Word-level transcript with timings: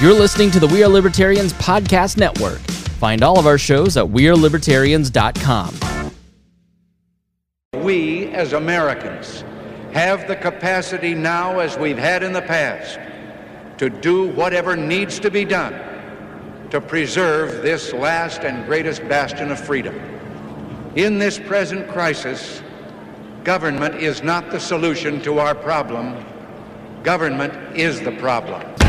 You're 0.00 0.14
listening 0.14 0.50
to 0.52 0.60
the 0.60 0.66
We 0.66 0.82
Are 0.82 0.88
Libertarians 0.88 1.52
Podcast 1.52 2.16
Network. 2.16 2.60
Find 3.00 3.22
all 3.22 3.38
of 3.38 3.46
our 3.46 3.58
shows 3.58 3.98
at 3.98 4.06
WeareLibertarians.com. 4.06 5.78
We, 7.84 8.28
as 8.28 8.54
Americans, 8.54 9.44
have 9.92 10.26
the 10.26 10.36
capacity 10.36 11.12
now, 11.12 11.58
as 11.58 11.76
we've 11.76 11.98
had 11.98 12.22
in 12.22 12.32
the 12.32 12.40
past, 12.40 12.98
to 13.76 13.90
do 13.90 14.28
whatever 14.28 14.74
needs 14.74 15.20
to 15.20 15.30
be 15.30 15.44
done 15.44 15.78
to 16.70 16.80
preserve 16.80 17.60
this 17.60 17.92
last 17.92 18.40
and 18.40 18.64
greatest 18.64 19.06
bastion 19.06 19.50
of 19.50 19.60
freedom. 19.60 19.94
In 20.96 21.18
this 21.18 21.38
present 21.38 21.86
crisis, 21.88 22.62
government 23.44 23.96
is 23.96 24.22
not 24.22 24.50
the 24.50 24.60
solution 24.60 25.20
to 25.20 25.40
our 25.40 25.54
problem. 25.54 26.24
Government 27.02 27.52
is 27.76 28.00
the 28.00 28.12
problem. 28.12 28.79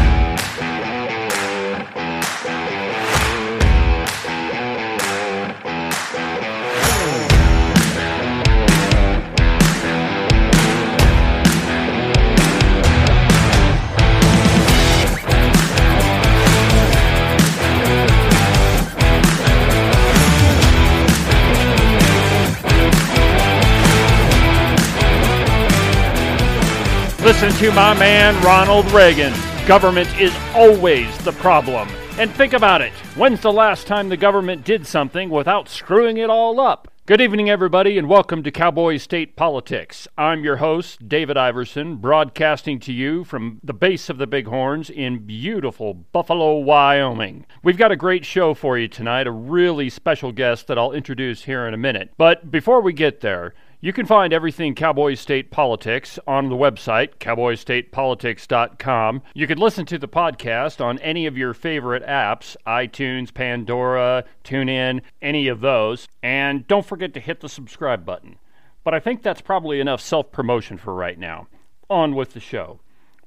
Listen 27.31 27.59
to 27.59 27.71
my 27.71 27.93
man 27.93 28.43
Ronald 28.43 28.91
Reagan. 28.91 29.31
Government 29.65 30.09
is 30.19 30.35
always 30.53 31.17
the 31.19 31.31
problem. 31.31 31.87
And 32.19 32.29
think 32.29 32.51
about 32.51 32.81
it. 32.81 32.91
When's 33.15 33.39
the 33.39 33.53
last 33.53 33.87
time 33.87 34.09
the 34.09 34.17
government 34.17 34.65
did 34.65 34.85
something 34.85 35.29
without 35.29 35.69
screwing 35.69 36.17
it 36.17 36.29
all 36.29 36.59
up? 36.59 36.89
Good 37.05 37.21
evening, 37.21 37.49
everybody, 37.49 37.97
and 37.97 38.09
welcome 38.09 38.43
to 38.43 38.51
Cowboy 38.51 38.97
State 38.97 39.37
Politics. 39.37 40.09
I'm 40.17 40.43
your 40.43 40.57
host, 40.57 41.07
David 41.07 41.37
Iverson, 41.37 41.95
broadcasting 41.95 42.81
to 42.81 42.91
you 42.91 43.23
from 43.23 43.61
the 43.63 43.73
base 43.73 44.09
of 44.09 44.17
the 44.17 44.27
Bighorns 44.27 44.89
in 44.89 45.25
beautiful 45.25 45.93
Buffalo, 45.93 46.57
Wyoming. 46.57 47.45
We've 47.63 47.77
got 47.77 47.93
a 47.93 47.95
great 47.95 48.25
show 48.25 48.53
for 48.53 48.77
you 48.77 48.89
tonight, 48.89 49.25
a 49.25 49.31
really 49.31 49.89
special 49.89 50.33
guest 50.33 50.67
that 50.67 50.77
I'll 50.77 50.91
introduce 50.91 51.45
here 51.45 51.65
in 51.65 51.73
a 51.73 51.77
minute. 51.77 52.11
But 52.17 52.51
before 52.51 52.81
we 52.81 52.91
get 52.91 53.21
there, 53.21 53.53
you 53.83 53.91
can 53.91 54.05
find 54.05 54.31
everything 54.31 54.75
Cowboy 54.75 55.15
State 55.15 55.49
Politics 55.49 56.19
on 56.27 56.49
the 56.49 56.55
website, 56.55 57.15
cowboystatepolitics.com. 57.17 59.23
You 59.33 59.47
can 59.47 59.57
listen 59.57 59.87
to 59.87 59.97
the 59.97 60.07
podcast 60.07 60.79
on 60.79 60.99
any 60.99 61.25
of 61.25 61.35
your 61.35 61.55
favorite 61.55 62.05
apps 62.05 62.55
iTunes, 62.67 63.33
Pandora, 63.33 64.23
TuneIn, 64.43 65.01
any 65.19 65.47
of 65.47 65.61
those. 65.61 66.07
And 66.21 66.67
don't 66.67 66.85
forget 66.85 67.15
to 67.15 67.19
hit 67.19 67.39
the 67.39 67.49
subscribe 67.49 68.05
button. 68.05 68.37
But 68.83 68.93
I 68.93 68.99
think 68.99 69.23
that's 69.23 69.41
probably 69.41 69.79
enough 69.79 69.99
self 69.99 70.31
promotion 70.31 70.77
for 70.77 70.93
right 70.93 71.17
now. 71.17 71.47
On 71.89 72.13
with 72.13 72.33
the 72.33 72.39
show. 72.39 72.81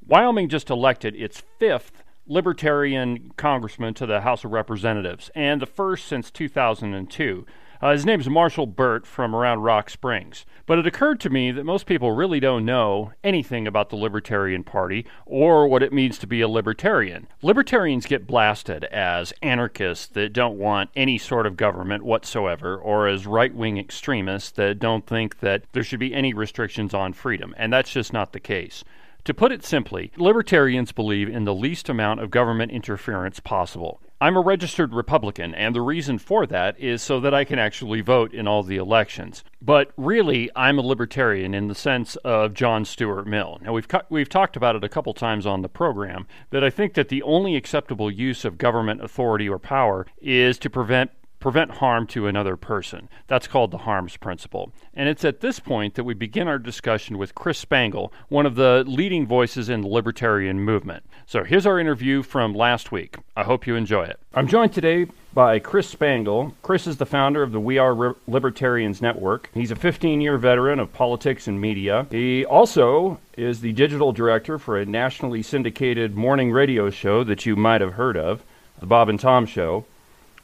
Wyoming 0.06 0.48
just 0.48 0.70
elected 0.70 1.16
its 1.16 1.42
fifth 1.58 2.04
Libertarian 2.28 3.32
congressman 3.36 3.94
to 3.94 4.06
the 4.06 4.20
House 4.20 4.44
of 4.44 4.52
Representatives, 4.52 5.32
and 5.34 5.60
the 5.60 5.66
first 5.66 6.06
since 6.06 6.30
2002. 6.30 7.44
Uh, 7.80 7.92
his 7.92 8.06
name's 8.06 8.28
Marshall 8.28 8.66
Burt 8.66 9.06
from 9.06 9.34
around 9.34 9.60
Rock 9.60 9.90
Springs. 9.90 10.46
But 10.66 10.78
it 10.78 10.86
occurred 10.86 11.20
to 11.20 11.30
me 11.30 11.50
that 11.50 11.64
most 11.64 11.86
people 11.86 12.12
really 12.12 12.40
don't 12.40 12.64
know 12.64 13.12
anything 13.22 13.66
about 13.66 13.90
the 13.90 13.96
Libertarian 13.96 14.64
Party 14.64 15.04
or 15.26 15.66
what 15.66 15.82
it 15.82 15.92
means 15.92 16.18
to 16.18 16.26
be 16.26 16.40
a 16.40 16.48
libertarian. 16.48 17.28
Libertarians 17.42 18.06
get 18.06 18.26
blasted 18.26 18.84
as 18.84 19.32
anarchists 19.42 20.06
that 20.08 20.32
don't 20.32 20.58
want 20.58 20.90
any 20.96 21.18
sort 21.18 21.46
of 21.46 21.56
government 21.56 22.04
whatsoever, 22.04 22.76
or 22.76 23.08
as 23.08 23.26
right 23.26 23.54
wing 23.54 23.76
extremists 23.76 24.50
that 24.52 24.78
don't 24.78 25.06
think 25.06 25.40
that 25.40 25.64
there 25.72 25.84
should 25.84 26.00
be 26.00 26.14
any 26.14 26.32
restrictions 26.32 26.94
on 26.94 27.12
freedom. 27.12 27.54
And 27.58 27.72
that's 27.72 27.92
just 27.92 28.12
not 28.12 28.32
the 28.32 28.40
case. 28.40 28.84
To 29.24 29.32
put 29.32 29.52
it 29.52 29.64
simply, 29.64 30.12
libertarians 30.18 30.92
believe 30.92 31.30
in 31.30 31.44
the 31.44 31.54
least 31.54 31.88
amount 31.88 32.20
of 32.20 32.30
government 32.30 32.72
interference 32.72 33.40
possible. 33.40 34.00
I'm 34.20 34.36
a 34.36 34.40
registered 34.40 34.94
Republican, 34.94 35.54
and 35.54 35.74
the 35.74 35.80
reason 35.80 36.18
for 36.18 36.46
that 36.46 36.78
is 36.78 37.02
so 37.02 37.18
that 37.20 37.34
I 37.34 37.44
can 37.44 37.58
actually 37.58 38.00
vote 38.00 38.32
in 38.32 38.46
all 38.46 38.62
the 38.62 38.76
elections. 38.76 39.42
But 39.60 39.90
really, 39.96 40.50
I'm 40.54 40.78
a 40.78 40.82
libertarian 40.82 41.52
in 41.52 41.66
the 41.66 41.74
sense 41.74 42.14
of 42.16 42.54
John 42.54 42.84
Stuart 42.84 43.26
Mill. 43.26 43.58
Now, 43.60 43.72
we've, 43.72 43.88
cu- 43.88 43.98
we've 44.08 44.28
talked 44.28 44.56
about 44.56 44.76
it 44.76 44.84
a 44.84 44.88
couple 44.88 45.12
times 45.14 45.46
on 45.46 45.62
the 45.62 45.68
program 45.68 46.28
that 46.50 46.62
I 46.62 46.70
think 46.70 46.94
that 46.94 47.08
the 47.08 47.22
only 47.24 47.56
acceptable 47.56 48.10
use 48.10 48.44
of 48.44 48.56
government 48.56 49.02
authority 49.02 49.48
or 49.48 49.58
power 49.58 50.06
is 50.22 50.58
to 50.58 50.70
prevent 50.70 51.10
prevent 51.44 51.72
harm 51.72 52.06
to 52.06 52.26
another 52.26 52.56
person. 52.56 53.06
That's 53.26 53.46
called 53.46 53.70
the 53.70 53.76
harms 53.76 54.16
principle. 54.16 54.72
And 54.94 55.10
it's 55.10 55.26
at 55.26 55.42
this 55.42 55.60
point 55.60 55.94
that 55.94 56.04
we 56.04 56.14
begin 56.14 56.48
our 56.48 56.58
discussion 56.58 57.18
with 57.18 57.34
Chris 57.34 57.58
Spangle, 57.58 58.14
one 58.30 58.46
of 58.46 58.54
the 58.54 58.82
leading 58.86 59.26
voices 59.26 59.68
in 59.68 59.82
the 59.82 59.88
libertarian 59.88 60.58
movement. 60.58 61.04
So 61.26 61.44
here's 61.44 61.66
our 61.66 61.78
interview 61.78 62.22
from 62.22 62.54
last 62.54 62.92
week. 62.92 63.18
I 63.36 63.42
hope 63.42 63.66
you 63.66 63.76
enjoy 63.76 64.04
it. 64.04 64.18
I'm 64.32 64.48
joined 64.48 64.72
today 64.72 65.06
by 65.34 65.58
Chris 65.58 65.86
Spangle. 65.86 66.54
Chris 66.62 66.86
is 66.86 66.96
the 66.96 67.04
founder 67.04 67.42
of 67.42 67.52
the 67.52 67.60
We 67.60 67.76
Are 67.76 68.16
Libertarians 68.26 69.02
Network. 69.02 69.50
He's 69.52 69.70
a 69.70 69.76
15 69.76 70.22
year 70.22 70.38
veteran 70.38 70.78
of 70.80 70.94
politics 70.94 71.46
and 71.46 71.60
media. 71.60 72.06
He 72.10 72.46
also 72.46 73.20
is 73.36 73.60
the 73.60 73.74
digital 73.74 74.12
director 74.12 74.58
for 74.58 74.78
a 74.78 74.86
nationally 74.86 75.42
syndicated 75.42 76.16
morning 76.16 76.52
radio 76.52 76.88
show 76.88 77.22
that 77.24 77.44
you 77.44 77.54
might 77.54 77.82
have 77.82 77.92
heard 77.92 78.16
of, 78.16 78.42
The 78.80 78.86
Bob 78.86 79.10
and 79.10 79.20
Tom 79.20 79.44
Show. 79.44 79.84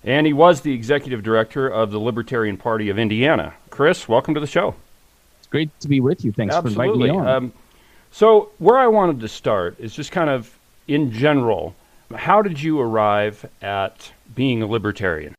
And 0.02 0.26
he 0.26 0.32
was 0.32 0.62
the 0.62 0.72
executive 0.72 1.22
director 1.22 1.68
of 1.68 1.90
the 1.90 1.98
Libertarian 1.98 2.56
Party 2.56 2.88
of 2.88 2.98
Indiana. 2.98 3.54
Chris, 3.68 4.08
welcome 4.08 4.32
to 4.34 4.40
the 4.40 4.46
show. 4.46 4.74
It's 5.38 5.46
great 5.46 5.68
to 5.80 5.88
be 5.88 6.00
with 6.00 6.24
you. 6.24 6.32
Thanks 6.32 6.54
Absolutely. 6.54 6.86
for 6.86 6.92
inviting 6.94 7.16
me 7.16 7.18
on. 7.18 7.28
Um, 7.28 7.52
so, 8.10 8.50
where 8.58 8.78
I 8.78 8.86
wanted 8.86 9.20
to 9.20 9.28
start 9.28 9.78
is 9.78 9.94
just 9.94 10.10
kind 10.10 10.30
of 10.30 10.58
in 10.88 11.12
general, 11.12 11.74
how 12.14 12.42
did 12.42 12.60
you 12.60 12.80
arrive 12.80 13.44
at 13.62 14.10
being 14.34 14.62
a 14.62 14.66
libertarian? 14.66 15.34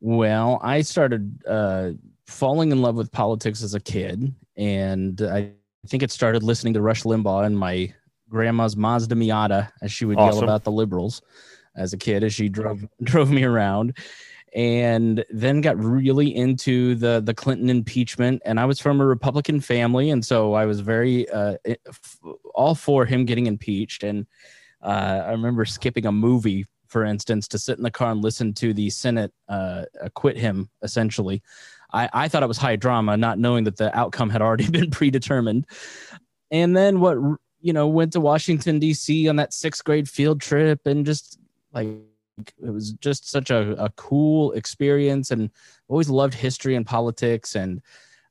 Well, 0.00 0.60
I 0.62 0.80
started 0.82 1.42
uh, 1.46 1.90
falling 2.26 2.72
in 2.72 2.80
love 2.80 2.94
with 2.94 3.10
politics 3.12 3.62
as 3.62 3.74
a 3.74 3.80
kid, 3.80 4.32
and 4.56 5.20
I 5.20 5.50
think 5.88 6.02
it 6.02 6.10
started 6.10 6.42
listening 6.42 6.74
to 6.74 6.80
Rush 6.80 7.02
Limbaugh 7.02 7.44
and 7.44 7.58
my 7.58 7.92
grandma's 8.30 8.76
Mazda 8.76 9.16
Miata, 9.16 9.70
as 9.82 9.92
she 9.92 10.04
would 10.04 10.16
Awesome. 10.16 10.36
yell 10.36 10.44
about 10.44 10.64
the 10.64 10.70
liberals 10.70 11.20
as 11.80 11.92
a 11.92 11.98
kid 11.98 12.22
as 12.22 12.34
she 12.34 12.48
drove 12.48 12.86
drove 13.02 13.30
me 13.30 13.42
around 13.44 13.96
and 14.52 15.24
then 15.30 15.60
got 15.60 15.78
really 15.78 16.34
into 16.34 16.94
the 16.96 17.20
the 17.24 17.34
Clinton 17.34 17.70
impeachment. 17.70 18.42
And 18.44 18.58
I 18.58 18.64
was 18.64 18.80
from 18.80 19.00
a 19.00 19.06
Republican 19.06 19.60
family. 19.60 20.10
And 20.10 20.24
so 20.24 20.54
I 20.54 20.66
was 20.66 20.80
very 20.80 21.28
uh, 21.30 21.56
all 22.54 22.74
for 22.74 23.04
him 23.04 23.24
getting 23.24 23.46
impeached. 23.46 24.02
And 24.02 24.26
uh, 24.82 25.22
I 25.26 25.30
remember 25.30 25.64
skipping 25.64 26.06
a 26.06 26.12
movie 26.12 26.66
for 26.88 27.04
instance 27.04 27.46
to 27.46 27.58
sit 27.58 27.78
in 27.78 27.84
the 27.84 27.90
car 27.90 28.10
and 28.10 28.20
listen 28.20 28.52
to 28.52 28.74
the 28.74 28.90
Senate 28.90 29.32
uh, 29.48 29.84
acquit 30.00 30.36
him 30.36 30.68
essentially. 30.82 31.42
I, 31.92 32.08
I 32.12 32.28
thought 32.28 32.42
it 32.42 32.48
was 32.48 32.58
high 32.58 32.76
drama 32.76 33.16
not 33.16 33.38
knowing 33.38 33.64
that 33.64 33.76
the 33.76 33.96
outcome 33.96 34.30
had 34.30 34.42
already 34.42 34.68
been 34.70 34.90
predetermined. 34.90 35.66
And 36.50 36.76
then 36.76 37.00
what 37.00 37.16
you 37.60 37.72
know 37.72 37.86
went 37.86 38.12
to 38.14 38.20
Washington 38.20 38.80
D.C. 38.80 39.28
on 39.28 39.36
that 39.36 39.54
sixth 39.54 39.84
grade 39.84 40.08
field 40.08 40.40
trip 40.40 40.80
and 40.84 41.06
just 41.06 41.39
like 41.72 41.88
it 42.38 42.70
was 42.70 42.92
just 42.92 43.30
such 43.30 43.50
a, 43.50 43.72
a 43.82 43.90
cool 43.90 44.52
experience 44.52 45.30
and 45.30 45.50
always 45.88 46.08
loved 46.08 46.34
history 46.34 46.74
and 46.74 46.86
politics 46.86 47.54
and 47.54 47.82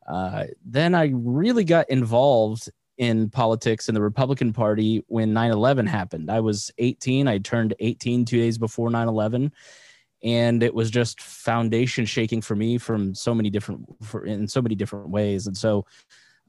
uh, 0.07 0.45
then 0.65 0.95
i 0.95 1.11
really 1.13 1.63
got 1.63 1.89
involved 1.89 2.69
in 2.97 3.29
politics 3.29 3.87
in 3.87 3.95
the 3.95 4.01
republican 4.01 4.51
party 4.51 5.03
when 5.07 5.33
9-11 5.33 5.87
happened. 5.87 6.29
I 6.29 6.39
was 6.39 6.71
18 6.77 7.27
i 7.27 7.37
turned 7.37 7.73
18 7.79 8.25
two 8.25 8.37
days 8.37 8.57
before 8.57 8.89
9-11 8.89 9.51
and 10.23 10.63
it 10.63 10.73
was 10.73 10.91
just 10.91 11.21
foundation 11.21 12.05
shaking 12.05 12.41
for 12.41 12.55
me 12.55 12.77
from 12.77 13.15
so 13.15 13.33
many 13.33 13.49
different 13.49 13.85
for, 14.03 14.25
in 14.25 14.47
so 14.47 14.61
many 14.61 14.75
different 14.75 15.09
ways 15.09 15.47
and 15.47 15.55
so 15.55 15.85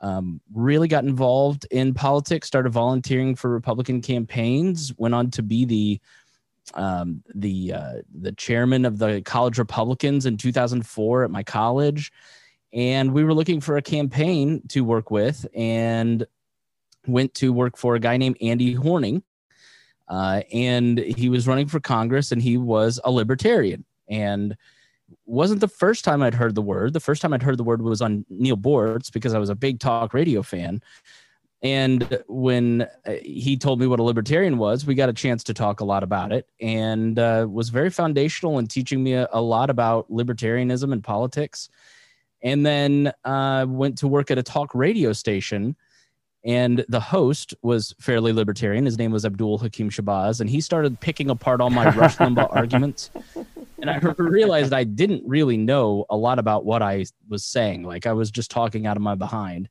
um, 0.02 0.40
really 0.54 0.88
got 0.88 1.04
involved 1.04 1.66
in 1.70 1.92
politics 1.92 2.48
started 2.48 2.70
volunteering 2.70 3.36
for 3.36 3.50
republican 3.50 4.00
campaigns 4.00 4.92
went 4.96 5.14
on 5.14 5.30
to 5.30 5.42
be 5.42 5.64
the 5.64 6.00
um, 6.74 7.22
the 7.34 7.72
uh, 7.72 7.92
the 8.14 8.32
chairman 8.32 8.84
of 8.84 8.98
the 8.98 9.22
college 9.22 9.58
Republicans 9.58 10.26
in 10.26 10.36
2004 10.36 11.24
at 11.24 11.30
my 11.30 11.42
college, 11.42 12.12
and 12.72 13.12
we 13.12 13.24
were 13.24 13.34
looking 13.34 13.60
for 13.60 13.76
a 13.76 13.82
campaign 13.82 14.62
to 14.68 14.82
work 14.82 15.10
with, 15.10 15.46
and 15.54 16.26
went 17.06 17.34
to 17.34 17.52
work 17.52 17.76
for 17.76 17.94
a 17.94 18.00
guy 18.00 18.16
named 18.16 18.36
Andy 18.40 18.72
Horning, 18.72 19.22
uh, 20.08 20.42
and 20.52 20.98
he 20.98 21.28
was 21.28 21.46
running 21.46 21.66
for 21.66 21.80
Congress, 21.80 22.32
and 22.32 22.42
he 22.42 22.56
was 22.56 23.00
a 23.04 23.10
libertarian, 23.10 23.84
and 24.08 24.56
wasn't 25.26 25.60
the 25.60 25.68
first 25.68 26.04
time 26.04 26.22
I'd 26.22 26.34
heard 26.34 26.54
the 26.54 26.62
word. 26.62 26.92
The 26.92 27.00
first 27.00 27.22
time 27.22 27.32
I'd 27.32 27.42
heard 27.42 27.58
the 27.58 27.64
word 27.64 27.82
was 27.82 28.00
on 28.00 28.24
Neal 28.28 28.56
Boortz 28.56 29.12
because 29.12 29.34
I 29.34 29.38
was 29.38 29.50
a 29.50 29.54
big 29.54 29.80
talk 29.80 30.14
radio 30.14 30.42
fan. 30.42 30.82
And 31.62 32.22
when 32.26 32.82
uh, 33.04 33.12
he 33.22 33.56
told 33.56 33.80
me 33.80 33.86
what 33.86 34.00
a 34.00 34.02
libertarian 34.02 34.56
was, 34.56 34.86
we 34.86 34.94
got 34.94 35.10
a 35.10 35.12
chance 35.12 35.44
to 35.44 35.54
talk 35.54 35.80
a 35.80 35.84
lot 35.84 36.02
about 36.02 36.32
it 36.32 36.48
and 36.60 37.18
uh, 37.18 37.46
was 37.50 37.68
very 37.68 37.90
foundational 37.90 38.58
in 38.58 38.66
teaching 38.66 39.02
me 39.02 39.12
a, 39.12 39.28
a, 39.32 39.42
lot 39.42 39.68
about 39.68 40.10
libertarianism 40.10 40.90
and 40.90 41.04
politics. 41.04 41.68
And 42.42 42.64
then 42.64 43.12
uh, 43.24 43.66
went 43.68 43.98
to 43.98 44.08
work 44.08 44.30
at 44.30 44.38
a 44.38 44.42
talk 44.42 44.74
radio 44.74 45.12
station. 45.12 45.76
And 46.42 46.86
the 46.88 47.00
host 47.00 47.52
was 47.60 47.94
fairly 48.00 48.32
libertarian. 48.32 48.86
His 48.86 48.96
name 48.96 49.10
was 49.10 49.26
Abdul 49.26 49.58
Hakim 49.58 49.90
Shabazz. 49.90 50.40
And 50.40 50.48
he 50.48 50.62
started 50.62 50.98
picking 50.98 51.28
apart 51.28 51.60
all 51.60 51.68
my 51.68 51.94
Rush 51.94 52.16
Limbaugh 52.16 52.48
arguments. 52.56 53.10
And 53.78 53.90
I 53.90 53.98
realized 54.16 54.72
I 54.72 54.84
didn't 54.84 55.22
really 55.26 55.58
know 55.58 56.06
a 56.08 56.16
lot 56.16 56.38
about 56.38 56.64
what 56.64 56.80
I 56.80 57.04
was 57.28 57.44
saying. 57.44 57.82
Like 57.82 58.06
I 58.06 58.14
was 58.14 58.30
just 58.30 58.50
talking 58.50 58.86
out 58.86 58.96
of 58.96 59.02
my 59.02 59.14
behind 59.14 59.68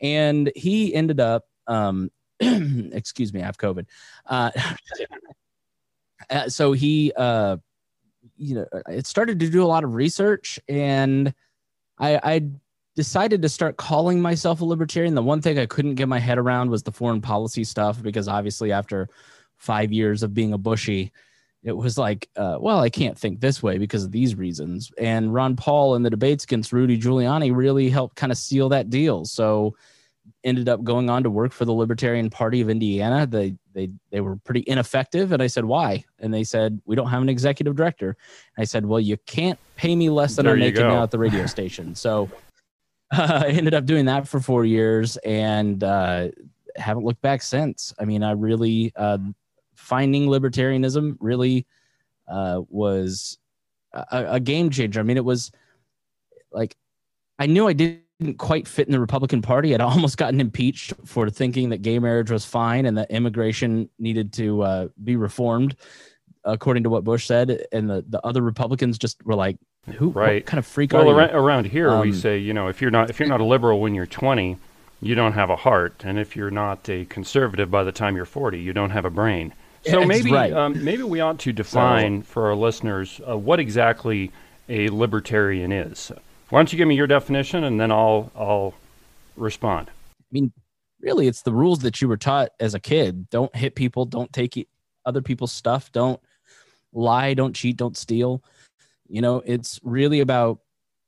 and 0.00 0.50
he 0.54 0.94
ended 0.94 1.20
up 1.20 1.44
um, 1.66 2.10
excuse 2.40 3.32
me 3.32 3.42
i 3.42 3.44
have 3.44 3.58
covid. 3.58 3.86
Uh, 4.26 4.50
uh, 6.30 6.48
so 6.48 6.72
he 6.72 7.12
uh, 7.16 7.56
you 8.36 8.54
know 8.54 8.66
it 8.88 9.06
started 9.06 9.40
to 9.40 9.48
do 9.48 9.62
a 9.62 9.66
lot 9.66 9.84
of 9.84 9.94
research 9.94 10.58
and 10.68 11.34
i 11.98 12.20
i 12.22 12.48
decided 12.96 13.42
to 13.42 13.48
start 13.48 13.76
calling 13.76 14.20
myself 14.20 14.60
a 14.60 14.64
libertarian. 14.64 15.14
The 15.14 15.22
one 15.22 15.40
thing 15.40 15.58
i 15.58 15.66
couldn't 15.66 15.94
get 15.94 16.08
my 16.08 16.18
head 16.18 16.38
around 16.38 16.70
was 16.70 16.82
the 16.82 16.92
foreign 16.92 17.20
policy 17.20 17.62
stuff 17.64 18.02
because 18.02 18.26
obviously 18.26 18.72
after 18.72 19.08
five 19.56 19.92
years 19.92 20.22
of 20.22 20.34
being 20.34 20.52
a 20.52 20.58
bushy 20.58 21.12
it 21.64 21.76
was 21.76 21.98
like, 21.98 22.28
uh, 22.36 22.58
well, 22.60 22.80
I 22.80 22.88
can't 22.88 23.18
think 23.18 23.40
this 23.40 23.62
way 23.62 23.78
because 23.78 24.04
of 24.04 24.12
these 24.12 24.36
reasons. 24.36 24.92
And 24.98 25.34
Ron 25.34 25.56
Paul 25.56 25.96
in 25.96 26.02
the 26.02 26.10
debates 26.10 26.44
against 26.44 26.72
Rudy 26.72 26.98
Giuliani 26.98 27.54
really 27.54 27.88
helped 27.88 28.16
kind 28.16 28.30
of 28.30 28.38
seal 28.38 28.68
that 28.70 28.90
deal. 28.90 29.24
So 29.24 29.74
ended 30.44 30.68
up 30.68 30.84
going 30.84 31.10
on 31.10 31.22
to 31.22 31.30
work 31.30 31.52
for 31.52 31.64
the 31.64 31.72
Libertarian 31.72 32.30
Party 32.30 32.60
of 32.60 32.70
Indiana. 32.70 33.26
They 33.26 33.56
they 33.72 33.90
they 34.10 34.20
were 34.20 34.36
pretty 34.36 34.64
ineffective, 34.66 35.32
and 35.32 35.42
I 35.42 35.46
said 35.46 35.64
why? 35.64 36.04
And 36.18 36.32
they 36.32 36.44
said 36.44 36.80
we 36.84 36.96
don't 36.96 37.08
have 37.08 37.22
an 37.22 37.28
executive 37.28 37.76
director. 37.76 38.16
And 38.56 38.62
I 38.62 38.64
said, 38.64 38.86
well, 38.86 39.00
you 39.00 39.16
can't 39.26 39.58
pay 39.76 39.96
me 39.96 40.10
less 40.10 40.36
than 40.36 40.44
there 40.44 40.54
I'm 40.54 40.60
making 40.60 40.82
now 40.82 41.02
at 41.02 41.10
the 41.10 41.18
radio 41.18 41.46
station. 41.46 41.94
So 41.94 42.30
uh, 43.16 43.42
I 43.44 43.48
ended 43.48 43.74
up 43.74 43.84
doing 43.84 44.06
that 44.06 44.28
for 44.28 44.40
four 44.40 44.64
years 44.64 45.16
and 45.18 45.82
uh, 45.82 46.28
haven't 46.76 47.04
looked 47.04 47.22
back 47.22 47.42
since. 47.42 47.92
I 47.98 48.04
mean, 48.04 48.22
I 48.22 48.32
really 48.32 48.92
uh, 48.96 49.18
finding 49.88 50.26
libertarianism 50.26 51.16
really 51.18 51.66
uh, 52.28 52.60
was 52.68 53.38
a, 53.94 54.26
a, 54.32 54.40
game 54.40 54.68
changer. 54.68 55.00
I 55.00 55.02
mean, 55.02 55.16
it 55.16 55.24
was 55.24 55.50
like 56.52 56.76
I 57.38 57.46
knew 57.46 57.66
I 57.66 57.72
didn't 57.72 58.36
quite 58.36 58.68
fit 58.68 58.86
in 58.86 58.92
the 58.92 59.00
Republican 59.00 59.40
Party. 59.40 59.74
I'd 59.74 59.80
almost 59.92 60.18
gotten 60.18 60.40
impeached 60.40 60.92
for 61.06 61.30
thinking 61.30 61.70
that 61.70 61.80
gay 61.80 61.98
marriage 61.98 62.30
was 62.30 62.44
fine 62.44 62.84
and 62.84 62.98
that 62.98 63.10
immigration 63.10 63.88
needed 63.98 64.32
to 64.34 64.62
uh, 64.62 64.88
be 65.02 65.16
reformed, 65.16 65.74
according 66.44 66.82
to 66.82 66.90
what 66.90 67.04
Bush 67.04 67.26
said. 67.26 67.64
And 67.72 67.88
the, 67.88 68.04
the 68.08 68.24
other 68.26 68.42
Republicans 68.42 68.98
just 68.98 69.24
were 69.24 69.36
like, 69.36 69.56
"Who? 69.94 70.10
Right? 70.10 70.44
kind 70.44 70.58
of 70.58 70.66
freak 70.66 70.92
well, 70.92 71.08
around, 71.08 71.30
around 71.30 71.66
here, 71.66 71.90
um, 71.90 72.00
we 72.00 72.12
say, 72.12 72.36
you 72.36 72.52
know, 72.52 72.68
if 72.68 72.82
you're 72.82 72.90
not 72.90 73.08
if 73.08 73.18
you're 73.18 73.28
not 73.28 73.40
a 73.40 73.44
liberal 73.44 73.80
when 73.80 73.94
you're 73.94 74.06
20, 74.06 74.58
you 75.00 75.14
don't 75.14 75.32
have 75.32 75.48
a 75.48 75.56
heart, 75.56 76.02
and 76.04 76.18
if 76.18 76.36
you're 76.36 76.50
not 76.50 76.86
a 76.90 77.06
conservative 77.06 77.70
by 77.70 77.84
the 77.84 77.92
time 77.92 78.16
you're 78.16 78.26
40, 78.26 78.60
you 78.60 78.74
don't 78.74 78.90
have 78.90 79.06
a 79.06 79.10
brain. 79.10 79.54
So 79.84 80.04
maybe 80.04 80.32
right. 80.32 80.52
um, 80.52 80.84
maybe 80.84 81.02
we 81.02 81.20
ought 81.20 81.38
to 81.40 81.52
define 81.52 82.22
so, 82.22 82.26
for 82.26 82.46
our 82.46 82.54
listeners 82.54 83.20
uh, 83.28 83.36
what 83.36 83.60
exactly 83.60 84.32
a 84.68 84.88
libertarian 84.88 85.72
is. 85.72 86.12
Why 86.50 86.58
don't 86.58 86.72
you 86.72 86.76
give 86.76 86.88
me 86.88 86.96
your 86.96 87.06
definition, 87.06 87.64
and 87.64 87.80
then 87.80 87.90
I'll 87.90 88.30
I'll 88.34 88.74
respond. 89.36 89.90
I 89.90 90.24
mean, 90.32 90.52
really, 91.00 91.26
it's 91.26 91.42
the 91.42 91.52
rules 91.52 91.80
that 91.80 92.00
you 92.00 92.08
were 92.08 92.16
taught 92.16 92.50
as 92.60 92.74
a 92.74 92.80
kid. 92.80 93.28
Don't 93.30 93.54
hit 93.54 93.74
people. 93.74 94.04
Don't 94.04 94.32
take 94.32 94.68
other 95.04 95.22
people's 95.22 95.52
stuff. 95.52 95.92
Don't 95.92 96.20
lie. 96.92 97.34
Don't 97.34 97.54
cheat. 97.54 97.76
Don't 97.76 97.96
steal. 97.96 98.42
You 99.08 99.22
know, 99.22 99.42
it's 99.46 99.80
really 99.82 100.20
about 100.20 100.60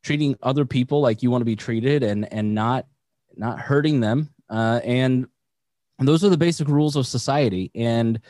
treating 0.02 0.36
other 0.42 0.64
people 0.64 1.00
like 1.00 1.22
you 1.22 1.30
want 1.30 1.42
to 1.42 1.46
be 1.46 1.56
treated, 1.56 2.02
and 2.02 2.30
and 2.32 2.54
not 2.54 2.86
not 3.36 3.58
hurting 3.58 4.00
them. 4.00 4.30
Uh, 4.48 4.80
and 4.84 5.26
those 5.98 6.24
are 6.24 6.30
the 6.30 6.36
basic 6.36 6.68
rules 6.68 6.96
of 6.96 7.06
society. 7.06 7.70
And 7.74 8.20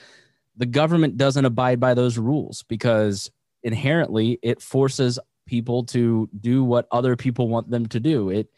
the 0.61 0.67
government 0.67 1.17
doesn't 1.17 1.47
abide 1.47 1.81
by 1.81 1.95
those 1.95 2.19
rules 2.19 2.65
because 2.69 3.31
inherently 3.62 4.39
it 4.43 4.61
forces 4.61 5.19
people 5.47 5.85
to 5.85 6.29
do 6.39 6.62
what 6.62 6.87
other 6.93 7.17
people 7.17 7.49
want 7.49 7.71
them 7.71 7.87
to 7.87 7.99
do. 7.99 8.29
It 8.29 8.49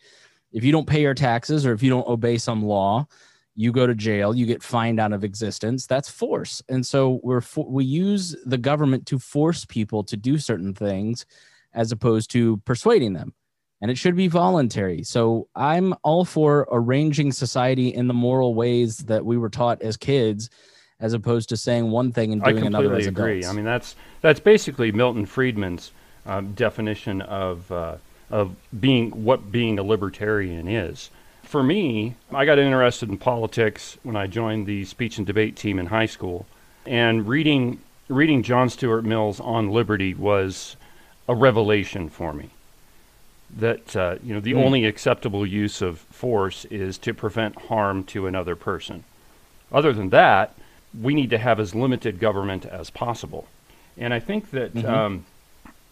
if 0.51 0.65
you 0.65 0.73
don't 0.73 0.87
pay 0.87 1.01
your 1.01 1.15
taxes 1.15 1.65
or 1.65 1.73
if 1.73 1.83
you 1.83 1.91
don't 1.91 2.07
obey 2.09 2.39
some 2.39 2.65
law, 2.65 3.07
you 3.55 3.71
go 3.71 3.87
to 3.87 3.95
jail, 3.95 4.35
you 4.35 4.47
get 4.47 4.65
fined 4.65 4.99
out 4.99 5.13
of 5.13 5.23
existence. 5.23 5.87
That's 5.87 6.11
force. 6.11 6.61
And 6.69 6.85
so 6.85 7.21
we're 7.23 7.41
for, 7.41 7.71
we 7.71 7.85
use 7.85 8.35
the 8.45 8.59
government 8.59 9.07
to 9.07 9.21
force 9.21 9.65
people 9.65 10.03
to 10.05 10.17
do 10.17 10.39
certain 10.39 10.75
things 10.75 11.25
as 11.73 11.93
opposed 11.93 12.33
to 12.33 12.57
persuading 12.65 13.13
them. 13.13 13.33
And 13.81 13.93
it 13.93 13.97
should 13.97 14.17
be 14.17 14.27
voluntary. 14.27 15.05
So 15.05 15.49
I'm 15.55 15.95
all 16.03 16.25
for 16.25 16.67
arranging 16.73 17.31
society 17.31 17.95
in 17.95 18.09
the 18.09 18.15
moral 18.15 18.55
ways 18.57 18.99
that 18.99 19.25
we 19.25 19.39
were 19.39 19.51
taught 19.51 19.83
as 19.83 19.97
kids 19.97 20.51
as 21.03 21.13
opposed 21.13 21.51
to 21.51 21.57
saying 21.57 21.91
one 21.91 22.13
thing 22.13 22.33
and 22.33 22.43
doing 22.43 22.65
another 22.65 22.95
as 22.95 23.07
agree. 23.07 23.41
Adults. 23.41 23.49
I 23.49 23.53
mean, 23.53 23.65
that's 23.65 23.97
that's 24.23 24.41
basically 24.41 24.93
Milton 24.93 25.27
Friedman's 25.27 25.91
um, 26.25 26.55
definition 26.55 27.21
of 27.21 27.71
uh, 27.71 27.97
of 28.31 28.55
being 28.81 29.11
what 29.25 29.53
being 29.53 29.79
a 29.79 29.83
libertarian 29.83 30.69
is. 30.69 31.11
For 31.43 31.63
me, 31.63 32.15
I 32.33 32.47
got 32.47 32.59
interested 32.59 33.11
in 33.11 33.19
politics 33.19 33.99
when 34.05 34.17
I 34.17 34.29
joined 34.29 34.67
the 34.67 34.85
speech 34.85 35.19
and 35.19 35.27
debate 35.27 35.57
team 35.57 35.79
in 35.79 35.87
high 35.87 36.07
school, 36.07 36.47
and 36.87 37.27
reading 37.29 37.81
reading 38.09 38.45
John 38.45 38.71
Stuart 38.71 39.05
Mill's 39.05 39.41
On 39.41 39.71
Liberty 39.71 40.15
was 40.15 40.77
a 41.29 41.35
revelation 41.35 42.09
for 42.09 42.33
me. 42.33 42.51
That 43.59 43.97
uh, 43.97 44.17
you 44.23 44.33
know 44.33 44.41
the 44.41 44.53
mm. 44.53 44.65
only 44.65 44.85
acceptable 44.85 45.45
use 45.45 45.83
of 45.83 45.99
force 45.99 46.65
is 46.67 46.97
to 46.99 47.13
prevent 47.13 47.63
harm 47.63 48.05
to 48.05 48.29
another 48.29 48.55
person. 48.55 49.03
Other 49.73 49.93
than 49.93 50.11
that, 50.11 50.55
we 51.01 51.15
need 51.15 51.31
to 51.31 51.39
have 51.39 51.59
as 51.59 51.75
limited 51.75 52.19
government 52.19 52.67
as 52.67 52.91
possible. 52.91 53.47
And 53.97 54.13
I 54.13 54.21
think 54.21 54.51
that, 54.51 54.75
mm-hmm. 54.75 54.89
um, 54.89 55.27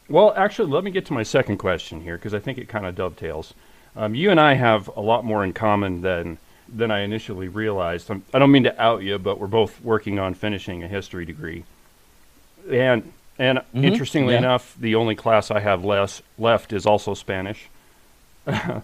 well, 0.09 0.33
actually, 0.37 0.71
let 0.71 0.85
me 0.85 0.91
get 0.91 1.07
to 1.07 1.13
my 1.13 1.23
second 1.23 1.59
question 1.59 2.03
here 2.03 2.17
because 2.17 2.35
I 2.35 2.39
think 2.39 2.59
it 2.59 2.69
kind 2.69 2.87
of 2.87 2.95
dovetails. 2.95 3.55
Um, 3.97 4.15
you 4.15 4.31
and 4.31 4.41
I 4.41 4.55
have 4.55 4.89
a 4.97 5.01
lot 5.01 5.25
more 5.25 5.45
in 5.45 5.53
common 5.53 6.03
than 6.03 6.39
than 6.73 6.91
I 6.91 7.01
initially 7.01 7.49
realized. 7.49 8.11
I'm, 8.11 8.23
I 8.33 8.39
do 8.39 8.41
not 8.41 8.47
mean 8.47 8.63
to 8.65 8.81
out 8.81 9.03
you, 9.03 9.19
but 9.19 9.41
we're 9.41 9.49
both 9.49 9.81
working 9.83 10.21
on 10.21 10.35
finishing 10.35 10.85
a 10.85 10.89
history 10.89 11.25
degree. 11.25 11.65
And 12.71 13.13
and 13.39 13.59
mm-hmm. 13.59 13.85
interestingly 13.85 14.35
yeah. 14.35 14.41
enough, 14.41 14.77
the 14.79 14.95
only 14.95 15.15
class 15.15 15.51
I 15.51 15.61
have 15.61 15.85
less 15.85 16.23
left 16.39 16.73
is 16.73 16.87
also 16.87 17.15
Spanish. 17.15 17.69
uh, 18.47 18.81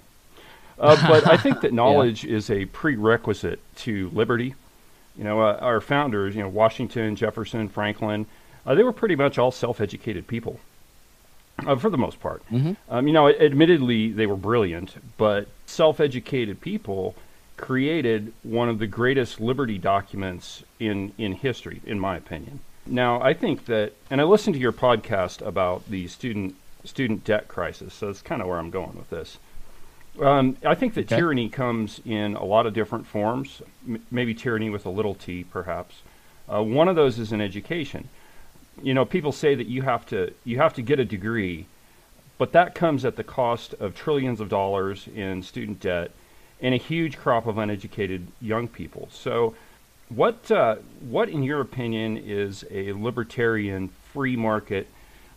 but 0.79 1.27
I 1.27 1.37
think 1.37 1.61
that 1.61 1.73
knowledge 1.75 2.25
yeah. 2.25 2.37
is 2.37 2.51
a 2.51 2.65
prerequisite 2.67 3.61
to 3.77 4.11
liberty. 4.13 4.55
You 5.17 5.25
know, 5.25 5.41
uh, 5.41 5.59
our 5.61 5.81
founders, 5.81 6.35
you 6.35 6.43
know, 6.43 6.49
Washington, 6.49 7.17
Jefferson, 7.17 7.69
Franklin, 7.69 8.27
uh, 8.67 8.75
they 8.75 8.83
were 8.83 8.93
pretty 8.93 9.17
much 9.17 9.39
all 9.39 9.51
self-educated 9.51 10.27
people, 10.27 10.61
uh, 11.67 11.77
for 11.77 11.89
the 11.89 11.99
most 11.99 12.21
part. 12.21 12.43
Mm-hmm. 12.51 12.73
Um, 12.89 13.07
you 13.07 13.13
know, 13.13 13.29
admittedly, 13.29 14.13
they 14.13 14.27
were 14.27 14.37
brilliant, 14.37 14.95
but 15.17 15.49
self-educated 15.67 16.61
people 16.61 17.15
created 17.57 18.35
one 18.43 18.69
of 18.69 18.79
the 18.79 18.87
greatest 18.87 19.41
liberty 19.41 19.79
documents 19.79 20.63
in 20.79 21.13
in 21.17 21.33
history, 21.33 21.81
in 21.87 21.99
my 21.99 22.17
opinion. 22.17 22.61
Now, 22.85 23.21
I 23.23 23.33
think 23.33 23.65
that, 23.65 23.95
and 24.11 24.21
I 24.21 24.25
listened 24.25 24.55
to 24.55 24.61
your 24.61 24.73
podcast 24.73 25.45
about 25.45 25.89
the 25.89 26.07
student 26.09 26.55
student 26.85 27.25
debt 27.25 27.49
crisis, 27.49 27.95
so 27.95 28.07
that's 28.07 28.23
kind 28.23 28.43
of 28.43 28.49
where 28.49 28.59
I'm 28.59 28.71
going 28.71 28.97
with 28.97 29.11
this. 29.11 29.39
Um, 30.21 30.57
I 30.65 30.75
think 30.75 30.95
that 30.95 31.07
okay. 31.07 31.17
tyranny 31.17 31.49
comes 31.49 32.01
in 32.05 32.37
a 32.37 32.45
lot 32.45 32.67
of 32.67 32.73
different 32.73 33.07
forms, 33.07 33.61
m- 33.87 34.05
maybe 34.11 34.35
tyranny 34.35 34.71
with 34.71 34.87
a 34.87 34.91
little 34.91 35.15
t, 35.15 35.45
perhaps. 35.45 36.03
Uh, 36.53 36.63
one 36.63 36.89
of 36.89 36.97
those 36.97 37.19
is 37.19 37.33
in 37.33 37.41
education. 37.41 38.09
You 38.83 38.95
know, 38.95 39.05
people 39.05 39.33
say 39.33 39.55
that 39.55 39.67
you 39.67 39.83
have 39.83 40.07
to 40.07 40.33
you 40.45 40.59
have 40.59 40.75
to 40.75 40.83
get 40.83 40.99
a 41.01 41.05
degree, 41.05 41.67
but 42.39 42.53
that 42.53 42.75
comes 42.75 43.05
at 43.05 43.17
the 43.17 43.25
cost 43.25 43.75
of 43.75 43.95
trillions 43.95 44.41
of 44.41 44.49
dollars 44.49 45.09
in 45.15 45.43
student 45.43 45.81
debt 45.81 46.11
and 46.61 46.75
a 46.75 46.79
huge 46.79 47.19
crop 47.19 47.47
of 47.47 47.59
uneducated 47.59 48.29
young 48.41 48.69
people. 48.69 49.09
So, 49.11 49.55
what 50.09 50.51
uh, 50.51 50.77
what 51.01 51.29
in 51.29 51.43
your 51.43 51.61
opinion 51.61 52.17
is 52.17 52.65
a 52.71 52.93
libertarian 52.93 53.89
free 54.13 54.37
market 54.37 54.89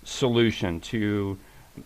solution 0.03 0.79
to 0.79 1.37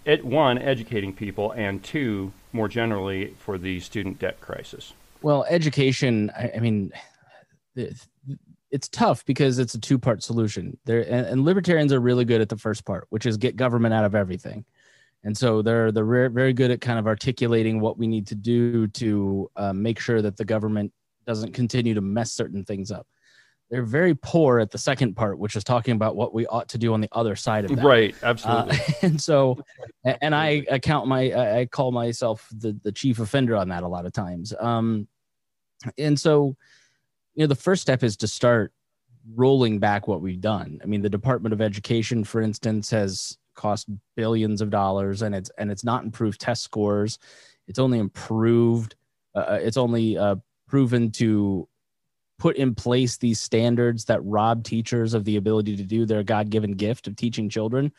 ed- 0.05 0.23
one 0.23 0.57
educating 0.57 1.13
people 1.13 1.51
and 1.51 1.83
two 1.83 2.31
more 2.53 2.67
generally 2.67 3.33
for 3.39 3.57
the 3.57 3.79
student 3.79 4.19
debt 4.19 4.39
crisis? 4.39 4.93
Well, 5.21 5.45
education, 5.49 6.31
I, 6.37 6.51
I 6.55 6.59
mean, 6.59 6.91
it's 7.75 8.89
tough 8.89 9.25
because 9.25 9.59
it's 9.59 9.75
a 9.75 9.79
two 9.79 9.99
part 9.99 10.23
solution. 10.23 10.77
There 10.85 11.01
and, 11.01 11.27
and, 11.27 11.45
libertarians 11.45 11.93
are 11.93 11.99
really 11.99 12.25
good 12.25 12.41
at 12.41 12.49
the 12.49 12.57
first 12.57 12.85
part, 12.85 13.05
which 13.09 13.25
is 13.25 13.37
get 13.37 13.55
government 13.55 13.93
out 13.93 14.03
of 14.03 14.15
everything. 14.15 14.65
And 15.23 15.37
so 15.37 15.61
they're 15.61 15.91
they're 15.91 16.29
very 16.29 16.53
good 16.53 16.71
at 16.71 16.81
kind 16.81 16.99
of 16.99 17.07
articulating 17.07 17.79
what 17.79 17.97
we 17.97 18.07
need 18.07 18.27
to 18.27 18.35
do 18.35 18.87
to 18.87 19.49
uh, 19.55 19.73
make 19.73 19.99
sure 19.99 20.21
that 20.21 20.37
the 20.37 20.45
government 20.45 20.91
doesn't 21.25 21.53
continue 21.53 21.93
to 21.93 22.01
mess 22.01 22.31
certain 22.31 22.65
things 22.65 22.91
up. 22.91 23.07
They're 23.73 23.81
very 23.81 24.13
poor 24.13 24.59
at 24.59 24.69
the 24.69 24.77
second 24.77 25.15
part, 25.15 25.39
which 25.39 25.55
is 25.55 25.63
talking 25.63 25.95
about 25.95 26.15
what 26.15 26.31
we 26.31 26.45
ought 26.45 26.69
to 26.69 26.77
do 26.77 26.93
on 26.93 27.01
the 27.01 27.09
other 27.11 27.35
side 27.35 27.65
of 27.65 27.75
that. 27.75 27.83
Right, 27.83 28.13
absolutely. 28.21 28.77
Uh, 28.77 28.91
and 29.01 29.19
so, 29.19 29.63
and 30.03 30.35
I 30.35 30.63
account 30.69 31.07
my, 31.07 31.61
I 31.61 31.65
call 31.65 31.91
myself 31.91 32.47
the 32.55 32.79
the 32.83 32.91
chief 32.91 33.17
offender 33.17 33.55
on 33.55 33.69
that 33.69 33.81
a 33.81 33.87
lot 33.87 34.05
of 34.05 34.13
times. 34.13 34.53
Um, 34.59 35.07
and 35.97 36.19
so, 36.19 36.55
you 37.33 37.41
know, 37.41 37.47
the 37.47 37.55
first 37.55 37.81
step 37.81 38.03
is 38.03 38.15
to 38.17 38.27
start 38.27 38.71
rolling 39.33 39.79
back 39.79 40.07
what 40.07 40.21
we've 40.21 40.39
done. 40.39 40.79
I 40.83 40.85
mean, 40.85 41.01
the 41.01 41.09
Department 41.09 41.51
of 41.51 41.59
Education, 41.59 42.23
for 42.23 42.41
instance, 42.41 42.91
has 42.91 43.39
cost 43.55 43.89
billions 44.15 44.61
of 44.61 44.69
dollars, 44.69 45.23
and 45.23 45.33
it's 45.33 45.49
and 45.57 45.71
it's 45.71 45.83
not 45.83 46.03
improved 46.03 46.39
test 46.39 46.61
scores. 46.61 47.17
It's 47.67 47.79
only 47.79 47.97
improved. 47.97 48.93
Uh, 49.33 49.39
uh, 49.39 49.59
it's 49.63 49.77
only 49.77 50.15
uh, 50.15 50.35
proven 50.67 51.09
to 51.13 51.67
put 52.39 52.55
in 52.57 52.75
place 52.75 53.17
these 53.17 53.39
standards 53.39 54.05
that 54.05 54.23
rob 54.23 54.63
teachers 54.63 55.13
of 55.13 55.23
the 55.23 55.37
ability 55.37 55.77
to 55.77 55.83
do 55.83 56.05
their 56.05 56.23
God-given 56.23 56.73
gift 56.73 57.07
of 57.07 57.15
teaching 57.15 57.49
children. 57.49 57.91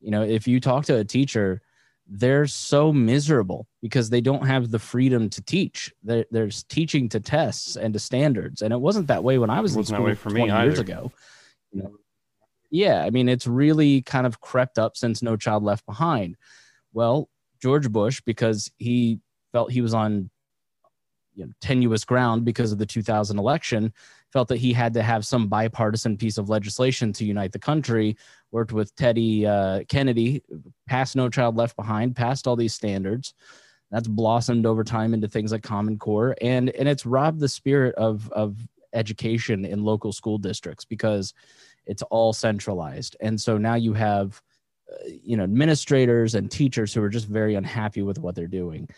You 0.00 0.10
know, 0.10 0.22
if 0.22 0.46
you 0.46 0.60
talk 0.60 0.84
to 0.86 0.96
a 0.96 1.04
teacher, 1.04 1.62
they're 2.06 2.46
so 2.46 2.92
miserable 2.92 3.66
because 3.82 4.10
they 4.10 4.20
don't 4.20 4.46
have 4.46 4.70
the 4.70 4.78
freedom 4.78 5.28
to 5.30 5.42
teach. 5.42 5.92
There's 6.02 6.62
teaching 6.64 7.08
to 7.10 7.20
tests 7.20 7.76
and 7.76 7.92
to 7.92 7.98
standards, 7.98 8.62
and 8.62 8.72
it 8.72 8.80
wasn't 8.80 9.08
that 9.08 9.22
way 9.22 9.38
when 9.38 9.50
I 9.50 9.60
was 9.60 9.76
in 9.76 9.84
school 9.84 10.14
for 10.14 10.30
20 10.30 10.46
years 10.46 10.78
ago. 10.78 11.12
You 11.72 11.82
know, 11.82 11.96
yeah, 12.70 13.04
I 13.04 13.10
mean, 13.10 13.28
it's 13.28 13.46
really 13.46 14.02
kind 14.02 14.26
of 14.26 14.40
crept 14.40 14.78
up 14.78 14.96
since 14.96 15.22
No 15.22 15.36
Child 15.36 15.64
Left 15.64 15.84
Behind. 15.84 16.36
Well, 16.92 17.28
George 17.60 17.90
Bush, 17.90 18.22
because 18.24 18.70
he 18.78 19.20
felt 19.52 19.70
he 19.72 19.80
was 19.80 19.94
on 19.94 20.30
you 21.38 21.46
know, 21.46 21.52
tenuous 21.60 22.04
ground 22.04 22.44
because 22.44 22.72
of 22.72 22.78
the 22.78 22.86
2000 22.86 23.38
election, 23.38 23.92
felt 24.32 24.48
that 24.48 24.56
he 24.56 24.72
had 24.72 24.92
to 24.94 25.02
have 25.02 25.24
some 25.24 25.46
bipartisan 25.46 26.16
piece 26.16 26.36
of 26.36 26.48
legislation 26.48 27.12
to 27.12 27.24
unite 27.24 27.52
the 27.52 27.58
country. 27.58 28.16
Worked 28.50 28.72
with 28.72 28.94
Teddy 28.96 29.46
uh, 29.46 29.84
Kennedy, 29.88 30.42
passed 30.88 31.14
No 31.14 31.28
Child 31.28 31.56
Left 31.56 31.76
Behind, 31.76 32.16
passed 32.16 32.46
all 32.46 32.56
these 32.56 32.74
standards. 32.74 33.34
That's 33.90 34.08
blossomed 34.08 34.66
over 34.66 34.84
time 34.84 35.14
into 35.14 35.28
things 35.28 35.52
like 35.52 35.62
Common 35.62 35.98
Core, 35.98 36.34
and 36.42 36.70
and 36.70 36.88
it's 36.88 37.06
robbed 37.06 37.40
the 37.40 37.48
spirit 37.48 37.94
of 37.94 38.30
of 38.32 38.58
education 38.92 39.64
in 39.64 39.84
local 39.84 40.12
school 40.12 40.38
districts 40.38 40.84
because 40.84 41.34
it's 41.86 42.02
all 42.02 42.32
centralized 42.32 43.16
and 43.20 43.38
so 43.38 43.58
now 43.58 43.74
you 43.74 43.92
have 43.92 44.40
uh, 44.90 44.96
you 45.22 45.36
know 45.36 45.44
administrators 45.44 46.34
and 46.34 46.50
teachers 46.50 46.94
who 46.94 47.02
are 47.02 47.10
just 47.10 47.26
very 47.26 47.54
unhappy 47.54 48.00
with 48.00 48.18
what 48.18 48.34
they're 48.34 48.46
doing 48.46 48.88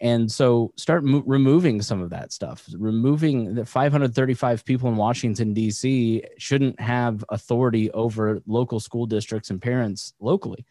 and 0.00 0.30
so 0.30 0.72
start 0.76 1.04
mo- 1.04 1.24
removing 1.26 1.82
some 1.82 2.00
of 2.00 2.10
that 2.10 2.32
stuff. 2.32 2.68
Removing 2.76 3.54
the 3.54 3.64
535 3.64 4.64
people 4.64 4.88
in 4.88 4.96
washington 4.96 5.52
d.c 5.54 6.22
shouldn't 6.38 6.78
have 6.80 7.24
authority 7.30 7.90
over 7.92 8.40
local 8.46 8.80
school 8.80 9.06
districts 9.06 9.50
and 9.50 9.60
parents 9.60 10.14
locally. 10.20 10.64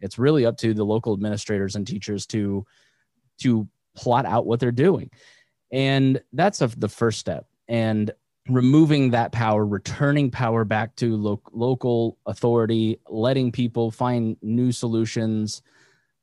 It's 0.00 0.18
really 0.18 0.46
up 0.46 0.56
to 0.58 0.72
the 0.72 0.84
local 0.84 1.12
administrators 1.12 1.76
and 1.76 1.86
teachers 1.86 2.26
to 2.28 2.66
to 3.40 3.68
plot 3.96 4.26
out 4.26 4.46
what 4.46 4.60
they're 4.60 4.72
doing. 4.72 5.10
And 5.72 6.20
that's 6.32 6.60
a, 6.62 6.68
the 6.68 6.88
first 6.88 7.18
step. 7.18 7.46
And 7.68 8.10
removing 8.48 9.10
that 9.10 9.32
power, 9.32 9.64
returning 9.64 10.30
power 10.30 10.64
back 10.64 10.96
to 10.96 11.16
lo- 11.16 11.42
local 11.52 12.18
authority, 12.26 12.98
letting 13.08 13.52
people 13.52 13.90
find 13.90 14.36
new 14.42 14.72
solutions, 14.72 15.62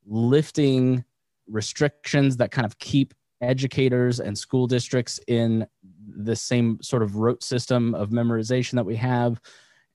lifting 0.06 1.04
restrictions 1.48 2.36
that 2.36 2.50
kind 2.50 2.64
of 2.66 2.78
keep 2.78 3.14
educators 3.40 4.20
and 4.20 4.36
school 4.36 4.66
districts 4.66 5.20
in 5.28 5.66
the 6.06 6.36
same 6.36 6.78
sort 6.82 7.02
of 7.02 7.16
rote 7.16 7.42
system 7.42 7.94
of 7.94 8.10
memorization 8.10 8.72
that 8.72 8.86
we 8.86 8.96
have. 8.96 9.40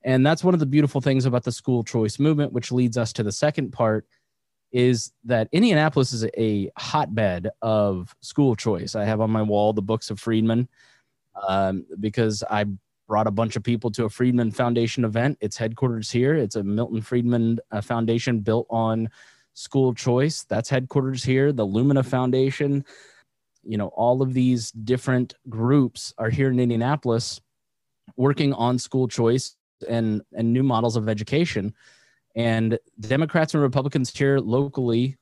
And 0.02 0.24
that's 0.24 0.44
one 0.44 0.54
of 0.54 0.60
the 0.60 0.66
beautiful 0.66 1.00
things 1.00 1.24
about 1.24 1.44
the 1.44 1.52
school 1.52 1.82
choice 1.82 2.18
movement, 2.18 2.52
which 2.52 2.72
leads 2.72 2.96
us 2.96 3.12
to 3.14 3.22
the 3.22 3.32
second 3.32 3.72
part 3.72 4.06
is 4.72 5.12
that 5.24 5.48
Indianapolis 5.52 6.12
is 6.12 6.26
a 6.36 6.68
hotbed 6.76 7.48
of 7.62 8.14
school 8.20 8.56
choice. 8.56 8.96
I 8.96 9.04
have 9.04 9.20
on 9.20 9.30
my 9.30 9.42
wall 9.42 9.72
the 9.72 9.80
books 9.80 10.10
of 10.10 10.18
Friedman 10.18 10.68
um, 11.48 11.86
because 12.00 12.42
I 12.50 12.66
brought 13.06 13.28
a 13.28 13.30
bunch 13.30 13.54
of 13.54 13.62
people 13.62 13.90
to 13.92 14.04
a 14.04 14.10
Friedman 14.10 14.50
Foundation 14.50 15.04
event. 15.04 15.38
Its 15.40 15.56
headquarters 15.56 16.10
here. 16.10 16.34
It's 16.34 16.56
a 16.56 16.64
Milton 16.64 17.02
Friedman 17.02 17.60
uh, 17.70 17.80
Foundation 17.80 18.40
built 18.40 18.66
on 18.68 19.08
school 19.54 19.88
of 19.88 19.96
choice. 19.96 20.44
That's 20.44 20.68
headquarters 20.68 21.24
here. 21.24 21.52
The 21.52 21.64
Lumina 21.64 22.02
Foundation. 22.02 22.84
You 23.62 23.78
know, 23.78 23.88
all 23.88 24.20
of 24.20 24.34
these 24.34 24.70
different 24.72 25.34
groups 25.48 26.12
are 26.18 26.28
here 26.28 26.50
in 26.50 26.60
Indianapolis 26.60 27.40
working 28.16 28.52
on 28.52 28.78
school 28.78 29.08
choice 29.08 29.56
and 29.88 30.22
and 30.32 30.52
new 30.52 30.62
models 30.62 30.96
of 30.96 31.08
education. 31.08 31.74
And 32.36 32.78
Democrats 33.00 33.54
and 33.54 33.62
Republicans 33.62 34.14
here 34.14 34.38
locally 34.38 35.16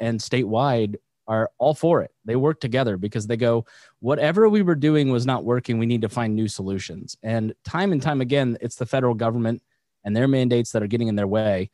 and, 0.00 0.20
statewide 0.20 0.96
are 1.26 1.50
all 1.58 1.74
for 1.74 2.02
it. 2.02 2.12
They 2.24 2.36
work 2.36 2.60
together 2.60 2.96
because 2.96 3.26
they 3.26 3.36
go, 3.36 3.66
whatever 4.00 4.48
we 4.48 4.62
were 4.62 4.76
doing 4.76 5.10
was 5.10 5.26
not 5.26 5.44
working. 5.44 5.78
We 5.78 5.86
need 5.86 6.02
to 6.02 6.08
find 6.08 6.34
new 6.34 6.46
solutions. 6.46 7.16
And 7.22 7.54
time 7.64 7.92
and 7.92 8.00
time 8.00 8.20
again, 8.20 8.56
it's 8.60 8.76
the 8.76 8.86
federal 8.86 9.14
government 9.14 9.62
and 10.04 10.14
their 10.14 10.28
mandates 10.28 10.70
that 10.72 10.82
are 10.82 10.86
getting 10.86 11.08
in 11.08 11.16
their 11.16 11.26
way. 11.26 11.70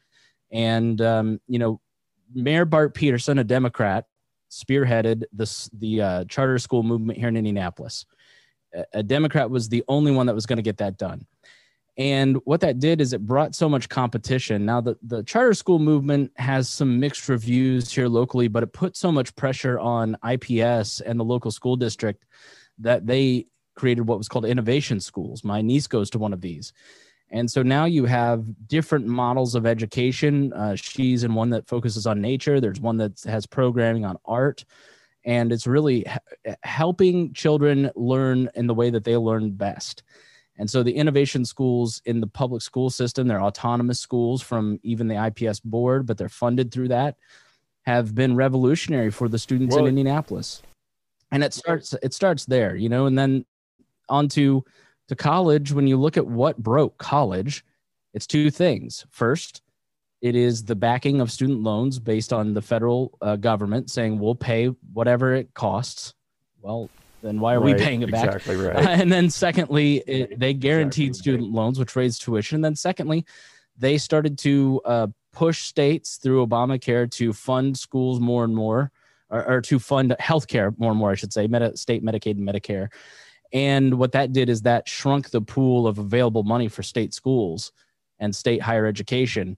And, 0.51 1.01
um, 1.03 1.41
you 1.47 1.59
know, 1.59 1.81
Mayor 2.35 2.65
Bart 2.65 2.95
Peterson, 2.95 3.39
a 3.39 3.45
Democrat, 3.45 4.07
spearheaded 4.51 5.25
this, 5.33 5.69
the 5.73 6.03
uh, 6.03 6.25
charter 6.25 6.59
school 6.59 6.83
movement 6.83 7.19
here 7.19 7.29
in 7.29 7.37
Indianapolis. 7.37 8.05
A, 8.75 8.85
a 8.95 9.03
Democrat 9.03 9.51
was 9.51 9.69
the 9.69 9.85
only 9.89 10.13
one 10.13 10.27
that 10.27 10.35
was 10.35 10.47
going 10.47 10.57
to 10.57 10.63
get 10.63 10.79
that 10.79 10.99
done. 10.99 11.27
And 11.97 12.39
what 12.45 12.61
that 12.63 12.79
did 12.79 13.01
is 13.01 13.13
it 13.13 13.27
brought 13.27 13.55
so 13.55 13.69
much 13.69 13.89
competition. 13.89 14.65
Now, 14.65 14.81
the, 14.81 14.97
the 15.03 15.23
charter 15.23 15.55
school 15.55 15.79
movement 15.79 16.33
has 16.37 16.69
some 16.69 16.99
mixed 16.99 17.29
reviews 17.29 17.93
here 17.93 18.09
locally, 18.09 18.49
but 18.49 18.63
it 18.63 18.73
put 18.73 18.97
so 18.97 19.13
much 19.13 19.37
pressure 19.37 19.79
on 19.79 20.17
IPS 20.27 21.01
and 21.01 21.21
the 21.21 21.25
local 21.25 21.51
school 21.51 21.77
district 21.77 22.25
that 22.79 23.07
they 23.07 23.47
created 23.75 24.07
what 24.07 24.19
was 24.19 24.29
called 24.29 24.47
innovation 24.47 25.01
schools. 25.01 25.45
My 25.45 25.63
niece 25.63 25.87
goes 25.87 26.11
to 26.11 26.19
one 26.19 26.33
of 26.33 26.41
these. 26.41 26.73
And 27.31 27.51
so 27.51 27.63
now 27.63 27.85
you 27.85 28.07
have 28.07 28.45
different 28.67 29.07
models 29.07 29.55
of 29.55 29.67
education. 29.67 30.53
Uh, 30.53 30.75
she's 30.75 31.23
in 31.23 31.35
one 31.35 31.51
that 31.51 31.69
focuses 31.69 32.07
on 32.07 32.21
nature, 32.21 32.61
there's 32.61 32.81
one 32.81 32.97
that 32.99 33.21
has 33.25 33.47
programming 33.47 34.05
on 34.05 34.17
art. 34.25 34.65
And 35.25 35.53
it's 35.53 35.67
really 35.67 36.07
helping 36.63 37.35
children 37.35 37.91
learn 37.95 38.49
in 38.55 38.67
the 38.67 38.75
way 38.75 38.89
that 38.91 39.05
they 39.05 39.17
learn 39.17 39.51
best. 39.51 40.03
And 40.61 40.69
so 40.69 40.83
the 40.83 40.95
innovation 40.95 41.45
schools 41.45 42.03
in 42.05 42.21
the 42.21 42.27
public 42.27 42.63
school 42.63 42.91
system, 42.91 43.29
they're 43.29 43.43
autonomous 43.43 44.01
schools 44.01 44.43
from 44.43 44.79
even 44.83 45.09
the 45.09 45.27
IPS 45.27 45.61
board, 45.61 46.07
but 46.07 46.19
they're 46.19 46.29
funded 46.29 46.73
through 46.73 46.89
that, 46.89 47.17
have 47.83 48.15
been 48.15 48.35
revolutionary 48.35 49.11
for 49.11 49.29
the 49.29 49.39
students 49.39 49.75
well, 49.75 49.85
in 49.85 49.91
Indianapolis. 49.91 50.63
And 51.31 51.45
it 51.45 51.55
starts 51.55 51.95
it 52.03 52.13
starts 52.13 52.45
there, 52.45 52.77
you 52.77 52.89
know, 52.89 53.07
and 53.07 53.19
then 53.19 53.47
onto 54.09 54.63
to 55.11 55.17
college. 55.17 55.73
When 55.73 55.87
you 55.87 55.97
look 55.97 56.17
at 56.17 56.27
what 56.27 56.57
broke 56.57 56.97
college, 56.97 57.65
it's 58.15 58.27
two 58.27 58.51
things. 58.51 59.05
First, 59.11 59.61
it 60.23 60.37
is 60.37 60.65
the 60.65 60.77
backing 60.77 61.21
of 61.21 61.33
student 61.33 61.63
loans 61.63 61.99
based 61.99 62.33
on 62.33 62.55
the 62.55 62.63
federal 62.63 63.19
uh, 63.21 63.37
government 63.37 63.91
saying 63.91 64.19
we'll 64.19 64.37
pay 64.37 64.67
whatever 64.93 65.35
it 65.35 65.53
costs. 65.55 66.15
Well, 66.63 66.89
then 67.23 67.41
why 67.41 67.55
are 67.55 67.61
right, 67.61 67.77
we 67.77 67.83
paying 67.83 68.03
it 68.03 68.11
back? 68.11 68.27
Exactly 68.27 68.57
right. 68.67 68.77
Uh, 68.77 68.89
and 68.89 69.11
then 69.11 69.31
secondly, 69.31 69.97
it, 70.07 70.39
they 70.39 70.55
guaranteed 70.55 71.09
exactly 71.09 71.33
student 71.33 71.49
right. 71.49 71.61
loans, 71.61 71.79
which 71.79 71.97
raised 71.97 72.23
tuition. 72.23 72.57
And 72.57 72.65
then 72.65 72.77
secondly, 72.77 73.27
they 73.77 73.99
started 73.99 74.39
to 74.39 74.81
uh, 74.85 75.07
push 75.33 75.63
states 75.63 76.19
through 76.19 76.47
Obamacare 76.47 77.11
to 77.13 77.33
fund 77.33 77.77
schools 77.77 78.21
more 78.21 78.45
and 78.45 78.55
more, 78.55 78.93
or, 79.29 79.45
or 79.45 79.61
to 79.63 79.81
fund 79.81 80.15
healthcare 80.21 80.73
more 80.79 80.93
and 80.93 81.01
more, 81.01 81.11
I 81.11 81.15
should 81.17 81.33
say, 81.33 81.49
meta, 81.49 81.77
state 81.77 82.05
Medicaid 82.05 82.39
and 82.39 82.47
Medicare. 82.47 82.91
And 83.53 83.95
what 83.95 84.13
that 84.13 84.33
did 84.33 84.49
is 84.49 84.63
that 84.63 84.89
shrunk 84.89 85.31
the 85.31 85.41
pool 85.41 85.87
of 85.87 85.99
available 85.99 86.43
money 86.43 86.69
for 86.69 86.83
state 86.83 87.13
schools 87.13 87.73
and 88.19 88.35
state 88.35 88.63
higher 88.63 88.87
education, 88.87 89.57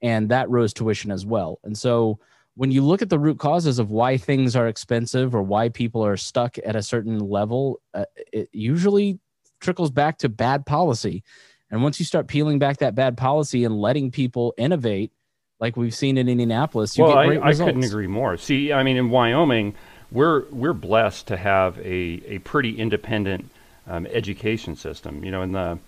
and 0.00 0.30
that 0.30 0.48
rose 0.48 0.72
tuition 0.72 1.10
as 1.10 1.26
well. 1.26 1.58
And 1.64 1.76
so 1.76 2.18
when 2.54 2.70
you 2.70 2.82
look 2.82 3.02
at 3.02 3.10
the 3.10 3.18
root 3.18 3.38
causes 3.38 3.78
of 3.78 3.90
why 3.90 4.16
things 4.16 4.54
are 4.54 4.68
expensive 4.68 5.34
or 5.34 5.42
why 5.42 5.68
people 5.68 6.04
are 6.04 6.16
stuck 6.16 6.56
at 6.64 6.76
a 6.76 6.82
certain 6.82 7.18
level, 7.18 7.80
uh, 7.92 8.04
it 8.32 8.48
usually 8.52 9.18
trickles 9.60 9.90
back 9.90 10.18
to 10.18 10.28
bad 10.28 10.64
policy. 10.64 11.22
And 11.70 11.82
once 11.82 11.98
you 11.98 12.04
start 12.04 12.28
peeling 12.28 12.58
back 12.58 12.78
that 12.78 12.94
bad 12.94 13.16
policy 13.16 13.64
and 13.64 13.80
letting 13.80 14.10
people 14.10 14.54
innovate, 14.56 15.10
like 15.58 15.76
we've 15.76 15.94
seen 15.94 16.18
in 16.18 16.28
Indianapolis, 16.28 16.96
well, 16.96 17.16
I, 17.16 17.38
I, 17.42 17.54
couldn't 17.54 17.84
agree 17.84 18.06
more. 18.06 18.36
See, 18.36 18.72
I 18.72 18.82
mean, 18.82 18.96
in 18.96 19.08
Wyoming, 19.08 19.74
we're 20.14 20.44
we're 20.50 20.72
blessed 20.72 21.26
to 21.26 21.36
have 21.36 21.76
a, 21.78 22.22
a 22.26 22.38
pretty 22.38 22.78
independent 22.78 23.50
um, 23.86 24.06
education 24.06 24.76
system. 24.76 25.24
You 25.24 25.30
know, 25.32 25.42
in 25.42 25.52
the 25.52 25.78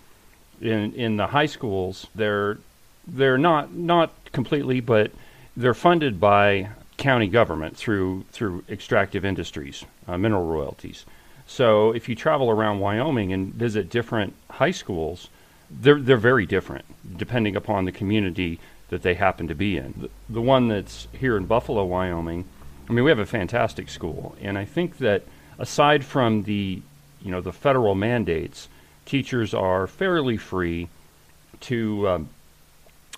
in 0.61 0.93
in 0.95 1.17
the 1.17 1.29
high 1.29 1.47
schools, 1.47 2.09
they're 2.15 2.59
they're 3.07 3.39
not 3.39 3.73
not 3.73 4.11
completely, 4.33 4.81
but 4.81 5.13
they're 5.57 5.75
funded 5.75 6.21
by 6.21 6.69
county 6.97 7.29
government 7.29 7.77
through 7.77 8.25
through 8.33 8.65
extractive 8.69 9.25
industries, 9.25 9.85
uh, 10.09 10.19
mineral 10.19 10.47
royalties. 10.47 11.07
So 11.47 11.93
if 11.93 12.09
you 12.09 12.17
travel 12.17 12.51
around 12.51 12.81
Wyoming 12.81 13.33
and 13.33 13.55
visit 13.55 13.89
different 13.89 14.35
high 14.51 14.73
schools, 14.73 15.29
they're 15.71 16.01
they're 16.01 16.17
very 16.17 16.47
different 16.47 16.85
depending 17.17 17.55
upon 17.55 17.85
the 17.85 17.93
community 17.93 18.59
that 18.89 19.03
they 19.03 19.15
happen 19.15 19.47
to 19.49 19.55
be 19.55 19.77
in. 19.77 19.95
The, 19.97 20.11
the 20.29 20.43
one 20.43 20.67
that's 20.69 21.07
here 21.13 21.37
in 21.37 21.47
Buffalo, 21.47 21.85
Wyoming, 21.85 22.45
I 22.89 22.93
mean, 22.93 23.05
we 23.05 23.11
have 23.11 23.19
a 23.19 23.27
fantastic 23.27 23.89
school, 23.89 24.37
and 24.41 24.57
I 24.57 24.65
think 24.65 24.99
that 24.99 25.23
aside 25.59 26.05
from 26.05 26.45
the 26.45 26.83
you 27.23 27.31
know 27.31 27.41
the 27.41 27.53
federal 27.53 27.95
mandates, 27.95 28.69
teachers 29.05 29.53
are 29.55 29.87
fairly 29.87 30.37
free 30.37 30.89
to 31.61 32.09
um, 32.09 32.29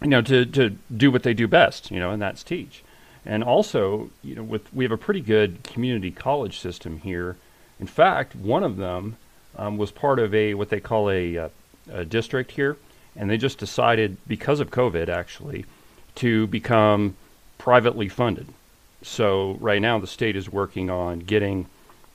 you 0.01 0.09
know 0.09 0.23
to 0.23 0.47
to 0.47 0.71
do 0.95 1.11
what 1.11 1.23
they 1.23 1.35
do 1.35 1.47
best, 1.47 1.91
you 1.91 1.99
know, 1.99 2.11
and 2.11 2.23
that's 2.23 2.43
teach. 2.43 2.83
And 3.27 3.45
also, 3.45 4.11
you 4.23 4.35
know, 4.35 4.43
with 4.43 4.73
we 4.73 4.85
have 4.85 4.93
a 4.93 4.97
pretty 4.97 5.21
good 5.21 5.63
community 5.65 6.11
college 6.11 6.59
system 6.59 7.01
here. 7.01 7.37
In 7.79 7.87
fact, 7.87 8.35
one 8.35 8.63
of 8.63 8.77
them 8.77 9.17
um, 9.57 9.77
was 9.77 9.91
part 9.91 10.19
of 10.19 10.35
a 10.35 10.55
what 10.55 10.71
they 10.71 10.81
call 10.81 11.11
a, 11.11 11.35
a, 11.35 11.45
uh, 11.45 11.49
a 11.93 12.05
district 12.05 12.53
here, 12.53 12.77
and 13.15 13.29
they 13.29 13.37
just 13.37 13.59
decided 13.59 14.17
because 14.27 14.61
of 14.61 14.71
COVID 14.71 15.09
actually 15.09 15.67
to 16.17 16.47
become 16.47 17.17
privately 17.59 18.09
funded. 18.09 18.47
So 19.03 19.57
right 19.61 19.81
now 19.81 19.99
the 19.99 20.07
state 20.07 20.37
is 20.37 20.51
working 20.51 20.91
on 20.91 21.21
getting 21.21 21.67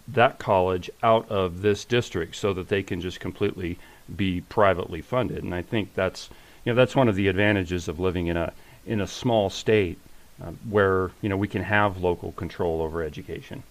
that 0.08 0.38
college 0.38 0.90
out 1.02 1.30
of 1.30 1.62
this 1.62 1.86
district 1.86 2.36
so 2.36 2.54
that 2.54 2.68
they 2.68 2.84
can 2.84 3.00
just 3.00 3.20
completely 3.20 3.78
be 4.14 4.42
privately 4.42 5.02
funded. 5.02 5.44
And 5.44 5.56
I 5.56 5.62
think 5.62 5.94
that's 5.94 6.30
you 6.66 6.72
know 6.72 6.76
that's 6.76 6.96
one 6.96 7.08
of 7.08 7.16
the 7.16 7.28
advantages 7.28 7.88
of 7.88 8.00
living 8.00 8.28
in 8.28 8.38
a 8.38 8.54
in 8.86 9.02
a 9.02 9.08
small 9.08 9.50
state 9.50 9.98
uh, 10.44 10.52
where 10.70 11.12
you 11.22 11.30
know 11.30 11.38
we 11.38 11.48
can 11.48 11.64
have 11.64 11.98
local 11.98 12.34
control 12.34 12.82
over 12.82 13.04
education. 13.04 13.64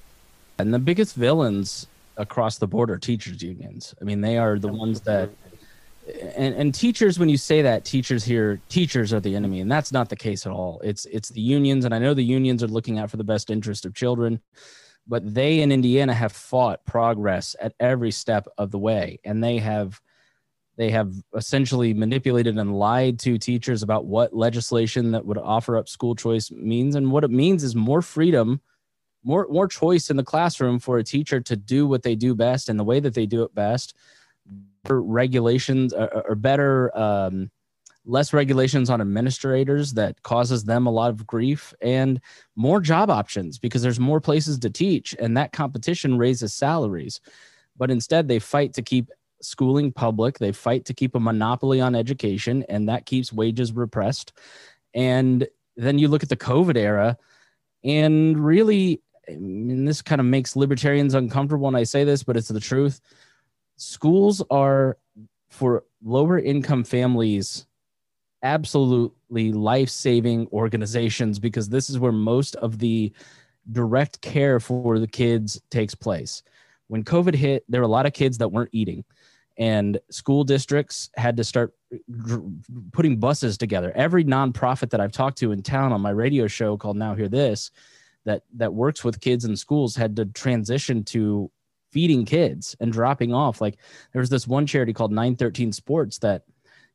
And 0.59 0.73
the 0.73 0.79
biggest 0.79 1.15
villains 1.15 1.87
across 2.17 2.59
the 2.59 2.67
board 2.67 2.91
are 2.91 2.99
teachers 2.99 3.43
unions. 3.43 3.95
I 4.01 4.05
mean, 4.05 4.21
they 4.21 4.39
are 4.39 4.59
the 4.59 4.69
ones 4.69 5.01
that 5.03 5.31
and, 6.35 6.55
and 6.55 6.75
teachers 6.75 7.19
when 7.19 7.29
you 7.29 7.37
say 7.37 7.63
that 7.63 7.85
teachers 7.85 8.25
here 8.25 8.61
teachers 8.69 9.13
are 9.13 9.21
the 9.21 9.37
enemy 9.37 9.61
and 9.61 9.71
that's 9.71 9.93
not 9.93 10.09
the 10.09 10.17
case 10.17 10.47
at 10.47 10.53
all. 10.53 10.81
It's 10.83 11.05
it's 11.07 11.29
the 11.29 11.41
unions 11.41 11.85
and 11.85 11.95
i 11.95 11.99
know 11.99 12.15
the 12.15 12.25
unions 12.25 12.63
are 12.63 12.69
looking 12.69 12.99
out 12.99 13.11
for 13.11 13.17
the 13.17 13.25
best 13.25 13.51
interest 13.51 13.85
of 13.87 13.95
children 13.95 14.41
but 15.07 15.35
they 15.35 15.61
in 15.61 15.73
indiana 15.73 16.15
have 16.15 16.33
fought 16.33 16.85
progress 16.85 17.55
at 17.61 17.75
every 17.81 18.11
step 18.11 18.47
of 18.59 18.71
the 18.71 18.79
way 18.79 19.19
and 19.25 19.43
they 19.43 19.59
have 19.59 20.01
they 20.77 20.91
have 20.91 21.13
essentially 21.37 21.93
manipulated 21.93 22.57
and 22.57 22.79
lied 22.79 23.19
to 23.19 23.37
teachers 23.39 23.83
about 23.83 24.07
what 24.07 24.35
legislation 24.35 25.13
that 25.13 25.25
would 25.25 25.39
offer 25.39 25.77
up 25.77 25.89
school 25.89 26.15
choice 26.15 26.51
means 26.51 26.95
and 26.95 27.11
what 27.11 27.25
it 27.25 27.31
means 27.31 27.63
is 27.63 27.77
more 27.77 28.03
freedom 28.03 28.61
more 29.25 29.47
more 29.51 29.69
choice 29.69 30.11
in 30.11 30.17
the 30.17 30.25
classroom 30.25 30.79
for 30.79 30.99
a 30.99 31.05
teacher 31.05 31.41
to 31.41 31.57
do 31.57 31.87
what 31.87 32.03
they 32.03 32.17
do 32.17 32.35
best 32.35 32.69
and 32.69 32.79
the 32.79 32.85
way 32.85 32.99
that 32.99 33.15
they 33.15 33.27
do 33.27 33.43
it 33.43 33.55
best 33.55 33.95
regulations 34.89 35.93
or, 35.93 36.09
or 36.29 36.35
better 36.35 36.97
um, 36.97 37.51
less 38.05 38.33
regulations 38.33 38.91
on 38.91 39.01
administrators 39.01 39.93
that 39.95 40.23
causes 40.23 40.65
them 40.65 40.87
a 40.87 40.91
lot 40.91 41.11
of 41.11 41.27
grief 41.27 41.73
and 41.81 42.21
more 42.57 42.81
job 42.81 43.11
options 43.11 43.59
because 43.59 43.83
there's 43.83 44.01
more 44.01 44.21
places 44.21 44.59
to 44.59 44.71
teach 44.71 45.15
and 45.21 45.37
that 45.37 45.53
competition 45.53 46.19
raises 46.19 46.53
salaries. 46.53 47.21
But 47.77 47.91
instead 47.91 48.27
they 48.27 48.39
fight 48.39 48.75
to 48.75 48.83
keep 48.83 49.11
schooling 49.41 49.93
public. 49.93 50.39
They 50.39 50.53
fight 50.53 50.85
to 50.87 50.95
keep 50.95 51.15
a 51.15 51.21
monopoly 51.21 51.81
on 51.81 51.95
education 51.95 52.65
and 52.69 52.89
that 52.89 53.07
keeps 53.07 53.33
wages 53.33 53.73
repressed. 53.73 54.33
And 54.95 55.47
then 55.77 55.99
you 55.99 56.09
look 56.09 56.23
at 56.23 56.29
the 56.29 56.37
covid 56.37 56.77
era 56.77 57.17
and 57.85 58.39
really 58.39 59.01
I 59.29 59.37
mean, 59.37 59.85
this 59.85 60.03
kind 60.03 60.21
of 60.21 60.27
makes 60.27 60.57
libertarians 60.57 61.15
uncomfortable 61.15 61.67
when 61.67 61.75
i 61.75 61.85
say 61.85 62.05
this 62.05 62.23
but 62.23 62.37
it's 62.37 62.49
the 62.49 62.61
truth 62.61 63.01
schools 63.83 64.43
are 64.51 64.97
for 65.51 65.85
lower 66.03 66.39
income 66.39 66.85
families 66.85 67.67
absolutely 68.45 69.53
life-saving 69.53 70.49
organizations 70.53 71.39
because 71.39 71.69
this 71.69 71.89
is 71.91 71.99
where 71.99 72.13
most 72.13 72.57
of 72.57 72.79
the 72.79 73.13
direct 73.71 74.21
care 74.21 74.59
for 74.59 74.99
the 74.99 75.07
kids 75.07 75.61
takes 75.71 75.95
place. 75.95 76.43
When 76.89 77.05
covid 77.05 77.35
hit 77.35 77.65
there 77.69 77.81
were 77.81 77.87
a 77.87 77.91
lot 77.91 78.07
of 78.07 78.13
kids 78.13 78.39
that 78.39 78.49
weren't 78.49 78.71
eating 78.73 79.05
and 79.59 79.99
school 80.11 80.45
districts 80.45 81.11
had 81.17 81.37
to 81.37 81.45
start 81.45 81.75
putting 82.93 83.19
buses 83.19 83.59
together. 83.59 83.93
Every 83.95 84.25
nonprofit 84.25 84.91
that 84.91 85.01
i've 85.01 85.13
talked 85.13 85.39
to 85.39 85.53
in 85.53 85.63
town 85.63 85.93
on 85.93 86.01
my 86.01 86.11
radio 86.11 86.47
show 86.47 86.77
called 86.77 86.97
now 86.97 87.15
hear 87.15 87.29
this 87.29 87.71
that 88.25 88.43
that 88.55 88.75
works 88.75 89.03
with 89.03 89.21
kids 89.21 89.45
in 89.45 89.57
schools 89.57 89.97
had 89.97 90.15
to 90.17 90.27
transition 90.27 91.03
to 91.05 91.51
feeding 91.93 92.25
kids 92.25 92.75
and 92.81 92.93
dropping 92.93 93.33
off. 93.33 93.61
Like 93.61 93.77
there 94.13 94.21
was 94.21 94.31
this 94.31 94.49
one 94.49 94.67
charity 94.67 94.93
called 94.93 95.13
913 95.13 95.73
Sports 95.73 96.19
that 96.19 96.43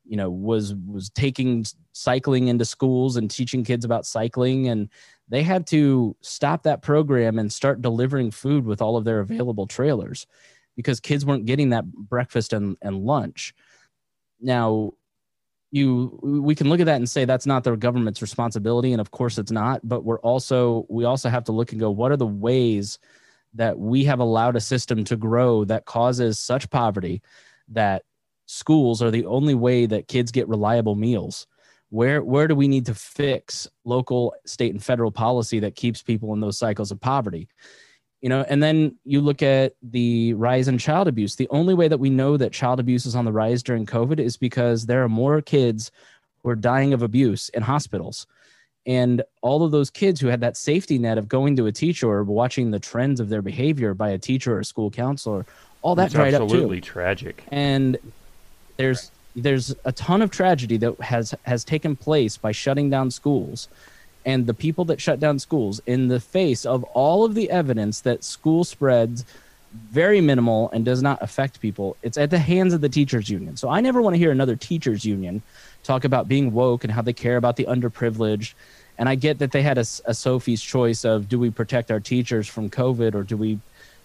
you 0.07 0.17
know 0.17 0.29
was 0.29 0.73
was 0.73 1.09
taking 1.09 1.65
cycling 1.91 2.47
into 2.47 2.65
schools 2.65 3.17
and 3.17 3.29
teaching 3.29 3.63
kids 3.63 3.85
about 3.85 4.05
cycling 4.05 4.67
and 4.67 4.89
they 5.29 5.43
had 5.43 5.67
to 5.67 6.15
stop 6.21 6.63
that 6.63 6.81
program 6.81 7.37
and 7.37 7.51
start 7.51 7.81
delivering 7.81 8.31
food 8.31 8.65
with 8.65 8.81
all 8.81 8.95
of 8.95 9.03
their 9.03 9.19
available 9.19 9.67
trailers 9.67 10.25
because 10.77 11.01
kids 11.01 11.25
weren't 11.25 11.45
getting 11.45 11.71
that 11.71 11.85
breakfast 11.91 12.53
and, 12.53 12.77
and 12.81 13.03
lunch 13.03 13.53
now 14.39 14.91
you 15.71 16.17
we 16.23 16.55
can 16.55 16.69
look 16.69 16.79
at 16.79 16.85
that 16.85 16.95
and 16.95 17.09
say 17.09 17.25
that's 17.25 17.45
not 17.45 17.63
the 17.63 17.75
government's 17.75 18.21
responsibility 18.21 18.93
and 18.93 19.01
of 19.01 19.11
course 19.11 19.37
it's 19.37 19.51
not 19.51 19.81
but 19.83 20.05
we're 20.05 20.19
also 20.19 20.85
we 20.89 21.03
also 21.03 21.27
have 21.27 21.43
to 21.43 21.51
look 21.51 21.71
and 21.71 21.81
go 21.81 21.91
what 21.91 22.11
are 22.11 22.17
the 22.17 22.25
ways 22.25 22.99
that 23.57 23.77
we 23.77 24.05
have 24.05 24.19
allowed 24.19 24.55
a 24.55 24.61
system 24.61 25.03
to 25.03 25.17
grow 25.17 25.65
that 25.65 25.85
causes 25.85 26.39
such 26.39 26.69
poverty 26.69 27.21
that 27.67 28.03
schools 28.45 29.01
are 29.01 29.11
the 29.11 29.25
only 29.25 29.55
way 29.55 29.85
that 29.85 30.07
kids 30.07 30.31
get 30.31 30.47
reliable 30.47 30.95
meals. 30.95 31.47
Where 31.89 32.23
where 32.23 32.47
do 32.47 32.55
we 32.55 32.67
need 32.67 32.85
to 32.87 32.95
fix 32.95 33.67
local 33.85 34.33
state 34.45 34.73
and 34.73 34.83
federal 34.83 35.11
policy 35.11 35.59
that 35.59 35.75
keeps 35.75 36.01
people 36.01 36.33
in 36.33 36.39
those 36.39 36.57
cycles 36.57 36.91
of 36.91 36.99
poverty? 36.99 37.47
You 38.21 38.29
know 38.29 38.45
and 38.49 38.61
then 38.61 38.97
you 39.03 39.21
look 39.21 39.41
at 39.41 39.73
the 39.81 40.33
rise 40.33 40.67
in 40.67 40.77
child 40.77 41.07
abuse. 41.07 41.35
The 41.35 41.49
only 41.49 41.73
way 41.73 41.87
that 41.87 41.99
we 41.99 42.09
know 42.09 42.37
that 42.37 42.51
child 42.51 42.79
abuse 42.79 43.05
is 43.05 43.15
on 43.15 43.25
the 43.25 43.31
rise 43.31 43.63
during 43.63 43.85
covid 43.85 44.19
is 44.19 44.37
because 44.37 44.85
there 44.85 45.03
are 45.03 45.09
more 45.09 45.41
kids 45.41 45.91
who 46.43 46.49
are 46.49 46.55
dying 46.55 46.93
of 46.93 47.03
abuse 47.03 47.49
in 47.49 47.63
hospitals 47.63 48.27
and 48.87 49.21
all 49.41 49.63
of 49.63 49.71
those 49.71 49.89
kids 49.89 50.19
who 50.21 50.27
had 50.27 50.39
that 50.39 50.55
safety 50.57 50.97
net 50.97 51.17
of 51.17 51.27
going 51.27 51.57
to 51.57 51.67
a 51.67 51.71
teacher 51.71 52.09
or 52.09 52.23
watching 52.23 52.71
the 52.71 52.79
trends 52.79 53.19
of 53.19 53.27
their 53.29 53.41
behavior 53.41 53.93
by 53.93 54.09
a 54.09 54.17
teacher 54.17 54.55
or 54.55 54.61
a 54.61 54.65
school 54.65 54.89
counselor 54.89 55.45
all 55.81 55.95
that 55.95 56.05
it's 56.05 56.13
dried 56.13 56.33
up 56.33 56.39
too. 56.39 56.45
absolutely 56.45 56.81
tragic. 56.81 57.43
And 57.49 57.97
there's 58.77 59.11
there's 59.35 59.75
a 59.85 59.91
ton 59.91 60.21
of 60.21 60.31
tragedy 60.31 60.77
that 60.77 60.99
has 60.99 61.35
has 61.43 61.63
taken 61.63 61.95
place 61.95 62.37
by 62.37 62.51
shutting 62.51 62.89
down 62.89 63.11
schools 63.11 63.67
and 64.25 64.47
the 64.47 64.53
people 64.53 64.83
that 64.85 64.99
shut 64.99 65.19
down 65.19 65.39
schools 65.39 65.79
in 65.85 66.07
the 66.07 66.19
face 66.19 66.65
of 66.65 66.83
all 66.85 67.23
of 67.23 67.35
the 67.35 67.49
evidence 67.49 68.01
that 68.01 68.23
school 68.23 68.63
spreads 68.63 69.23
very 69.91 70.21
minimal 70.21 70.69
and 70.71 70.83
does 70.83 71.01
not 71.01 71.21
affect 71.21 71.61
people. 71.61 71.95
It's 72.01 72.17
at 72.17 72.31
the 72.31 72.39
hands 72.39 72.73
of 72.73 72.81
the 72.81 72.89
teachers 72.89 73.29
union. 73.29 73.57
So 73.57 73.69
i 73.69 73.79
never 73.79 74.01
want 74.01 74.15
to 74.15 74.17
hear 74.17 74.31
another 74.31 74.55
teachers 74.55 75.05
union 75.05 75.41
talk 75.83 76.03
about 76.03 76.27
being 76.27 76.51
woke 76.51 76.83
and 76.83 76.91
how 76.91 77.01
they 77.01 77.13
care 77.13 77.37
about 77.37 77.55
the 77.55 77.65
underprivileged 77.65 78.53
and 78.97 79.07
I 79.07 79.15
get 79.15 79.39
that 79.39 79.51
they 79.51 79.61
had 79.61 79.77
a, 79.77 79.85
a 80.05 80.13
Sophie's 80.13 80.61
choice 80.61 81.05
of 81.05 81.29
do 81.29 81.39
we 81.39 81.49
protect 81.49 81.91
our 81.91 81.99
teachers 81.99 82.47
from 82.47 82.69
COVID 82.69 83.13
or 83.13 83.23
do 83.23 83.37
we 83.37 83.59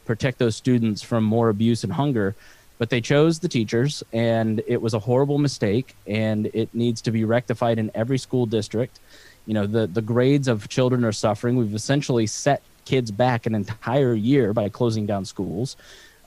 protect 0.05 0.38
those 0.38 0.57
students 0.57 1.02
from 1.02 1.24
more 1.24 1.48
abuse 1.48 1.85
and 1.85 1.92
hunger? 1.92 2.35
But 2.78 2.90
they 2.90 3.00
chose 3.00 3.38
the 3.38 3.48
teachers, 3.48 4.02
and 4.12 4.61
it 4.66 4.83
was 4.83 4.92
a 4.92 4.98
horrible 4.98 5.38
mistake, 5.38 5.94
and 6.05 6.46
it 6.52 6.74
needs 6.74 7.00
to 7.02 7.12
be 7.12 7.24
rectified 7.24 7.78
in 7.78 7.92
every 7.94 8.18
school 8.18 8.44
district. 8.44 8.98
You 9.46 9.55
know, 9.55 9.66
the, 9.66 9.87
the 9.87 10.02
grades 10.02 10.48
of 10.48 10.68
children 10.68 11.05
are 11.05 11.12
suffering. 11.12 11.55
We've 11.57 11.74
essentially 11.74 12.26
set 12.26 12.61
kids 12.85 13.12
back 13.12 13.46
an 13.46 13.55
entire 13.55 14.14
year 14.14 14.52
by 14.52 14.68
closing 14.68 15.07
down 15.07 15.24
schools. 15.24 15.76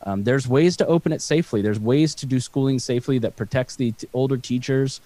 Um, 0.03 0.23
there's 0.23 0.47
ways 0.47 0.77
to 0.77 0.87
open 0.87 1.11
it 1.11 1.21
safely. 1.21 1.61
There's 1.61 1.79
ways 1.79 2.15
to 2.15 2.25
do 2.25 2.39
schooling 2.39 2.79
safely 2.79 3.17
that 3.19 3.35
protects 3.35 3.75
the 3.75 3.91
t- 3.91 4.07
older 4.13 4.37
teachers 4.37 5.01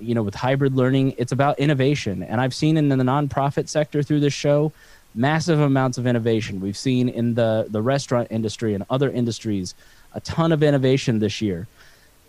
you 0.00 0.14
know 0.14 0.22
with 0.22 0.34
hybrid 0.34 0.74
learning 0.74 1.14
it's 1.18 1.32
about 1.32 1.58
innovation. 1.58 2.22
And 2.22 2.40
i've 2.40 2.54
seen 2.54 2.76
in 2.76 2.88
the 2.88 2.96
nonprofit 2.96 3.68
sector 3.68 4.02
through 4.02 4.20
this 4.20 4.34
show 4.34 4.72
massive 5.14 5.60
amounts 5.60 5.98
of 5.98 6.06
innovation. 6.06 6.60
We've 6.60 6.76
seen 6.76 7.08
in 7.08 7.34
the 7.34 7.66
the 7.68 7.82
restaurant 7.82 8.28
industry 8.30 8.74
and 8.74 8.84
other 8.88 9.10
industries 9.10 9.74
a 10.14 10.20
ton 10.20 10.52
of 10.52 10.62
innovation 10.62 11.18
this 11.18 11.42
year. 11.42 11.66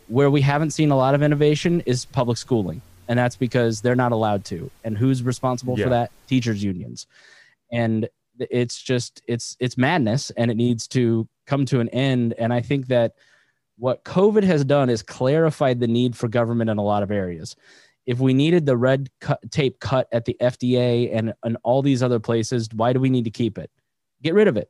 Where 0.07 0.29
we 0.29 0.41
haven't 0.41 0.71
seen 0.71 0.89
a 0.89 0.97
lot 0.97 1.13
of 1.13 1.21
innovation 1.21 1.81
is 1.81 2.05
public 2.05 2.37
schooling. 2.37 2.81
And 3.07 3.17
that's 3.17 3.35
because 3.35 3.81
they're 3.81 3.95
not 3.95 4.11
allowed 4.11 4.43
to. 4.45 4.69
And 4.83 4.97
who's 4.97 5.23
responsible 5.23 5.77
yeah. 5.77 5.85
for 5.85 5.89
that? 5.91 6.11
Teachers 6.27 6.63
unions. 6.63 7.07
And 7.71 8.09
it's 8.39 8.81
just 8.81 9.21
it's 9.27 9.55
it's 9.59 9.77
madness. 9.77 10.31
And 10.31 10.49
it 10.49 10.57
needs 10.57 10.87
to 10.89 11.27
come 11.45 11.65
to 11.65 11.79
an 11.79 11.89
end. 11.89 12.33
And 12.37 12.53
i 12.53 12.61
think 12.61 12.87
that 12.87 13.13
what 13.79 14.03
COVID 14.03 14.43
has 14.43 14.63
done 14.65 14.89
is 14.89 15.01
clarified 15.01 15.79
the 15.79 15.87
need 15.87 16.15
for 16.15 16.27
government 16.27 16.69
in 16.69 16.77
a 16.77 16.83
lot 16.83 17.01
of 17.01 17.11
areas. 17.11 17.55
If 18.05 18.19
we 18.19 18.33
needed 18.33 18.65
the 18.65 18.75
red 18.77 19.09
tape 19.49 19.79
cut 19.79 20.07
at 20.11 20.25
the 20.25 20.35
FDA 20.41 21.15
and, 21.15 21.33
and 21.43 21.57
all 21.63 21.81
these 21.81 22.03
other 22.03 22.19
places, 22.19 22.67
why 22.73 22.91
do 22.93 22.99
we 22.99 23.09
need 23.09 23.23
to 23.25 23.31
keep 23.31 23.57
it? 23.57 23.71
Get 24.21 24.33
rid 24.33 24.47
of 24.47 24.57
it. 24.57 24.69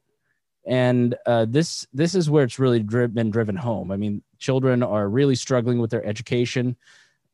and 0.65 1.15
uh, 1.25 1.45
this 1.49 1.87
this 1.93 2.13
is 2.15 2.29
where 2.29 2.43
it's 2.43 2.59
really 2.59 2.81
dri- 2.81 3.07
been 3.07 3.31
driven 3.31 3.55
home. 3.55 3.91
I 3.91 3.97
mean, 3.97 4.21
children 4.37 4.83
are 4.83 5.09
really 5.09 5.35
struggling 5.35 5.79
with 5.79 5.89
their 5.89 6.05
education. 6.05 6.75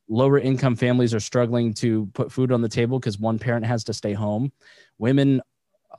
Lower 0.08 0.38
income 0.38 0.76
families 0.76 1.12
are 1.14 1.20
struggling 1.20 1.74
to 1.74 2.06
put 2.14 2.32
food 2.32 2.52
on 2.52 2.62
the 2.62 2.68
table 2.68 2.98
because 2.98 3.18
one 3.18 3.38
parent 3.38 3.66
has 3.66 3.84
to 3.84 3.92
stay 3.92 4.12
home. 4.14 4.52
Women 4.98 5.42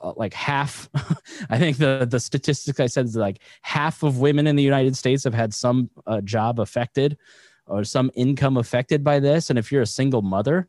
uh, 0.00 0.12
like 0.16 0.34
half 0.34 0.88
i 1.50 1.58
think 1.58 1.76
the 1.78 2.06
the 2.10 2.20
statistics 2.20 2.80
i 2.80 2.86
said 2.86 3.06
is 3.06 3.16
like 3.16 3.40
half 3.62 4.02
of 4.02 4.18
women 4.18 4.46
in 4.46 4.56
the 4.56 4.62
united 4.62 4.96
states 4.96 5.24
have 5.24 5.34
had 5.34 5.52
some 5.52 5.90
uh, 6.06 6.20
job 6.20 6.60
affected 6.60 7.16
or 7.66 7.84
some 7.84 8.10
income 8.14 8.56
affected 8.56 9.04
by 9.04 9.18
this 9.18 9.50
and 9.50 9.58
if 9.58 9.70
you're 9.70 9.82
a 9.82 9.86
single 9.86 10.22
mother 10.22 10.68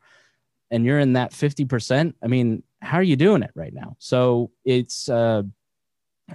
and 0.71 0.85
you're 0.85 0.99
in 0.99 1.13
that 1.13 1.31
50% 1.31 2.13
i 2.23 2.27
mean 2.27 2.63
how 2.81 2.97
are 2.97 3.03
you 3.03 3.15
doing 3.15 3.43
it 3.43 3.51
right 3.55 3.73
now 3.73 3.95
so 3.99 4.51
it's 4.65 5.09
uh 5.09 5.43